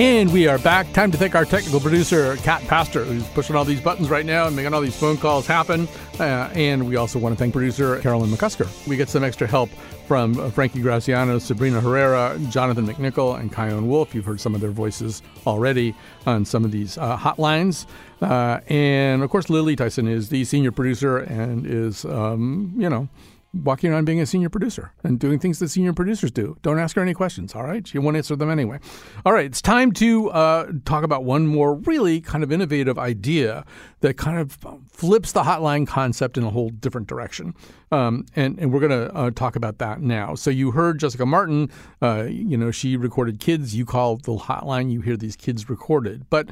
And 0.02 0.34
we 0.34 0.48
are 0.48 0.58
back. 0.58 0.92
Time 0.94 1.12
to 1.12 1.18
thank 1.20 1.36
our 1.36 1.46
technical 1.46 1.80
producer, 1.80 2.36
Cat 2.38 2.64
Pastor, 2.64 3.04
who's 3.04 3.24
pushing 3.36 3.56
all 3.56 3.64
these 3.64 3.80
buttons 3.80 4.10
right 4.10 4.26
now 4.26 4.48
and 4.48 4.56
making 4.56 4.74
all 4.74 4.82
these 4.82 5.00
phone 5.00 5.16
calls 5.16 5.46
happen. 5.46 5.88
Uh, 6.20 6.50
and 6.56 6.88
we 6.88 6.96
also 6.96 7.20
want 7.20 7.34
to 7.36 7.38
thank 7.38 7.54
producer 7.54 8.00
Carolyn 8.00 8.32
McCusker. 8.32 8.68
We 8.88 8.98
get 8.98 9.10
some 9.10 9.24
extra 9.24 9.46
help 9.46 9.70
from 10.08 10.50
Frankie 10.54 10.82
Graziano, 10.82 11.38
Sabrina 11.38 11.80
Herrera, 11.80 12.36
Jonathan 12.50 12.88
McNicol, 12.88 13.40
and 13.40 13.54
Chion 13.54 13.88
Wolf. 13.88 14.16
You've 14.16 14.26
heard 14.26 14.42
some 14.42 14.56
of 14.56 14.62
their 14.62 14.72
voices 14.72 15.22
already 15.46 15.94
on 16.26 16.46
some 16.46 16.66
of 16.66 16.72
these 16.72 16.98
uh, 16.98 17.16
hotlines. 17.16 17.86
Uh, 18.22 18.60
and 18.70 19.22
of 19.22 19.30
course, 19.30 19.52
Lily 19.52 19.76
Tyson 19.76 20.08
is 20.08 20.30
the 20.30 20.46
senior 20.46 20.72
producer 20.72 21.20
and 21.20 21.68
is, 21.68 22.06
um, 22.06 22.74
you 22.76 22.90
know, 22.90 23.08
walking 23.54 23.92
around 23.92 24.06
being 24.06 24.22
a 24.22 24.26
senior 24.26 24.50
producer 24.50 24.94
and 25.04 25.20
doing 25.20 25.38
things 25.38 25.60
that 25.60 25.70
senior 25.70 25.94
producers 25.94 26.32
do. 26.32 26.58
Don't 26.62 26.80
ask 26.80 26.96
her 26.96 27.02
any 27.02 27.14
questions, 27.14 27.54
all 27.54 27.64
right? 27.64 27.86
She 27.86 28.00
won't 28.00 28.16
answer 28.16 28.36
them 28.36 28.50
anyway. 28.50 28.80
All 29.26 29.34
right, 29.34 29.46
it's 29.46 29.62
time 29.62 29.92
to 29.94 30.30
uh, 30.30 30.72
talk 30.86 31.04
about 31.04 31.26
one 31.26 31.48
more 31.48 31.76
really 31.76 32.22
kind 32.22 32.44
of 32.44 32.52
innovative 32.52 32.98
idea 32.98 33.66
that 34.00 34.16
kind 34.18 34.40
of 34.40 34.58
flips 34.90 35.34
the 35.34 35.44
hotline 35.44 35.86
concept 35.86 36.38
in 36.38 36.44
a 36.44 36.50
whole 36.50 36.70
different 36.70 37.08
direction. 37.08 37.54
Um, 37.92 38.26
and, 38.36 38.58
and 38.58 38.72
we're 38.72 38.80
going 38.80 39.08
to 39.08 39.14
uh, 39.14 39.32
talk 39.32 39.56
about 39.58 39.80
that 39.80 40.02
now. 40.02 40.34
So 40.36 40.50
you 40.50 40.72
heard 40.72 41.00
Jessica 41.00 41.26
Martin, 41.26 41.70
uh, 42.02 42.28
you 42.30 42.56
know, 42.58 42.72
she 42.72 42.96
recorded 42.96 43.40
kids. 43.40 43.76
You 43.76 43.86
call 43.86 44.16
the 44.18 44.38
hotline, 44.38 44.92
you 44.92 45.02
hear 45.02 45.18
these 45.18 45.36
kids 45.36 45.70
recorded. 45.70 46.26
But 46.30 46.48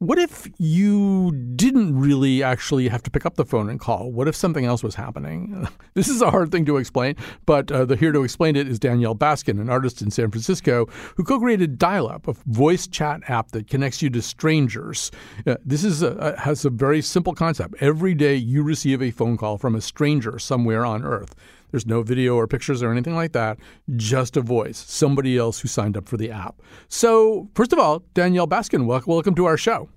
what 0.00 0.16
if 0.16 0.48
you 0.58 1.32
didn't 1.56 1.98
really 1.98 2.40
actually 2.40 2.86
have 2.86 3.02
to 3.02 3.10
pick 3.10 3.26
up 3.26 3.34
the 3.34 3.44
phone 3.44 3.68
and 3.68 3.80
call? 3.80 4.12
What 4.12 4.28
if 4.28 4.36
something 4.36 4.64
else 4.64 4.82
was 4.82 4.94
happening? 4.94 5.66
This 5.94 6.08
is 6.08 6.22
a 6.22 6.30
hard 6.30 6.52
thing 6.52 6.64
to 6.66 6.76
explain, 6.76 7.16
but 7.44 7.72
uh, 7.72 7.84
the 7.84 7.96
here 7.96 8.12
to 8.12 8.22
explain 8.22 8.54
it 8.54 8.68
is 8.68 8.78
Danielle 8.78 9.16
Baskin, 9.16 9.60
an 9.60 9.68
artist 9.68 10.00
in 10.00 10.12
San 10.12 10.30
Francisco 10.30 10.86
who 11.16 11.24
co-created 11.24 11.76
Dialup, 11.76 12.28
a 12.28 12.34
voice 12.46 12.86
chat 12.86 13.20
app 13.28 13.50
that 13.50 13.66
connects 13.66 14.00
you 14.00 14.08
to 14.10 14.22
strangers. 14.22 15.10
Uh, 15.44 15.56
this 15.64 15.82
is 15.82 16.04
a, 16.04 16.38
has 16.38 16.64
a 16.64 16.70
very 16.70 17.02
simple 17.02 17.34
concept. 17.34 17.74
Every 17.80 18.14
day 18.14 18.36
you 18.36 18.62
receive 18.62 19.02
a 19.02 19.10
phone 19.10 19.36
call 19.36 19.58
from 19.58 19.74
a 19.74 19.80
stranger 19.80 20.38
somewhere 20.38 20.86
on 20.86 21.02
Earth. 21.02 21.34
There's 21.70 21.86
no 21.86 22.02
video 22.02 22.36
or 22.36 22.46
pictures 22.46 22.82
or 22.82 22.90
anything 22.90 23.14
like 23.14 23.32
that, 23.32 23.58
just 23.96 24.36
a 24.36 24.40
voice, 24.40 24.78
somebody 24.78 25.36
else 25.36 25.60
who 25.60 25.68
signed 25.68 25.96
up 25.96 26.08
for 26.08 26.16
the 26.16 26.30
app. 26.30 26.62
So, 26.88 27.48
first 27.54 27.72
of 27.72 27.78
all, 27.78 28.02
Danielle 28.14 28.48
Baskin, 28.48 28.86
welcome, 28.86 29.12
welcome 29.12 29.34
to 29.34 29.44
our 29.44 29.56
show. 29.56 29.88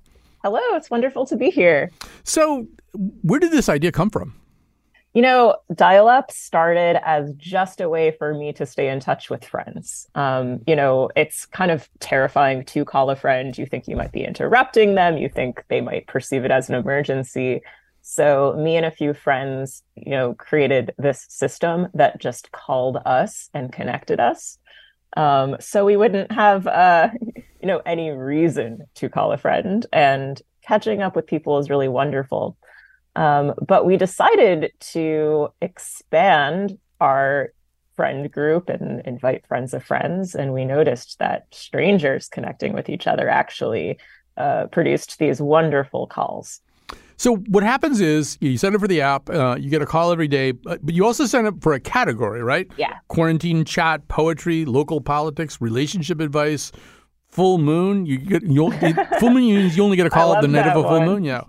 Hello, 0.44 0.60
it's 0.74 0.90
wonderful 0.90 1.26
to 1.28 1.38
be 1.38 1.50
here. 1.50 1.92
So, 2.24 2.68
where 3.22 3.40
did 3.40 3.52
this 3.52 3.70
idea 3.70 3.92
come 3.92 4.10
from? 4.10 4.36
You 5.14 5.22
know, 5.22 5.58
Dialup 5.74 6.32
started 6.32 6.98
as 7.06 7.34
just 7.36 7.82
a 7.82 7.90
way 7.90 8.12
for 8.12 8.34
me 8.34 8.54
to 8.54 8.66
stay 8.66 8.88
in 8.88 9.02
touch 9.02 9.30
with 9.30 9.44
friends. 9.44 10.08
Um, 10.16 10.62
you 10.66 10.76
know, 10.76 11.10
it's 11.18 11.46
kind 11.46 11.70
of 11.70 11.90
terrifying 12.00 12.64
to 12.66 12.86
call 12.86 13.10
a 13.10 13.16
friend. 13.16 13.58
You 13.58 13.66
think 13.66 13.90
you 13.90 13.98
might 13.98 14.14
be 14.14 14.24
interrupting 14.24 14.96
them, 14.96 15.18
you 15.18 15.28
think 15.28 15.66
they 15.68 15.82
might 15.82 16.08
perceive 16.08 16.46
it 16.46 16.52
as 16.52 16.70
an 16.70 16.76
emergency. 16.76 17.62
So, 18.02 18.56
me 18.58 18.78
and 18.78 18.86
a 18.86 18.92
few 18.92 19.14
friends, 19.14 19.84
you 19.96 20.12
know, 20.12 20.34
created 20.34 20.94
this 20.98 21.26
system 21.30 21.88
that 21.94 22.20
just 22.20 22.52
called 22.52 22.98
us 23.06 23.50
and 23.54 23.72
connected 23.72 24.20
us. 24.20 24.58
Um, 25.16 25.58
so 25.60 25.86
we 25.86 25.98
wouldn't 25.98 26.32
have, 26.32 26.68
uh, 26.68 27.10
you 27.36 27.68
know, 27.68 27.82
any 27.86 28.12
reason 28.12 28.88
to 28.96 29.10
call 29.10 29.32
a 29.32 29.38
friend. 29.38 29.86
And 29.92 30.42
catching 30.62 31.02
up 31.02 31.16
with 31.16 31.28
people 31.28 31.58
is 31.60 31.70
really 31.70 31.88
wonderful. 31.88 32.58
Um, 33.16 33.54
but 33.66 33.86
we 33.86 33.98
decided 33.98 34.72
to 34.92 35.50
expand 35.62 36.78
our 37.00 37.54
friend 37.96 38.32
group 38.32 38.70
and 38.70 39.02
invite 39.06 39.46
friends 39.48 39.74
of 39.74 39.84
friends. 39.84 40.34
And 40.34 40.54
we 40.54 40.66
noticed 40.66 41.20
that 41.20 41.48
strangers 41.52 42.30
connecting 42.30 42.74
with 42.74 42.90
each 42.90 43.06
other 43.06 43.28
actually 43.28 44.00
uh, 44.38 44.68
produced 44.68 45.20
these 45.20 45.42
wonderful 45.42 46.08
calls. 46.08 46.62
So 47.22 47.36
what 47.36 47.62
happens 47.62 48.02
is 48.02 48.36
you 48.42 48.58
sign 48.58 48.74
up 48.74 48.82
for 48.82 48.88
the 48.88 49.02
app, 49.02 49.30
uh, 49.30 49.56
you 49.60 49.70
get 49.70 49.84
a 49.84 49.86
call 49.86 50.12
every 50.12 50.28
day, 50.28 50.54
but 50.54 50.92
you 50.92 51.06
also 51.06 51.28
sign 51.28 51.46
up 51.46 51.62
for 51.62 51.74
a 51.74 51.80
category, 51.80 52.42
right? 52.42 52.68
Yeah. 52.78 52.98
Quarantine 53.10 53.64
chat, 53.64 54.08
poetry, 54.08 54.66
local 54.66 55.02
politics, 55.02 55.62
relationship 55.62 56.20
advice, 56.20 56.72
full 57.30 57.60
moon. 57.60 58.08
You 58.08 58.18
get 58.18 58.42
you'll, 58.42 58.72
full 59.20 59.30
moon 59.30 59.46
means 59.46 59.78
you 59.78 59.84
only 59.84 59.98
get 59.98 60.08
a 60.08 60.10
call 60.10 60.34
at 60.34 60.42
the 60.42 60.48
night 60.48 60.66
of 60.66 60.78
a 60.78 60.82
full 60.82 60.98
one. 60.98 61.06
moon. 61.06 61.24
Yeah. 61.24 61.42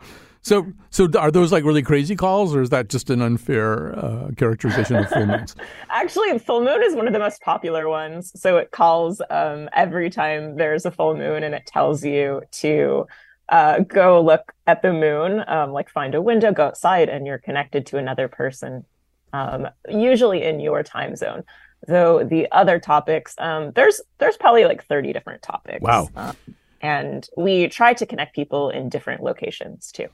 So 0.43 0.71
so 0.91 1.09
are 1.19 1.31
those 1.31 1.53
like 1.53 1.65
really 1.65 1.83
crazy 1.83 2.17
calls, 2.17 2.55
or 2.55 2.61
is 2.61 2.69
that 2.69 2.91
just 2.91 3.09
an 3.09 3.23
unfair 3.23 3.99
uh, 3.99 4.31
characterization 4.37 4.97
of 4.97 5.09
full 5.09 5.25
moons? 5.25 5.57
Actually, 5.89 6.39
full 6.39 6.63
moon 6.63 6.83
is 6.83 6.95
one 6.95 7.07
of 7.07 7.15
the 7.15 7.19
most 7.19 7.41
popular 7.41 7.89
ones. 7.89 8.31
So 8.39 8.59
it 8.59 8.73
calls 8.73 9.23
um, 9.31 9.71
every 9.73 10.11
time 10.11 10.57
there's 10.57 10.85
a 10.85 10.91
full 10.91 11.17
moon, 11.17 11.43
and 11.43 11.55
it 11.55 11.65
tells 11.65 12.05
you 12.05 12.43
to 12.61 13.07
uh, 13.49 13.81
go 13.81 14.21
look 14.21 14.53
at 14.67 14.83
the 14.83 14.93
moon, 14.93 15.45
um, 15.47 15.73
like 15.73 15.91
find 15.91 16.15
a 16.15 16.23
window, 16.23 16.53
go 16.53 16.67
outside, 16.67 17.09
and 17.09 17.27
you're 17.27 17.39
connected 17.39 17.87
to 17.87 17.99
another 17.99 18.29
person, 18.29 18.85
um, 19.33 19.69
usually 19.89 20.43
in 20.43 20.61
your 20.61 20.83
time 20.83 21.17
zone. 21.17 21.45
Though 21.89 22.23
the 22.23 22.51
other 22.53 22.79
topics, 22.79 23.35
um, 23.39 23.73
there's 23.73 24.01
there's 24.19 24.37
probably 24.37 24.65
like 24.65 24.85
30 24.85 25.13
different 25.13 25.43
topics. 25.43 25.83
Wow. 25.83 26.09
Um, 26.15 26.37
and 26.81 27.29
we 27.37 27.69
try 27.69 27.95
to 27.95 28.07
connect 28.07 28.35
people 28.35 28.71
in 28.71 28.89
different 28.89 29.23
locations 29.23 29.93
too. 29.93 30.09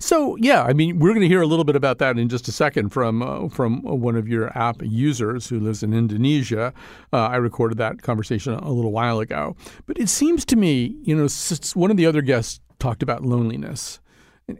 So 0.00 0.36
yeah, 0.36 0.64
I 0.64 0.74
mean, 0.74 0.98
we're 0.98 1.10
going 1.10 1.22
to 1.22 1.28
hear 1.28 1.40
a 1.40 1.46
little 1.46 1.64
bit 1.64 1.76
about 1.76 1.98
that 1.98 2.18
in 2.18 2.28
just 2.28 2.46
a 2.46 2.52
second 2.52 2.90
from 2.90 3.22
uh, 3.22 3.48
from 3.48 3.82
one 3.82 4.16
of 4.16 4.28
your 4.28 4.56
app 4.56 4.76
users 4.82 5.48
who 5.48 5.58
lives 5.58 5.82
in 5.82 5.94
Indonesia. 5.94 6.74
Uh, 7.12 7.26
I 7.26 7.36
recorded 7.36 7.78
that 7.78 8.02
conversation 8.02 8.52
a 8.54 8.70
little 8.70 8.92
while 8.92 9.20
ago, 9.20 9.56
but 9.86 9.98
it 9.98 10.08
seems 10.08 10.44
to 10.46 10.56
me, 10.56 10.96
you 11.02 11.16
know, 11.16 11.26
one 11.74 11.90
of 11.90 11.96
the 11.96 12.04
other 12.06 12.20
guests 12.20 12.60
talked 12.84 13.02
about 13.02 13.24
loneliness, 13.24 13.98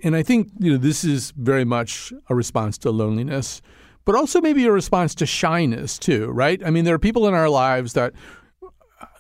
and, 0.03 0.17
I 0.17 0.23
think 0.23 0.51
you 0.59 0.73
know 0.73 0.79
this 0.79 1.05
is 1.05 1.33
very 1.37 1.67
much 1.67 2.11
a 2.31 2.35
response 2.35 2.79
to 2.79 2.91
loneliness, 2.91 3.61
but 4.07 4.15
also 4.15 4.41
maybe 4.41 4.65
a 4.65 4.73
response 4.73 5.15
to 5.17 5.27
shyness 5.27 5.99
too, 5.99 6.29
right? 6.29 6.65
I 6.67 6.71
mean, 6.71 6.87
there 6.87 6.95
are 6.95 6.99
people 6.99 7.29
in 7.29 7.35
our 7.35 7.51
lives 7.51 7.93
that 7.93 8.15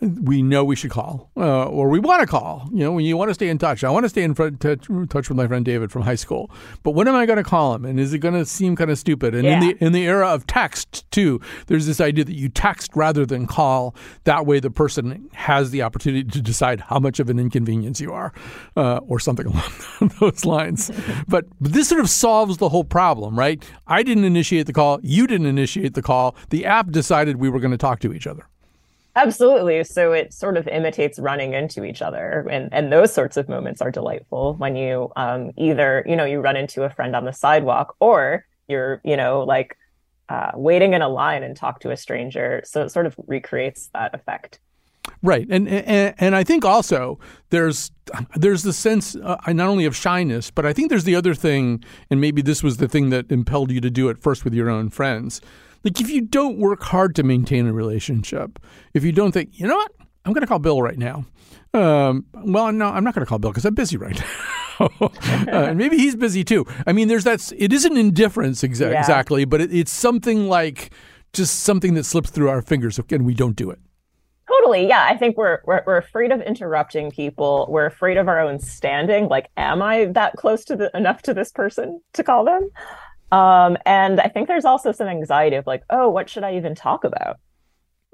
we 0.00 0.42
know 0.42 0.64
we 0.64 0.76
should 0.76 0.90
call 0.90 1.30
uh, 1.36 1.64
or 1.66 1.88
we 1.88 1.98
want 1.98 2.20
to 2.20 2.26
call. 2.26 2.68
You 2.72 2.80
know, 2.80 2.92
when 2.92 3.04
you 3.04 3.16
want 3.16 3.30
to 3.30 3.34
stay 3.34 3.48
in 3.48 3.58
touch. 3.58 3.84
I 3.84 3.90
want 3.90 4.04
to 4.04 4.08
stay 4.08 4.22
in 4.22 4.34
front, 4.34 4.60
touch, 4.60 4.86
touch 5.08 5.28
with 5.28 5.36
my 5.36 5.46
friend 5.46 5.64
David 5.64 5.90
from 5.90 6.02
high 6.02 6.14
school. 6.14 6.50
But 6.82 6.92
when 6.92 7.08
am 7.08 7.14
I 7.14 7.26
going 7.26 7.36
to 7.36 7.44
call 7.44 7.74
him? 7.74 7.84
And 7.84 7.98
is 7.98 8.12
it 8.12 8.18
going 8.18 8.34
to 8.34 8.44
seem 8.44 8.76
kind 8.76 8.90
of 8.90 8.98
stupid? 8.98 9.34
And 9.34 9.46
in 9.46 9.60
the 9.60 9.76
in 9.84 9.92
the 9.92 10.04
era 10.04 10.28
of 10.28 10.46
text 10.46 11.10
too, 11.10 11.40
there's 11.66 11.86
this 11.86 12.00
idea 12.00 12.24
that 12.24 12.34
you 12.34 12.48
text 12.48 12.92
rather 12.94 13.26
than 13.26 13.46
call. 13.46 13.94
That 14.24 14.46
way, 14.46 14.60
the 14.60 14.70
person 14.70 15.28
has 15.32 15.70
the 15.70 15.82
opportunity 15.82 16.24
to 16.24 16.40
decide 16.40 16.80
how 16.80 16.98
much 16.98 17.20
of 17.20 17.30
an 17.30 17.38
inconvenience 17.38 18.00
you 18.00 18.12
are, 18.12 18.32
uh, 18.76 18.98
or 19.06 19.18
something 19.18 19.46
along 20.00 20.12
those 20.20 20.44
lines. 20.44 20.90
but 21.28 21.46
this 21.60 21.88
sort 21.88 22.00
of 22.00 22.10
solves 22.10 22.58
the 22.58 22.68
whole 22.68 22.84
problem, 22.84 23.38
right? 23.38 23.62
I 23.86 24.02
didn't 24.02 24.24
initiate 24.24 24.66
the 24.66 24.72
call. 24.72 25.00
You 25.02 25.26
didn't 25.26 25.46
initiate 25.46 25.94
the 25.94 26.02
call. 26.02 26.36
The 26.50 26.64
app 26.64 26.90
decided 26.90 27.36
we 27.36 27.48
were 27.48 27.60
going 27.60 27.72
to 27.72 27.78
talk 27.78 28.00
to 28.00 28.12
each 28.12 28.26
other. 28.26 28.46
Absolutely. 29.16 29.84
So 29.84 30.12
it 30.12 30.32
sort 30.32 30.56
of 30.56 30.66
imitates 30.66 31.18
running 31.20 31.54
into 31.54 31.84
each 31.84 32.02
other. 32.02 32.46
And, 32.50 32.68
and 32.72 32.92
those 32.92 33.12
sorts 33.12 33.36
of 33.36 33.48
moments 33.48 33.80
are 33.80 33.90
delightful 33.90 34.54
when 34.54 34.74
you 34.74 35.12
um, 35.14 35.52
either, 35.56 36.04
you 36.06 36.16
know, 36.16 36.24
you 36.24 36.40
run 36.40 36.56
into 36.56 36.82
a 36.82 36.90
friend 36.90 37.14
on 37.14 37.24
the 37.24 37.32
sidewalk 37.32 37.94
or 38.00 38.44
you're, 38.66 39.00
you 39.04 39.16
know, 39.16 39.44
like 39.44 39.78
uh, 40.28 40.50
waiting 40.54 40.94
in 40.94 41.02
a 41.02 41.08
line 41.08 41.44
and 41.44 41.56
talk 41.56 41.80
to 41.80 41.92
a 41.92 41.96
stranger. 41.96 42.62
So 42.64 42.82
it 42.82 42.90
sort 42.90 43.06
of 43.06 43.14
recreates 43.28 43.88
that 43.94 44.14
effect. 44.14 44.58
Right, 45.22 45.46
and 45.50 45.68
and, 45.68 46.14
and 46.18 46.36
I 46.36 46.44
think 46.44 46.64
also 46.64 47.18
there's 47.50 47.90
there's 48.36 48.62
the 48.62 48.72
sense 48.72 49.16
uh, 49.16 49.36
not 49.48 49.68
only 49.68 49.84
of 49.86 49.94
shyness, 49.96 50.50
but 50.50 50.64
I 50.66 50.72
think 50.72 50.90
there's 50.90 51.04
the 51.04 51.14
other 51.16 51.34
thing, 51.34 51.82
and 52.10 52.20
maybe 52.20 52.42
this 52.42 52.62
was 52.62 52.76
the 52.78 52.88
thing 52.88 53.10
that 53.10 53.30
impelled 53.30 53.70
you 53.70 53.80
to 53.80 53.90
do 53.90 54.08
it 54.08 54.18
first 54.22 54.44
with 54.44 54.54
your 54.54 54.68
own 54.70 54.90
friends. 54.90 55.40
Like 55.82 56.00
if 56.00 56.08
you 56.10 56.22
don't 56.22 56.58
work 56.58 56.82
hard 56.82 57.14
to 57.16 57.22
maintain 57.22 57.66
a 57.66 57.72
relationship, 57.72 58.58
if 58.94 59.04
you 59.04 59.12
don't 59.12 59.32
think, 59.32 59.58
you 59.60 59.66
know 59.66 59.76
what, 59.76 59.92
I'm 60.24 60.32
going 60.32 60.40
to 60.40 60.46
call 60.46 60.58
Bill 60.58 60.80
right 60.80 60.96
now. 60.98 61.26
Um, 61.74 62.24
well, 62.32 62.72
no, 62.72 62.86
I'm 62.86 63.04
not 63.04 63.14
going 63.14 63.24
to 63.24 63.28
call 63.28 63.38
Bill 63.38 63.50
because 63.50 63.64
I'm 63.66 63.74
busy 63.74 63.96
right 63.98 64.18
now. 64.80 64.88
uh, 65.00 65.08
and 65.48 65.78
maybe 65.78 65.98
he's 65.98 66.16
busy 66.16 66.44
too. 66.44 66.64
I 66.86 66.92
mean, 66.92 67.08
there's 67.08 67.24
that. 67.24 67.52
It 67.56 67.72
isn't 67.72 67.96
indifference 67.96 68.62
exa- 68.62 68.92
Yeah. 68.92 69.00
exactly, 69.00 69.44
but 69.44 69.60
it, 69.60 69.74
it's 69.74 69.92
something 69.92 70.48
like 70.48 70.92
just 71.34 71.60
something 71.60 71.94
that 71.94 72.04
slips 72.04 72.30
through 72.30 72.48
our 72.48 72.62
fingers, 72.62 72.98
and 73.10 73.24
we 73.26 73.34
don't 73.34 73.56
do 73.56 73.70
it. 73.70 73.78
Totally. 74.64 74.88
Yeah. 74.88 75.04
I 75.04 75.16
think 75.16 75.36
we're, 75.36 75.60
we're, 75.66 75.82
we're 75.86 75.98
afraid 75.98 76.32
of 76.32 76.40
interrupting 76.40 77.10
people. 77.10 77.66
We're 77.68 77.84
afraid 77.86 78.16
of 78.16 78.28
our 78.28 78.40
own 78.40 78.58
standing. 78.58 79.28
Like, 79.28 79.50
am 79.58 79.82
I 79.82 80.06
that 80.06 80.36
close 80.36 80.64
to 80.66 80.76
the, 80.76 80.90
enough 80.96 81.20
to 81.22 81.34
this 81.34 81.52
person 81.52 82.00
to 82.14 82.24
call 82.24 82.46
them? 82.46 82.70
Um, 83.30 83.76
and 83.84 84.20
I 84.20 84.28
think 84.28 84.48
there's 84.48 84.64
also 84.64 84.90
some 84.90 85.06
anxiety 85.06 85.56
of 85.56 85.66
like, 85.66 85.82
oh, 85.90 86.08
what 86.08 86.30
should 86.30 86.44
I 86.44 86.56
even 86.56 86.74
talk 86.74 87.04
about? 87.04 87.36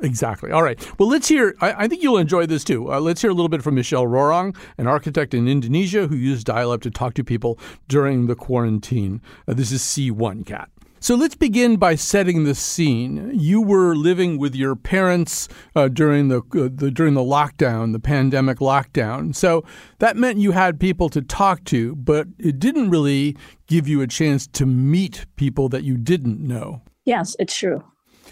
Exactly. 0.02 0.50
All 0.50 0.62
right. 0.62 0.80
Well, 0.98 1.08
let's 1.08 1.28
hear. 1.28 1.54
I, 1.60 1.84
I 1.84 1.88
think 1.88 2.02
you'll 2.02 2.16
enjoy 2.16 2.46
this 2.46 2.64
too. 2.64 2.92
Uh, 2.92 2.98
let's 2.98 3.20
hear 3.20 3.30
a 3.30 3.34
little 3.34 3.50
bit 3.50 3.62
from 3.62 3.76
Michelle 3.76 4.06
Rorong, 4.06 4.56
an 4.76 4.88
architect 4.88 5.34
in 5.34 5.46
Indonesia 5.46 6.08
who 6.08 6.16
used 6.16 6.46
Dialup 6.48 6.80
to 6.82 6.90
talk 6.90 7.14
to 7.14 7.22
people 7.22 7.60
during 7.86 8.26
the 8.26 8.34
quarantine. 8.34 9.20
Uh, 9.46 9.54
this 9.54 9.70
is 9.70 9.94
Chion 9.94 10.42
Cat. 10.42 10.70
So 11.02 11.14
let's 11.14 11.34
begin 11.34 11.76
by 11.76 11.94
setting 11.94 12.44
the 12.44 12.54
scene. 12.54 13.30
You 13.32 13.62
were 13.62 13.96
living 13.96 14.36
with 14.36 14.54
your 14.54 14.76
parents 14.76 15.48
uh, 15.74 15.88
during 15.88 16.28
the, 16.28 16.40
uh, 16.40 16.68
the 16.70 16.90
during 16.90 17.14
the 17.14 17.22
lockdown, 17.22 17.92
the 17.92 17.98
pandemic 17.98 18.58
lockdown. 18.58 19.34
So 19.34 19.64
that 19.98 20.18
meant 20.18 20.40
you 20.40 20.52
had 20.52 20.78
people 20.78 21.08
to 21.08 21.22
talk 21.22 21.64
to, 21.64 21.96
but 21.96 22.28
it 22.38 22.58
didn't 22.58 22.90
really 22.90 23.34
give 23.66 23.88
you 23.88 24.02
a 24.02 24.06
chance 24.06 24.46
to 24.48 24.66
meet 24.66 25.24
people 25.36 25.70
that 25.70 25.84
you 25.84 25.96
didn't 25.96 26.38
know. 26.38 26.82
Yes, 27.06 27.34
it's 27.38 27.56
true. 27.56 27.82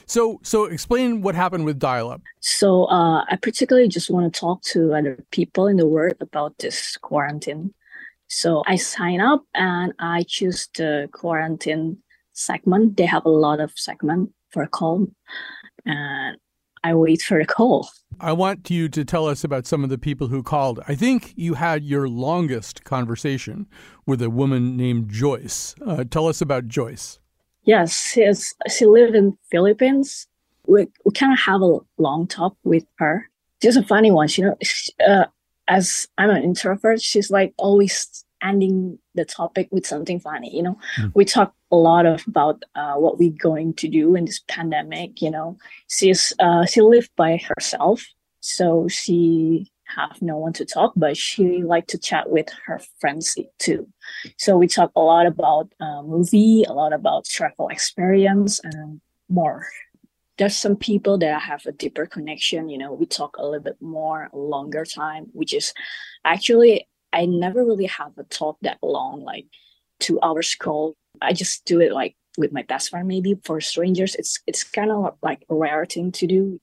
So 0.05 0.39
so 0.43 0.67
explain 0.67 1.23
what 1.23 1.35
happened 1.35 1.65
with 1.65 1.81
Dialup. 1.81 2.21
So 2.41 2.85
uh, 2.85 3.25
I 3.31 3.37
particularly 3.41 3.89
just 3.89 4.11
want 4.11 4.31
to 4.31 4.41
talk 4.41 4.61
to 4.75 4.93
other 4.93 5.25
people 5.31 5.69
in 5.69 5.79
the 5.79 5.87
world 5.87 6.17
about 6.21 6.59
this 6.59 6.99
quarantine. 6.99 7.73
So 8.27 8.63
I 8.67 8.77
sign 8.77 9.23
up 9.23 9.43
and 9.55 9.95
I 9.99 10.25
choose 10.29 10.69
the 10.77 11.09
quarantine 11.13 12.03
segment. 12.39 12.97
They 12.97 13.07
have 13.07 13.25
a 13.25 13.31
lot 13.31 13.61
of 13.61 13.73
segment 13.77 14.33
for 14.51 14.63
a 14.63 14.69
call, 14.69 15.09
and 15.85 16.37
I 16.85 16.95
wait 16.95 17.23
for 17.23 17.41
a 17.41 17.47
call. 17.47 17.89
I 18.21 18.33
want 18.33 18.71
you 18.71 18.89
to 18.89 19.05
tell 19.05 19.27
us 19.27 19.45
about 19.45 19.67
some 19.67 19.85
of 19.85 19.91
the 19.91 19.99
people 19.99 20.29
who 20.29 20.43
called. 20.43 20.81
I 20.89 20.95
think 20.95 21.33
you 21.37 21.55
had 21.55 21.85
your 21.85 22.09
longest 22.09 22.85
conversation 22.85 23.67
with 24.07 24.23
a 24.23 24.31
woman 24.31 24.77
named 24.77 25.09
Joyce. 25.11 25.75
Uh, 25.85 26.05
tell 26.05 26.27
us 26.27 26.41
about 26.41 26.69
Joyce. 26.69 27.19
Yes, 27.65 28.13
she's, 28.13 28.55
she 28.69 28.87
lives 28.87 29.15
in 29.15 29.37
Philippines. 29.51 30.27
We, 30.67 30.87
we 31.05 31.13
kind 31.13 31.33
of 31.33 31.39
have 31.41 31.61
a 31.61 31.79
long 31.99 32.27
talk 32.27 32.57
with 32.65 32.85
her. 32.97 33.29
Just 33.61 33.79
a 33.79 33.83
funny 33.83 34.11
one, 34.11 34.29
you 34.33 34.45
know. 34.45 34.57
She, 34.63 34.93
uh, 35.07 35.27
as 35.69 36.09
I'm 36.17 36.31
an 36.31 36.43
introvert, 36.43 37.03
she's 37.03 37.31
like 37.31 37.53
always 37.59 38.25
ending 38.43 38.99
the 39.15 39.25
topic 39.25 39.69
with 39.73 39.85
something 39.85 40.21
funny 40.21 40.55
you 40.55 40.63
know 40.63 40.79
mm. 40.97 41.11
we 41.15 41.25
talk 41.25 41.55
a 41.71 41.77
lot 41.77 42.07
of 42.07 42.27
about 42.27 42.63
uh, 42.75 42.95
what 42.95 43.19
we're 43.19 43.31
going 43.31 43.75
to 43.75 43.89
do 43.89 44.15
in 44.15 44.25
this 44.25 44.41
pandemic 44.49 45.21
you 45.21 45.31
know 45.31 45.57
she's 45.89 46.33
uh, 46.41 46.65
she 46.67 46.81
lived 46.81 47.11
by 47.17 47.41
herself 47.49 48.05
so 48.41 48.89
she 48.89 49.71
have 49.97 50.21
no 50.21 50.37
one 50.37 50.53
to 50.53 50.65
talk 50.65 50.93
but 50.97 51.17
she 51.17 51.63
like 51.63 51.87
to 51.87 51.99
chat 51.99 52.31
with 52.31 52.49
her 52.67 52.81
friends 53.01 53.37
too 53.59 53.89
so 54.37 54.57
we 54.57 54.67
talk 54.67 54.93
a 54.97 55.01
lot 55.01 55.27
about 55.27 55.73
uh, 55.81 56.03
movie 56.03 56.65
a 56.65 56.73
lot 56.73 56.93
about 56.93 57.25
travel 57.25 57.69
experience 57.69 58.61
and 58.63 59.01
more 59.31 59.67
there's 60.39 60.57
some 60.57 60.77
people 60.77 61.19
that 61.19 61.35
I 61.35 61.39
have 61.41 61.67
a 61.67 61.73
deeper 61.73 62.07
connection. 62.07 62.69
You 62.69 62.79
know, 62.79 62.93
we 62.93 63.07
talk 63.07 63.37
a 63.37 63.45
little 63.45 63.61
bit 63.61 63.77
more, 63.81 64.29
longer 64.33 64.85
time, 64.85 65.27
which 65.33 65.53
is 65.53 65.75
actually 66.25 66.87
I 67.13 67.27
never 67.27 67.65
really 67.65 67.87
have 67.87 68.17
a 68.19 68.25
talk 68.25 68.59
that 68.63 68.79
long, 68.83 69.23
like 69.25 69.47
two 69.99 70.19
hours 70.23 70.55
call. 70.55 70.97
I 71.23 71.33
just 71.33 71.65
do 71.65 71.81
it 71.81 71.93
like 71.93 72.17
with 72.37 72.53
my 72.53 72.63
best 72.63 72.91
friend, 72.91 73.09
maybe 73.09 73.37
for 73.45 73.61
strangers. 73.61 74.15
It's 74.15 74.41
it's 74.47 74.65
kind 74.65 74.91
of 74.91 75.17
like 75.23 75.45
a 75.49 75.55
rare 75.55 75.87
thing 75.87 76.13
to 76.13 76.27
do. 76.27 76.61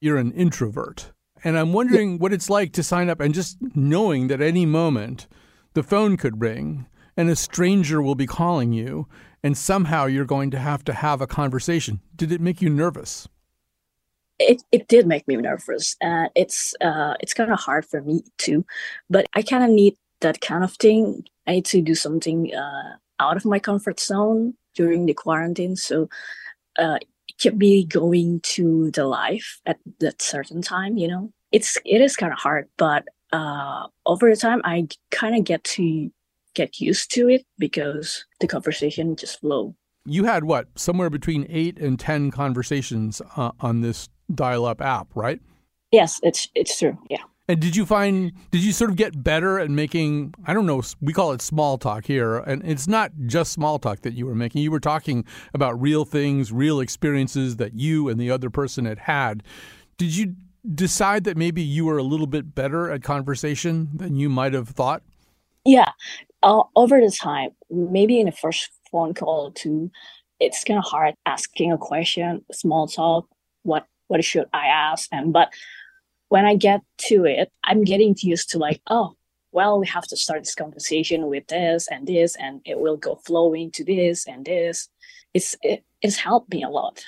You're 0.00 0.18
an 0.18 0.32
introvert, 0.32 1.12
and 1.44 1.58
I'm 1.58 1.72
wondering 1.72 2.12
yeah. 2.12 2.16
what 2.18 2.32
it's 2.32 2.50
like 2.50 2.72
to 2.72 2.82
sign 2.82 3.08
up 3.10 3.20
and 3.20 3.34
just 3.34 3.58
knowing 3.74 4.28
that 4.28 4.40
any 4.40 4.66
moment 4.66 5.26
the 5.74 5.82
phone 5.82 6.16
could 6.16 6.40
ring 6.40 6.86
and 7.16 7.28
a 7.28 7.36
stranger 7.36 8.00
will 8.00 8.14
be 8.14 8.26
calling 8.26 8.72
you, 8.72 9.06
and 9.42 9.56
somehow 9.56 10.06
you're 10.06 10.24
going 10.24 10.50
to 10.50 10.58
have 10.58 10.84
to 10.84 10.92
have 10.92 11.20
a 11.20 11.26
conversation. 11.26 12.00
Did 12.16 12.32
it 12.32 12.40
make 12.40 12.62
you 12.62 12.70
nervous? 12.70 13.28
it, 14.48 14.62
it 14.72 14.88
did 14.88 15.06
make 15.06 15.26
me 15.28 15.36
nervous. 15.36 15.96
Uh, 16.02 16.28
it's 16.34 16.74
uh, 16.80 17.14
it's 17.20 17.34
kind 17.34 17.52
of 17.52 17.58
hard 17.60 17.84
for 17.84 18.02
me 18.02 18.22
too, 18.38 18.64
but 19.08 19.26
I 19.34 19.42
kind 19.42 19.64
of 19.64 19.70
need 19.70 19.96
that 20.20 20.40
kind 20.40 20.64
of 20.64 20.72
thing. 20.74 21.24
I 21.46 21.52
need 21.52 21.64
to 21.66 21.82
do 21.82 21.94
something 21.94 22.54
uh, 22.54 22.96
out 23.22 23.36
of 23.36 23.44
my 23.44 23.58
comfort 23.58 24.00
zone 24.00 24.54
during 24.74 25.06
the 25.06 25.14
quarantine. 25.14 25.76
So 25.76 26.08
uh, 26.78 26.98
it 27.28 27.38
kept 27.38 27.56
me 27.56 27.84
going 27.84 28.40
to 28.40 28.90
the 28.90 29.06
life 29.06 29.60
at 29.66 29.78
that 30.00 30.20
certain 30.20 30.62
time. 30.62 30.96
You 30.96 31.08
know, 31.08 31.32
it's 31.52 31.78
it 31.84 32.00
is 32.00 32.16
kind 32.16 32.32
of 32.32 32.38
hard, 32.38 32.68
but 32.76 33.04
uh, 33.32 33.86
over 34.06 34.30
the 34.30 34.36
time, 34.36 34.60
I 34.64 34.88
kind 35.10 35.36
of 35.36 35.44
get 35.44 35.64
to 35.64 36.10
get 36.54 36.80
used 36.80 37.10
to 37.14 37.28
it 37.28 37.46
because 37.58 38.26
the 38.40 38.46
conversation 38.46 39.16
just 39.16 39.40
flow. 39.40 39.74
You 40.04 40.24
had 40.24 40.44
what 40.44 40.66
somewhere 40.76 41.10
between 41.10 41.46
eight 41.48 41.78
and 41.78 41.98
ten 41.98 42.30
conversations 42.30 43.22
uh, 43.36 43.52
on 43.60 43.80
this 43.80 44.08
Dialup 44.32 44.80
app, 44.80 45.08
right? 45.14 45.40
Yes, 45.92 46.20
it's 46.22 46.48
it's 46.54 46.78
true. 46.78 46.98
Yeah. 47.08 47.24
And 47.52 47.60
did 47.60 47.76
you 47.76 47.84
find 47.84 48.32
did 48.50 48.64
you 48.64 48.72
sort 48.72 48.88
of 48.88 48.96
get 48.96 49.22
better 49.22 49.58
at 49.58 49.68
making 49.68 50.32
I 50.46 50.54
don't 50.54 50.64
know 50.64 50.82
we 51.02 51.12
call 51.12 51.32
it 51.32 51.42
small 51.42 51.76
talk 51.76 52.06
here 52.06 52.38
and 52.38 52.62
it's 52.64 52.88
not 52.88 53.12
just 53.26 53.52
small 53.52 53.78
talk 53.78 54.00
that 54.00 54.14
you 54.14 54.24
were 54.24 54.34
making. 54.34 54.62
You 54.62 54.70
were 54.70 54.80
talking 54.80 55.26
about 55.52 55.78
real 55.78 56.06
things 56.06 56.50
real 56.50 56.80
experiences 56.80 57.56
that 57.56 57.74
you 57.74 58.08
and 58.08 58.18
the 58.18 58.30
other 58.30 58.48
person 58.48 58.86
had 58.86 59.00
had. 59.00 59.42
Did 59.98 60.16
you 60.16 60.34
decide 60.74 61.24
that 61.24 61.36
maybe 61.36 61.60
you 61.60 61.84
were 61.84 61.98
a 61.98 62.02
little 62.02 62.26
bit 62.26 62.54
better 62.54 62.90
at 62.90 63.02
conversation 63.02 63.90
than 63.94 64.16
you 64.16 64.30
might 64.30 64.54
have 64.54 64.70
thought? 64.70 65.02
Yeah. 65.66 65.90
Uh, 66.42 66.62
over 66.74 67.02
the 67.02 67.10
time 67.10 67.50
maybe 67.68 68.18
in 68.18 68.24
the 68.24 68.32
first 68.32 68.70
phone 68.90 69.12
call 69.12 69.52
too 69.52 69.90
it's 70.40 70.64
kind 70.64 70.78
of 70.78 70.84
hard 70.84 71.14
asking 71.26 71.70
a 71.70 71.76
question 71.76 72.42
small 72.50 72.86
talk 72.88 73.28
what 73.62 73.86
what 74.12 74.22
should 74.22 74.46
I 74.52 74.66
ask? 74.66 75.08
And 75.10 75.32
but 75.32 75.48
when 76.32 76.46
I 76.46 76.56
get 76.56 76.80
to 77.08 77.26
it, 77.26 77.52
I'm 77.62 77.84
getting 77.84 78.16
used 78.20 78.48
to 78.52 78.58
like, 78.58 78.80
oh, 78.86 79.16
well, 79.52 79.78
we 79.78 79.86
have 79.88 80.04
to 80.04 80.16
start 80.16 80.40
this 80.44 80.54
conversation 80.54 81.26
with 81.26 81.46
this 81.48 81.86
and 81.88 82.06
this, 82.06 82.36
and 82.36 82.62
it 82.64 82.80
will 82.80 82.96
go 82.96 83.16
flowing 83.16 83.70
to 83.72 83.84
this 83.84 84.26
and 84.26 84.42
this. 84.46 84.88
It's 85.34 85.54
it, 85.60 85.84
it's 86.00 86.16
helped 86.16 86.50
me 86.50 86.62
a 86.62 86.70
lot. 86.70 87.04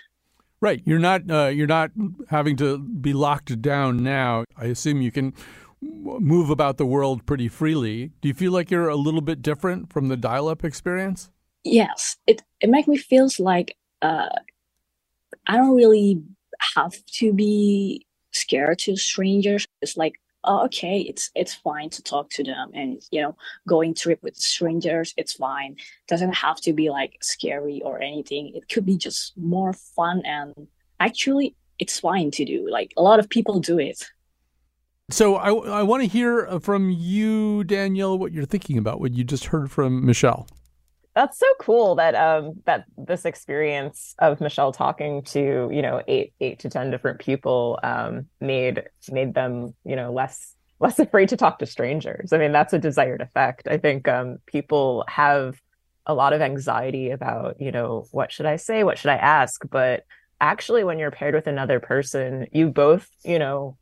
Right, 0.61 0.83
you're 0.85 0.99
not 0.99 1.31
uh, 1.31 1.47
you're 1.47 1.67
not 1.67 1.91
having 2.29 2.57
to 2.57 2.79
be 2.79 3.15
locked 3.15 3.63
down 3.63 4.03
now. 4.03 4.45
I 4.59 4.67
assume 4.67 5.01
you 5.01 5.11
can 5.11 5.33
move 5.81 6.51
about 6.51 6.77
the 6.77 6.85
world 6.85 7.25
pretty 7.25 7.49
freely. 7.49 8.13
Do 8.21 8.29
you 8.29 8.35
feel 8.35 8.53
like 8.53 8.71
you're 8.71 8.91
a 8.91 8.97
little 8.97 9.23
bit 9.23 9.41
different 9.41 9.91
from 9.91 10.09
the 10.09 10.17
Dialup 10.17 10.65
experience? 10.65 11.31
Yes, 11.65 12.19
it 12.27 12.43
it 12.61 12.69
makes 12.69 12.89
me 12.89 12.99
feels 12.99 13.41
like 13.41 13.75
uh, 14.03 14.29
I 15.47 15.57
don't 15.57 15.75
really 15.75 16.23
have 16.75 16.93
to 17.21 17.33
be 17.33 18.07
scared 18.35 18.79
to 18.81 18.97
strangers. 18.97 19.67
It's 19.81 19.97
like, 19.97 20.15
oh, 20.45 20.65
okay, 20.67 21.01
it's 21.01 21.31
it's 21.35 21.55
fine 21.55 21.91
to 21.91 22.03
talk 22.03 22.31
to 22.31 22.45
them, 22.45 22.71
and 22.75 23.03
you 23.11 23.23
know, 23.23 23.37
going 23.67 23.95
trip 23.95 24.23
with 24.23 24.37
strangers, 24.37 25.15
it's 25.17 25.35
fine. 25.35 25.77
Doesn't 26.09 26.35
have 26.35 26.61
to 26.63 26.73
be 26.73 26.91
like 26.91 27.17
scary 27.23 27.81
or 27.83 28.01
anything. 28.01 28.53
It 28.55 28.69
could 28.69 28.87
be 28.87 28.97
just 28.97 29.37
more 29.37 29.73
fun, 29.73 30.23
and 30.25 30.69
actually, 31.01 31.57
it's 31.79 32.01
fine 32.01 32.31
to 32.33 32.45
do. 32.45 32.69
Like 32.71 32.93
a 32.97 33.03
lot 33.03 33.19
of 33.19 33.29
people 33.29 33.61
do 33.61 33.79
it. 33.79 34.11
So 35.11 35.37
I, 35.37 35.53
I 35.81 35.83
want 35.83 36.03
to 36.03 36.09
hear 36.09 36.47
uh, 36.47 36.59
from 36.59 36.89
you, 36.89 37.63
Danielle, 37.65 38.19
what 38.19 38.33
you're 38.33 38.47
thinking 38.47 38.79
about 38.79 39.01
what 39.01 39.13
you 39.13 39.23
just 39.23 39.47
heard 39.47 39.71
from 39.71 40.05
Michelle 40.07 40.47
that's 41.15 41.39
so 41.39 41.47
cool 41.61 41.95
that 41.95 42.15
um 42.15 42.55
that 42.67 42.85
this 42.99 43.25
experience 43.25 44.15
of 44.19 44.41
Michelle 44.41 44.73
talking 44.73 45.23
to 45.23 45.71
you 45.73 45.83
know 45.83 46.03
eight 46.09 46.33
eight 46.41 46.59
to 46.61 46.69
ten 46.69 46.91
different 46.91 47.21
people 47.21 47.79
um 47.83 48.27
made 48.41 48.83
made 49.11 49.35
them 49.35 49.75
you 49.85 49.97
know 49.97 50.13
less 50.13 50.55
less 50.81 50.99
afraid 50.99 51.29
to 51.29 51.37
talk 51.37 51.61
to 51.61 51.67
strangers. 51.67 52.33
I 52.33 52.39
mean 52.39 52.53
that's 52.53 52.73
a 52.73 52.79
desired 52.79 53.21
effect. 53.21 53.69
I 53.69 53.79
think 53.79 54.09
um 54.09 54.39
people 54.47 55.05
have 55.09 55.61
a 56.07 56.15
lot 56.15 56.33
of 56.33 56.43
anxiety 56.43 57.11
about 57.11 57.61
you 57.61 57.73
know 57.73 58.07
what 58.11 58.33
should 58.33 58.47
I 58.47 58.57
say, 58.57 58.85
what 58.85 58.99
should 58.99 59.11
I 59.11 59.17
ask, 59.17 59.63
but 59.71 60.05
actually 60.41 60.85
when 60.85 60.99
you're 60.99 61.11
paired 61.13 61.35
with 61.35 61.47
another 61.47 61.81
person, 61.81 62.49
you 62.53 62.69
both 62.69 63.09
you 63.25 63.39
know 63.39 63.77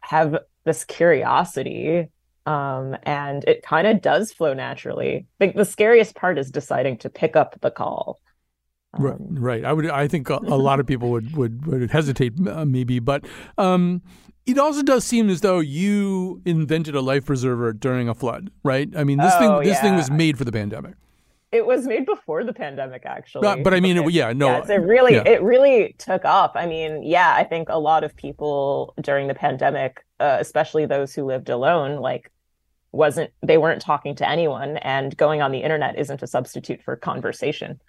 have 0.00 0.38
this 0.64 0.84
curiosity 0.84 2.08
um, 2.50 2.96
and 3.04 3.44
it 3.44 3.62
kind 3.62 3.86
of 3.86 4.02
does 4.02 4.32
flow 4.32 4.54
naturally. 4.54 5.26
The 5.38 5.64
scariest 5.64 6.16
part 6.16 6.36
is 6.36 6.50
deciding 6.50 6.98
to 6.98 7.08
pick 7.08 7.36
up 7.36 7.60
the 7.60 7.70
call. 7.70 8.18
Um, 8.94 9.04
right, 9.04 9.16
right. 9.20 9.64
I 9.64 9.72
would. 9.72 9.88
I 9.88 10.08
think 10.08 10.28
a, 10.30 10.38
a 10.38 10.58
lot 10.58 10.80
of 10.80 10.86
people 10.86 11.10
would 11.10 11.36
would, 11.36 11.64
would 11.66 11.90
hesitate, 11.90 12.32
uh, 12.48 12.64
maybe, 12.64 12.98
but 12.98 13.24
um, 13.56 14.02
it 14.46 14.58
also 14.58 14.82
does 14.82 15.04
seem 15.04 15.30
as 15.30 15.42
though 15.42 15.60
you 15.60 16.42
invented 16.44 16.96
a 16.96 17.00
life 17.00 17.26
preserver 17.26 17.72
during 17.72 18.08
a 18.08 18.14
flood, 18.14 18.50
right? 18.64 18.88
I 18.96 19.04
mean, 19.04 19.18
this 19.18 19.32
oh, 19.36 19.38
thing 19.38 19.68
this 19.68 19.76
yeah. 19.76 19.82
thing 19.82 19.94
was 19.94 20.10
made 20.10 20.36
for 20.36 20.44
the 20.44 20.52
pandemic. 20.52 20.94
It 21.52 21.66
was 21.66 21.84
made 21.84 22.06
before 22.06 22.44
the 22.44 22.52
pandemic, 22.52 23.02
actually. 23.04 23.42
But, 23.42 23.64
but 23.64 23.74
I 23.74 23.80
mean, 23.80 23.96
it, 23.96 24.12
yeah, 24.12 24.32
no, 24.32 24.46
yes, 24.46 24.68
it 24.68 24.76
really, 24.76 25.14
yeah. 25.14 25.24
it 25.26 25.42
really 25.42 25.96
took 25.98 26.24
off. 26.24 26.52
I 26.54 26.66
mean, 26.66 27.02
yeah, 27.02 27.34
I 27.34 27.42
think 27.42 27.68
a 27.68 27.78
lot 27.78 28.04
of 28.04 28.14
people 28.14 28.94
during 29.00 29.26
the 29.26 29.34
pandemic, 29.34 30.04
uh, 30.20 30.36
especially 30.38 30.86
those 30.86 31.12
who 31.12 31.24
lived 31.24 31.48
alone, 31.48 32.00
like 32.00 32.30
wasn't 32.92 33.30
they 33.42 33.58
weren't 33.58 33.82
talking 33.82 34.14
to 34.16 34.28
anyone, 34.28 34.76
and 34.78 35.16
going 35.16 35.42
on 35.42 35.52
the 35.52 35.62
internet 35.62 35.98
isn't 35.98 36.22
a 36.22 36.26
substitute 36.26 36.82
for 36.82 36.96
conversation. 36.96 37.80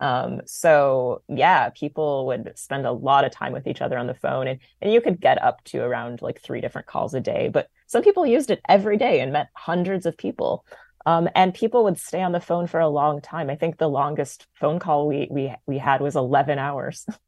Um, 0.00 0.42
so 0.44 1.22
yeah, 1.28 1.70
people 1.70 2.26
would 2.26 2.52
spend 2.56 2.86
a 2.86 2.92
lot 2.92 3.24
of 3.24 3.32
time 3.32 3.52
with 3.52 3.66
each 3.66 3.80
other 3.80 3.98
on 3.98 4.06
the 4.06 4.14
phone, 4.14 4.46
and 4.48 4.60
and 4.80 4.92
you 4.92 5.00
could 5.00 5.20
get 5.20 5.42
up 5.42 5.62
to 5.64 5.80
around 5.80 6.22
like 6.22 6.40
three 6.40 6.60
different 6.60 6.86
calls 6.86 7.14
a 7.14 7.20
day. 7.20 7.48
But 7.48 7.68
some 7.86 8.02
people 8.02 8.26
used 8.26 8.50
it 8.50 8.60
every 8.68 8.96
day 8.96 9.20
and 9.20 9.32
met 9.32 9.48
hundreds 9.54 10.06
of 10.06 10.16
people. 10.16 10.64
Um, 11.06 11.28
and 11.34 11.52
people 11.52 11.84
would 11.84 11.98
stay 11.98 12.22
on 12.22 12.32
the 12.32 12.40
phone 12.40 12.66
for 12.66 12.80
a 12.80 12.88
long 12.88 13.20
time. 13.20 13.50
I 13.50 13.56
think 13.56 13.76
the 13.76 13.88
longest 13.88 14.46
phone 14.54 14.78
call 14.78 15.06
we 15.06 15.28
we 15.30 15.54
we 15.66 15.78
had 15.78 16.00
was 16.00 16.16
11 16.16 16.58
hours. 16.58 17.06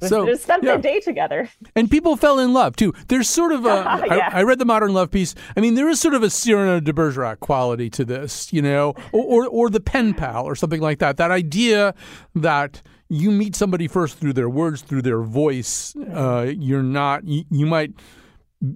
So, 0.00 0.26
just 0.26 0.42
spent 0.42 0.64
yeah. 0.64 0.76
the 0.76 0.82
day 0.82 1.00
together. 1.00 1.48
And 1.76 1.90
people 1.90 2.16
fell 2.16 2.38
in 2.38 2.52
love 2.52 2.76
too. 2.76 2.92
There's 3.08 3.28
sort 3.30 3.52
of 3.52 3.64
a. 3.64 3.70
I, 3.70 4.04
Yeah. 4.16 4.30
I 4.32 4.42
read 4.42 4.58
the 4.58 4.64
modern 4.64 4.92
love 4.92 5.10
piece. 5.10 5.34
I 5.56 5.60
mean, 5.60 5.74
there 5.74 5.88
is 5.88 6.00
sort 6.00 6.14
of 6.14 6.22
a 6.22 6.30
Cyrano 6.30 6.80
de 6.80 6.92
Bergerac 6.92 7.40
quality 7.40 7.88
to 7.90 8.04
this, 8.04 8.52
you 8.52 8.60
know, 8.62 8.94
or, 9.12 9.24
or 9.24 9.48
or 9.48 9.70
the 9.70 9.80
pen 9.80 10.14
pal 10.14 10.44
or 10.44 10.54
something 10.54 10.80
like 10.80 10.98
that. 10.98 11.16
That 11.16 11.30
idea 11.30 11.94
that 12.34 12.82
you 13.08 13.30
meet 13.30 13.54
somebody 13.56 13.88
first 13.88 14.18
through 14.18 14.32
their 14.34 14.48
words, 14.48 14.82
through 14.82 15.02
their 15.02 15.22
voice. 15.22 15.94
Uh, 16.12 16.50
you're 16.54 16.82
not. 16.82 17.24
You, 17.26 17.44
you 17.50 17.66
might 17.66 17.92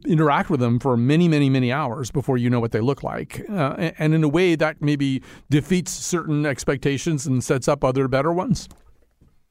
interact 0.07 0.51
with 0.51 0.61
them 0.61 0.79
for 0.81 0.97
many, 0.97 1.29
many, 1.29 1.49
many 1.49 1.71
hours 1.73 2.11
before 2.11 2.37
you 2.37 2.51
know 2.51 2.59
what 2.61 2.73
they 2.73 2.81
look 2.81 3.03
like, 3.03 3.45
uh, 3.49 3.75
and- 3.79 3.95
and 3.99 4.15
in 4.15 4.25
a 4.25 4.29
way 4.29 4.57
that 4.57 4.83
maybe 4.83 5.23
defeats 5.49 5.93
certain 5.93 6.45
expectations 6.45 7.27
and 7.27 7.43
sets 7.45 7.69
up 7.69 7.85
other 7.85 8.09
better 8.09 8.33
ones. 8.33 8.69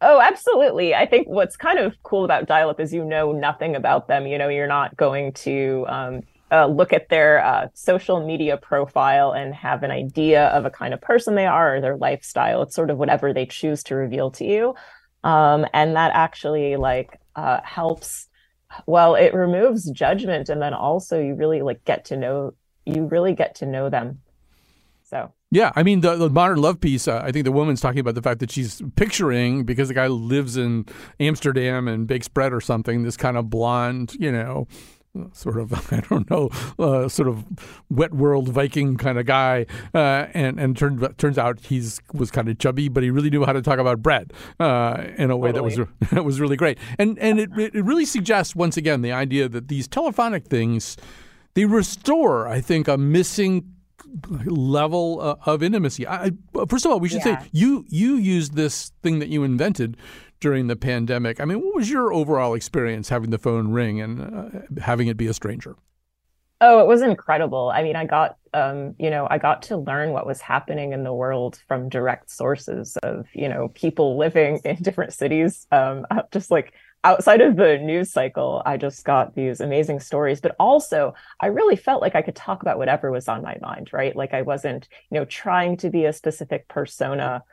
Oh, 0.01 0.19
absolutely. 0.19 0.93
I 0.93 1.05
think 1.05 1.27
what's 1.27 1.55
kind 1.55 1.79
of 1.79 1.95
cool 2.03 2.25
about 2.25 2.47
Dialup 2.47 2.79
is 2.79 2.93
you 2.93 3.03
know 3.03 3.31
nothing 3.31 3.75
about 3.75 4.07
them. 4.07 4.27
You 4.27 4.37
know, 4.37 4.49
you're 4.49 4.67
not 4.67 4.95
going 4.97 5.33
to 5.33 5.85
um, 5.87 6.21
uh, 6.51 6.67
look 6.67 6.93
at 6.93 7.09
their 7.09 7.43
uh, 7.43 7.67
social 7.73 8.25
media 8.25 8.57
profile 8.57 9.31
and 9.31 9.55
have 9.55 9.83
an 9.83 9.91
idea 9.91 10.47
of 10.47 10.65
a 10.65 10.69
kind 10.69 10.93
of 10.93 11.01
person 11.01 11.35
they 11.35 11.45
are 11.45 11.77
or 11.77 11.81
their 11.81 11.97
lifestyle. 11.97 12.61
It's 12.61 12.75
sort 12.75 12.89
of 12.89 12.97
whatever 12.97 13.33
they 13.33 13.45
choose 13.45 13.83
to 13.83 13.95
reveal 13.95 14.31
to 14.31 14.45
you. 14.45 14.75
Um, 15.23 15.65
and 15.73 15.95
that 15.95 16.11
actually 16.13 16.75
like 16.75 17.19
uh, 17.35 17.61
helps. 17.63 18.27
Well, 18.85 19.15
it 19.15 19.33
removes 19.33 19.89
judgment, 19.91 20.49
and 20.49 20.61
then 20.61 20.73
also 20.73 21.19
you 21.21 21.35
really 21.35 21.61
like 21.61 21.83
get 21.85 22.05
to 22.05 22.17
know 22.17 22.53
you 22.85 23.05
really 23.05 23.33
get 23.33 23.55
to 23.55 23.65
know 23.65 23.89
them. 23.89 24.19
Yeah, 25.51 25.71
I 25.75 25.83
mean 25.83 26.01
the, 26.01 26.15
the 26.15 26.29
modern 26.29 26.57
love 26.57 26.81
piece. 26.81 27.07
Uh, 27.07 27.21
I 27.23 27.31
think 27.31 27.45
the 27.45 27.51
woman's 27.51 27.79
talking 27.79 27.99
about 27.99 28.15
the 28.15 28.21
fact 28.21 28.39
that 28.39 28.51
she's 28.51 28.81
picturing 28.95 29.63
because 29.63 29.87
the 29.87 29.93
guy 29.93 30.07
lives 30.07 30.57
in 30.57 30.85
Amsterdam 31.19 31.87
and 31.87 32.07
bakes 32.07 32.27
bread 32.27 32.51
or 32.51 32.61
something. 32.61 33.03
This 33.03 33.15
kind 33.15 33.37
of 33.37 33.49
blonde, 33.49 34.15
you 34.19 34.31
know, 34.31 34.67
sort 35.33 35.57
of 35.57 35.71
I 35.93 36.01
don't 36.09 36.29
know, 36.29 36.49
uh, 36.79 37.07
sort 37.07 37.27
of 37.27 37.45
wet 37.89 38.13
world 38.13 38.49
Viking 38.49 38.97
kind 38.97 39.17
of 39.19 39.25
guy. 39.25 39.65
Uh, 39.93 40.27
and 40.33 40.59
and 40.59 40.75
turns 40.75 41.01
turns 41.17 41.37
out 41.37 41.59
he's 41.61 42.01
was 42.13 42.31
kind 42.31 42.49
of 42.49 42.57
chubby, 42.57 42.89
but 42.89 43.03
he 43.03 43.09
really 43.09 43.29
knew 43.29 43.45
how 43.45 43.53
to 43.53 43.61
talk 43.61 43.79
about 43.79 44.01
bread 44.01 44.33
uh, 44.59 45.03
in 45.17 45.31
a 45.31 45.37
way 45.37 45.51
that 45.51 45.63
was 45.63 45.79
that 46.11 46.25
was 46.25 46.41
really 46.41 46.57
great. 46.57 46.77
And 46.97 47.17
and 47.19 47.39
it 47.39 47.51
it 47.57 47.85
really 47.85 48.05
suggests 48.05 48.55
once 48.55 48.77
again 48.77 49.01
the 49.03 49.11
idea 49.11 49.47
that 49.49 49.67
these 49.67 49.87
telephonic 49.87 50.47
things 50.47 50.97
they 51.53 51.63
restore, 51.63 52.49
I 52.49 52.59
think, 52.59 52.89
a 52.89 52.97
missing 52.97 53.74
level 54.45 55.19
uh, 55.21 55.35
of 55.45 55.63
intimacy. 55.63 56.07
I, 56.07 56.31
first 56.67 56.85
of 56.85 56.91
all, 56.91 56.99
we 56.99 57.09
should 57.09 57.25
Yeah. 57.25 57.41
say 57.41 57.49
you 57.51 57.85
you 57.89 58.15
used 58.15 58.55
this 58.55 58.91
thing 59.03 59.19
that 59.19 59.29
you 59.29 59.43
invented 59.43 59.97
during 60.39 60.67
the 60.67 60.75
pandemic. 60.75 61.39
I 61.39 61.45
mean, 61.45 61.61
what 61.61 61.75
was 61.75 61.89
your 61.89 62.13
overall 62.13 62.53
experience 62.53 63.09
having 63.09 63.29
the 63.29 63.37
phone 63.37 63.71
ring 63.71 64.01
and 64.01 64.21
uh, 64.21 64.81
having 64.81 65.07
it 65.07 65.17
be 65.17 65.27
a 65.27 65.33
stranger? 65.33 65.75
Oh, 66.61 66.79
it 66.79 66.87
was 66.87 67.01
incredible. 67.01 67.69
I 67.73 67.83
mean, 67.83 67.97
I 67.97 68.05
got, 68.05 68.37
um, 68.53 68.95
you 68.97 69.09
know, 69.09 69.27
I 69.29 69.37
got 69.37 69.61
to 69.63 69.77
learn 69.77 70.11
what 70.11 70.25
was 70.25 70.39
happening 70.39 70.93
in 70.93 71.03
the 71.03 71.13
world 71.13 71.59
from 71.67 71.89
direct 71.89 72.29
sources 72.29 72.95
of, 73.03 73.27
you 73.33 73.49
know, 73.49 73.67
people 73.69 74.17
living 74.17 74.61
in 74.65 74.77
different 74.77 75.13
cities. 75.13 75.67
Um, 75.71 76.05
just 76.31 76.51
like 76.51 76.73
outside 77.05 77.39
of 77.39 77.55
the 77.55 77.77
news 77.77 78.11
cycle, 78.11 78.63
I 78.65 78.77
just 78.77 79.05
got 79.05 79.35
these 79.35 79.61
amazing 79.61 79.99
stories. 79.99 80.41
But 80.41 80.55
also, 80.59 81.13
I 81.39 81.47
really 81.47 81.75
felt 81.75 82.01
like 82.01 82.15
I 82.15 82.23
could 82.23 82.35
talk 82.35 82.61
about 82.61 82.79
whatever 82.79 83.11
was 83.11 83.29
on 83.29 83.43
my 83.43 83.57
mind, 83.61 83.91
right? 83.93 84.15
Like 84.15 84.33
I 84.33 84.41
wasn't, 84.41 84.89
you 85.11 85.19
know, 85.19 85.25
trying 85.25 85.77
to 85.77 85.89
be 85.91 86.05
a 86.05 86.13
specific 86.13 86.67
persona. 86.67 87.43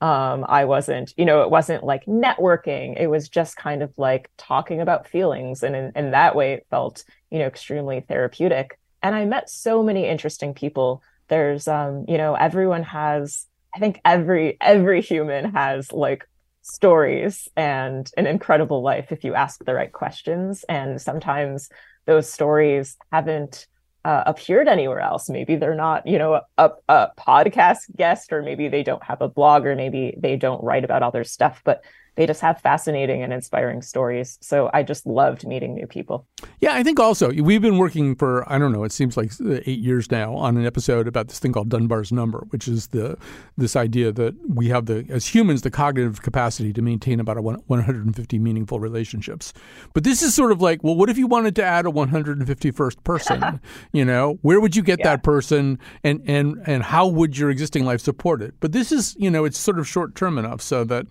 Um, 0.00 0.46
I 0.48 0.64
wasn't, 0.64 1.12
you 1.18 1.24
know, 1.24 1.42
it 1.42 1.50
wasn't 1.50 1.84
like 1.84 2.06
networking. 2.06 2.98
It 2.98 3.08
was 3.08 3.28
just 3.28 3.56
kind 3.56 3.82
of 3.82 3.92
like 3.98 4.30
talking 4.38 4.80
about 4.80 5.08
feelings. 5.08 5.62
And 5.64 5.74
in, 5.74 5.92
in 5.96 6.12
that 6.12 6.34
way, 6.36 6.54
it 6.54 6.66
felt, 6.70 7.04
you 7.30 7.40
know, 7.40 7.46
extremely 7.46 8.00
therapeutic. 8.00 8.78
And 9.02 9.14
I 9.14 9.24
met 9.24 9.50
so 9.50 9.82
many 9.82 10.06
interesting 10.06 10.54
people. 10.54 11.02
There's, 11.28 11.66
um, 11.66 12.06
you 12.08 12.16
know, 12.16 12.34
everyone 12.34 12.84
has, 12.84 13.46
I 13.74 13.80
think 13.80 14.00
every, 14.04 14.56
every 14.60 15.02
human 15.02 15.52
has 15.52 15.92
like 15.92 16.28
stories 16.62 17.48
and 17.56 18.10
an 18.16 18.26
incredible 18.26 18.82
life 18.82 19.12
if 19.12 19.24
you 19.24 19.34
ask 19.34 19.64
the 19.64 19.74
right 19.74 19.92
questions. 19.92 20.64
And 20.68 21.00
sometimes 21.00 21.68
those 22.06 22.30
stories 22.30 22.96
haven't 23.12 23.66
uh, 24.04 24.22
appeared 24.26 24.68
anywhere 24.68 25.00
else. 25.00 25.28
Maybe 25.28 25.56
they're 25.56 25.74
not, 25.74 26.06
you 26.06 26.18
know, 26.18 26.40
a, 26.56 26.70
a 26.88 27.10
podcast 27.18 27.94
guest, 27.96 28.32
or 28.32 28.42
maybe 28.42 28.68
they 28.68 28.82
don't 28.82 29.02
have 29.04 29.20
a 29.20 29.28
blog, 29.28 29.66
or 29.66 29.76
maybe 29.76 30.14
they 30.16 30.36
don't 30.36 30.62
write 30.64 30.84
about 30.84 31.02
other 31.02 31.24
stuff, 31.24 31.60
but 31.64 31.82
they 32.16 32.26
just 32.26 32.40
have 32.40 32.60
fascinating 32.60 33.22
and 33.22 33.32
inspiring 33.32 33.82
stories. 33.82 34.38
So 34.40 34.70
I 34.72 34.82
just 34.82 35.06
loved 35.06 35.46
meeting 35.46 35.74
new 35.74 35.86
people. 35.86 36.26
Yeah, 36.60 36.74
I 36.74 36.82
think 36.82 37.00
also 37.00 37.30
we've 37.32 37.62
been 37.62 37.78
working 37.78 38.14
for 38.14 38.50
I 38.50 38.58
don't 38.58 38.72
know. 38.72 38.84
It 38.84 38.92
seems 38.92 39.16
like 39.16 39.32
uh, 39.40 39.60
eight 39.66 39.80
years 39.80 40.10
now 40.10 40.34
on 40.34 40.56
an 40.56 40.66
episode 40.66 41.08
about 41.08 41.28
this 41.28 41.38
thing 41.38 41.52
called 41.52 41.68
Dunbar's 41.68 42.12
number, 42.12 42.44
which 42.50 42.68
is 42.68 42.88
the 42.88 43.16
this 43.56 43.76
idea 43.76 44.12
that 44.12 44.34
we 44.48 44.68
have 44.68 44.86
the 44.86 45.06
as 45.08 45.26
humans 45.34 45.62
the 45.62 45.70
cognitive 45.70 46.22
capacity 46.22 46.72
to 46.72 46.82
maintain 46.82 47.20
about 47.20 47.36
a 47.36 47.42
one, 47.42 47.62
150 47.66 48.38
meaningful 48.38 48.80
relationships. 48.80 49.52
But 49.94 50.04
this 50.04 50.22
is 50.22 50.34
sort 50.34 50.52
of 50.52 50.60
like, 50.60 50.82
well, 50.82 50.96
what 50.96 51.10
if 51.10 51.18
you 51.18 51.26
wanted 51.26 51.56
to 51.56 51.64
add 51.64 51.86
a 51.86 51.90
151st 51.90 53.04
person? 53.04 53.60
you 53.92 54.04
know, 54.04 54.38
where 54.42 54.60
would 54.60 54.76
you 54.76 54.82
get 54.82 55.02
that 55.02 55.22
person, 55.22 55.78
and 56.04 56.22
and 56.26 56.60
and 56.66 56.82
how 56.82 57.06
would 57.06 57.38
your 57.38 57.50
existing 57.50 57.84
life 57.84 58.00
support 58.00 58.42
it? 58.42 58.54
But 58.60 58.72
this 58.72 58.92
is 58.92 59.16
you 59.18 59.30
know, 59.30 59.44
it's 59.44 59.58
sort 59.58 59.78
of 59.78 59.88
short 59.88 60.14
term 60.14 60.38
enough 60.38 60.60
so 60.60 60.84
that 60.84 61.06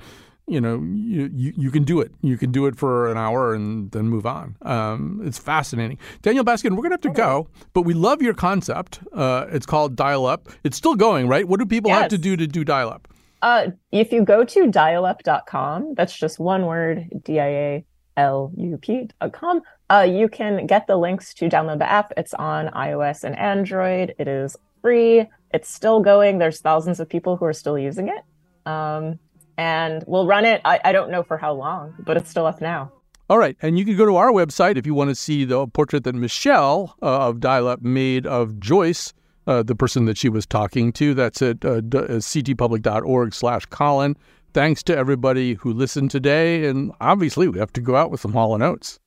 you 0.49 0.59
know, 0.59 0.81
you, 0.81 1.29
you, 1.33 1.53
you 1.55 1.71
can 1.71 1.83
do 1.83 2.01
it. 2.01 2.11
You 2.21 2.37
can 2.37 2.51
do 2.51 2.65
it 2.65 2.75
for 2.77 3.11
an 3.11 3.17
hour 3.17 3.53
and 3.53 3.91
then 3.91 4.07
move 4.07 4.25
on. 4.25 4.55
Um, 4.63 5.21
it's 5.23 5.37
fascinating. 5.37 5.97
Danielle 6.21 6.43
Baskin, 6.43 6.71
we're 6.71 6.77
going 6.77 6.89
to 6.89 6.95
have 6.95 7.01
to 7.01 7.09
go, 7.09 7.47
but 7.73 7.83
we 7.83 7.93
love 7.93 8.21
your 8.21 8.33
concept. 8.33 8.99
Uh, 9.13 9.45
it's 9.49 9.65
called 9.65 9.95
Dialup. 9.95 10.53
It's 10.63 10.77
still 10.77 10.95
going, 10.95 11.27
right? 11.27 11.47
What 11.47 11.59
do 11.59 11.65
people 11.65 11.91
have 11.91 12.09
to 12.09 12.17
do 12.17 12.35
to 12.35 12.47
do 12.47 12.65
Dialup? 12.65 13.05
Uh, 13.41 13.67
if 13.91 14.11
you 14.11 14.23
go 14.25 14.43
to 14.43 14.65
dialup.com, 14.65 15.93
that's 15.95 16.17
just 16.17 16.39
one 16.39 16.65
word, 16.65 17.07
D 17.23 17.39
I 17.39 17.47
A 17.47 17.85
L 18.17 18.51
U 18.57 18.77
P.com, 18.77 19.61
uh, 19.89 20.07
you 20.09 20.27
can 20.27 20.67
get 20.67 20.87
the 20.87 20.97
links 20.97 21.33
to 21.35 21.49
download 21.49 21.79
the 21.79 21.89
app. 21.89 22.11
It's 22.17 22.33
on 22.33 22.67
iOS 22.67 23.23
and 23.23 23.37
Android. 23.37 24.13
It 24.19 24.27
is 24.27 24.57
free. 24.81 25.25
It's 25.51 25.69
still 25.69 26.01
going. 26.01 26.37
There's 26.37 26.59
thousands 26.59 26.99
of 26.99 27.07
people 27.07 27.37
who 27.37 27.45
are 27.45 27.53
still 27.53 27.79
using 27.79 28.09
it. 28.09 28.69
Um, 28.69 29.19
and 29.59 30.05
we'll 30.07 30.25
run 30.25 30.45
it. 30.45 30.61
I, 30.63 30.79
I 30.85 30.93
don't 30.93 31.11
know 31.11 31.21
for 31.21 31.37
how 31.37 31.51
long, 31.51 31.93
but 31.99 32.15
it's 32.15 32.29
still 32.29 32.45
up 32.45 32.61
now. 32.61 32.93
All 33.29 33.37
right. 33.37 33.57
And 33.61 33.77
you 33.77 33.83
can 33.83 33.97
go 33.97 34.05
to 34.05 34.15
our 34.15 34.31
website 34.31 34.77
if 34.77 34.85
you 34.85 34.93
want 34.93 35.09
to 35.09 35.15
see 35.15 35.43
the 35.43 35.67
portrait 35.67 36.05
that 36.05 36.15
Michelle 36.15 36.95
uh, 37.01 37.27
of 37.27 37.37
Dialup 37.37 37.81
made 37.81 38.25
of 38.25 38.57
Joyce, 38.61 39.13
uh, 39.47 39.61
the 39.61 39.75
person 39.75 40.05
that 40.05 40.17
she 40.17 40.29
was 40.29 40.45
talking 40.45 40.93
to. 40.93 41.13
That's 41.13 41.41
at 41.41 41.65
uh, 41.65 41.81
d- 41.81 41.97
uh, 41.97 42.01
ctpublic.org 42.03 43.33
slash 43.33 43.65
Colin. 43.65 44.15
Thanks 44.53 44.81
to 44.83 44.97
everybody 44.97 45.55
who 45.55 45.73
listened 45.73 46.09
today. 46.09 46.65
And 46.65 46.93
obviously, 47.01 47.49
we 47.49 47.59
have 47.59 47.73
to 47.73 47.81
go 47.81 47.97
out 47.97 48.11
with 48.11 48.21
some 48.21 48.31
Hall 48.31 48.55
and 48.55 48.63
Oates. 48.63 48.97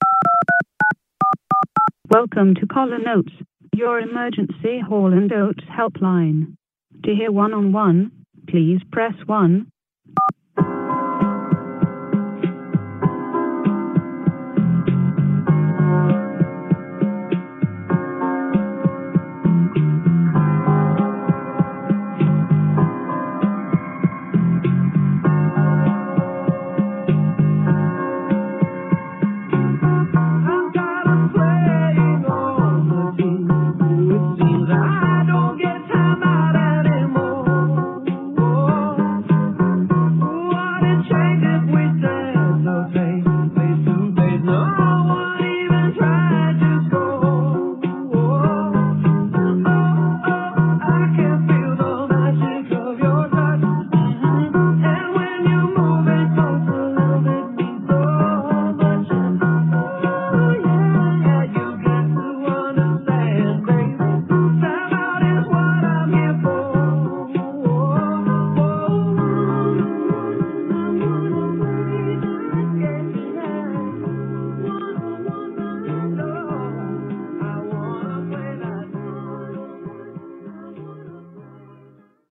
Welcome 2.11 2.55
to 2.57 2.67
Callin' 2.67 3.09
Oates, 3.09 3.33
your 3.75 3.99
emergency 4.01 4.81
Hall 4.87 5.15
and 5.15 5.33
Oates 5.33 5.65
helpline. 5.65 6.57
To 7.05 7.15
hear 7.15 7.33
one 7.33 7.55
on 7.55 7.73
one, 7.73 8.13
please 8.49 8.81
press 8.93 9.15
1. 9.25 9.72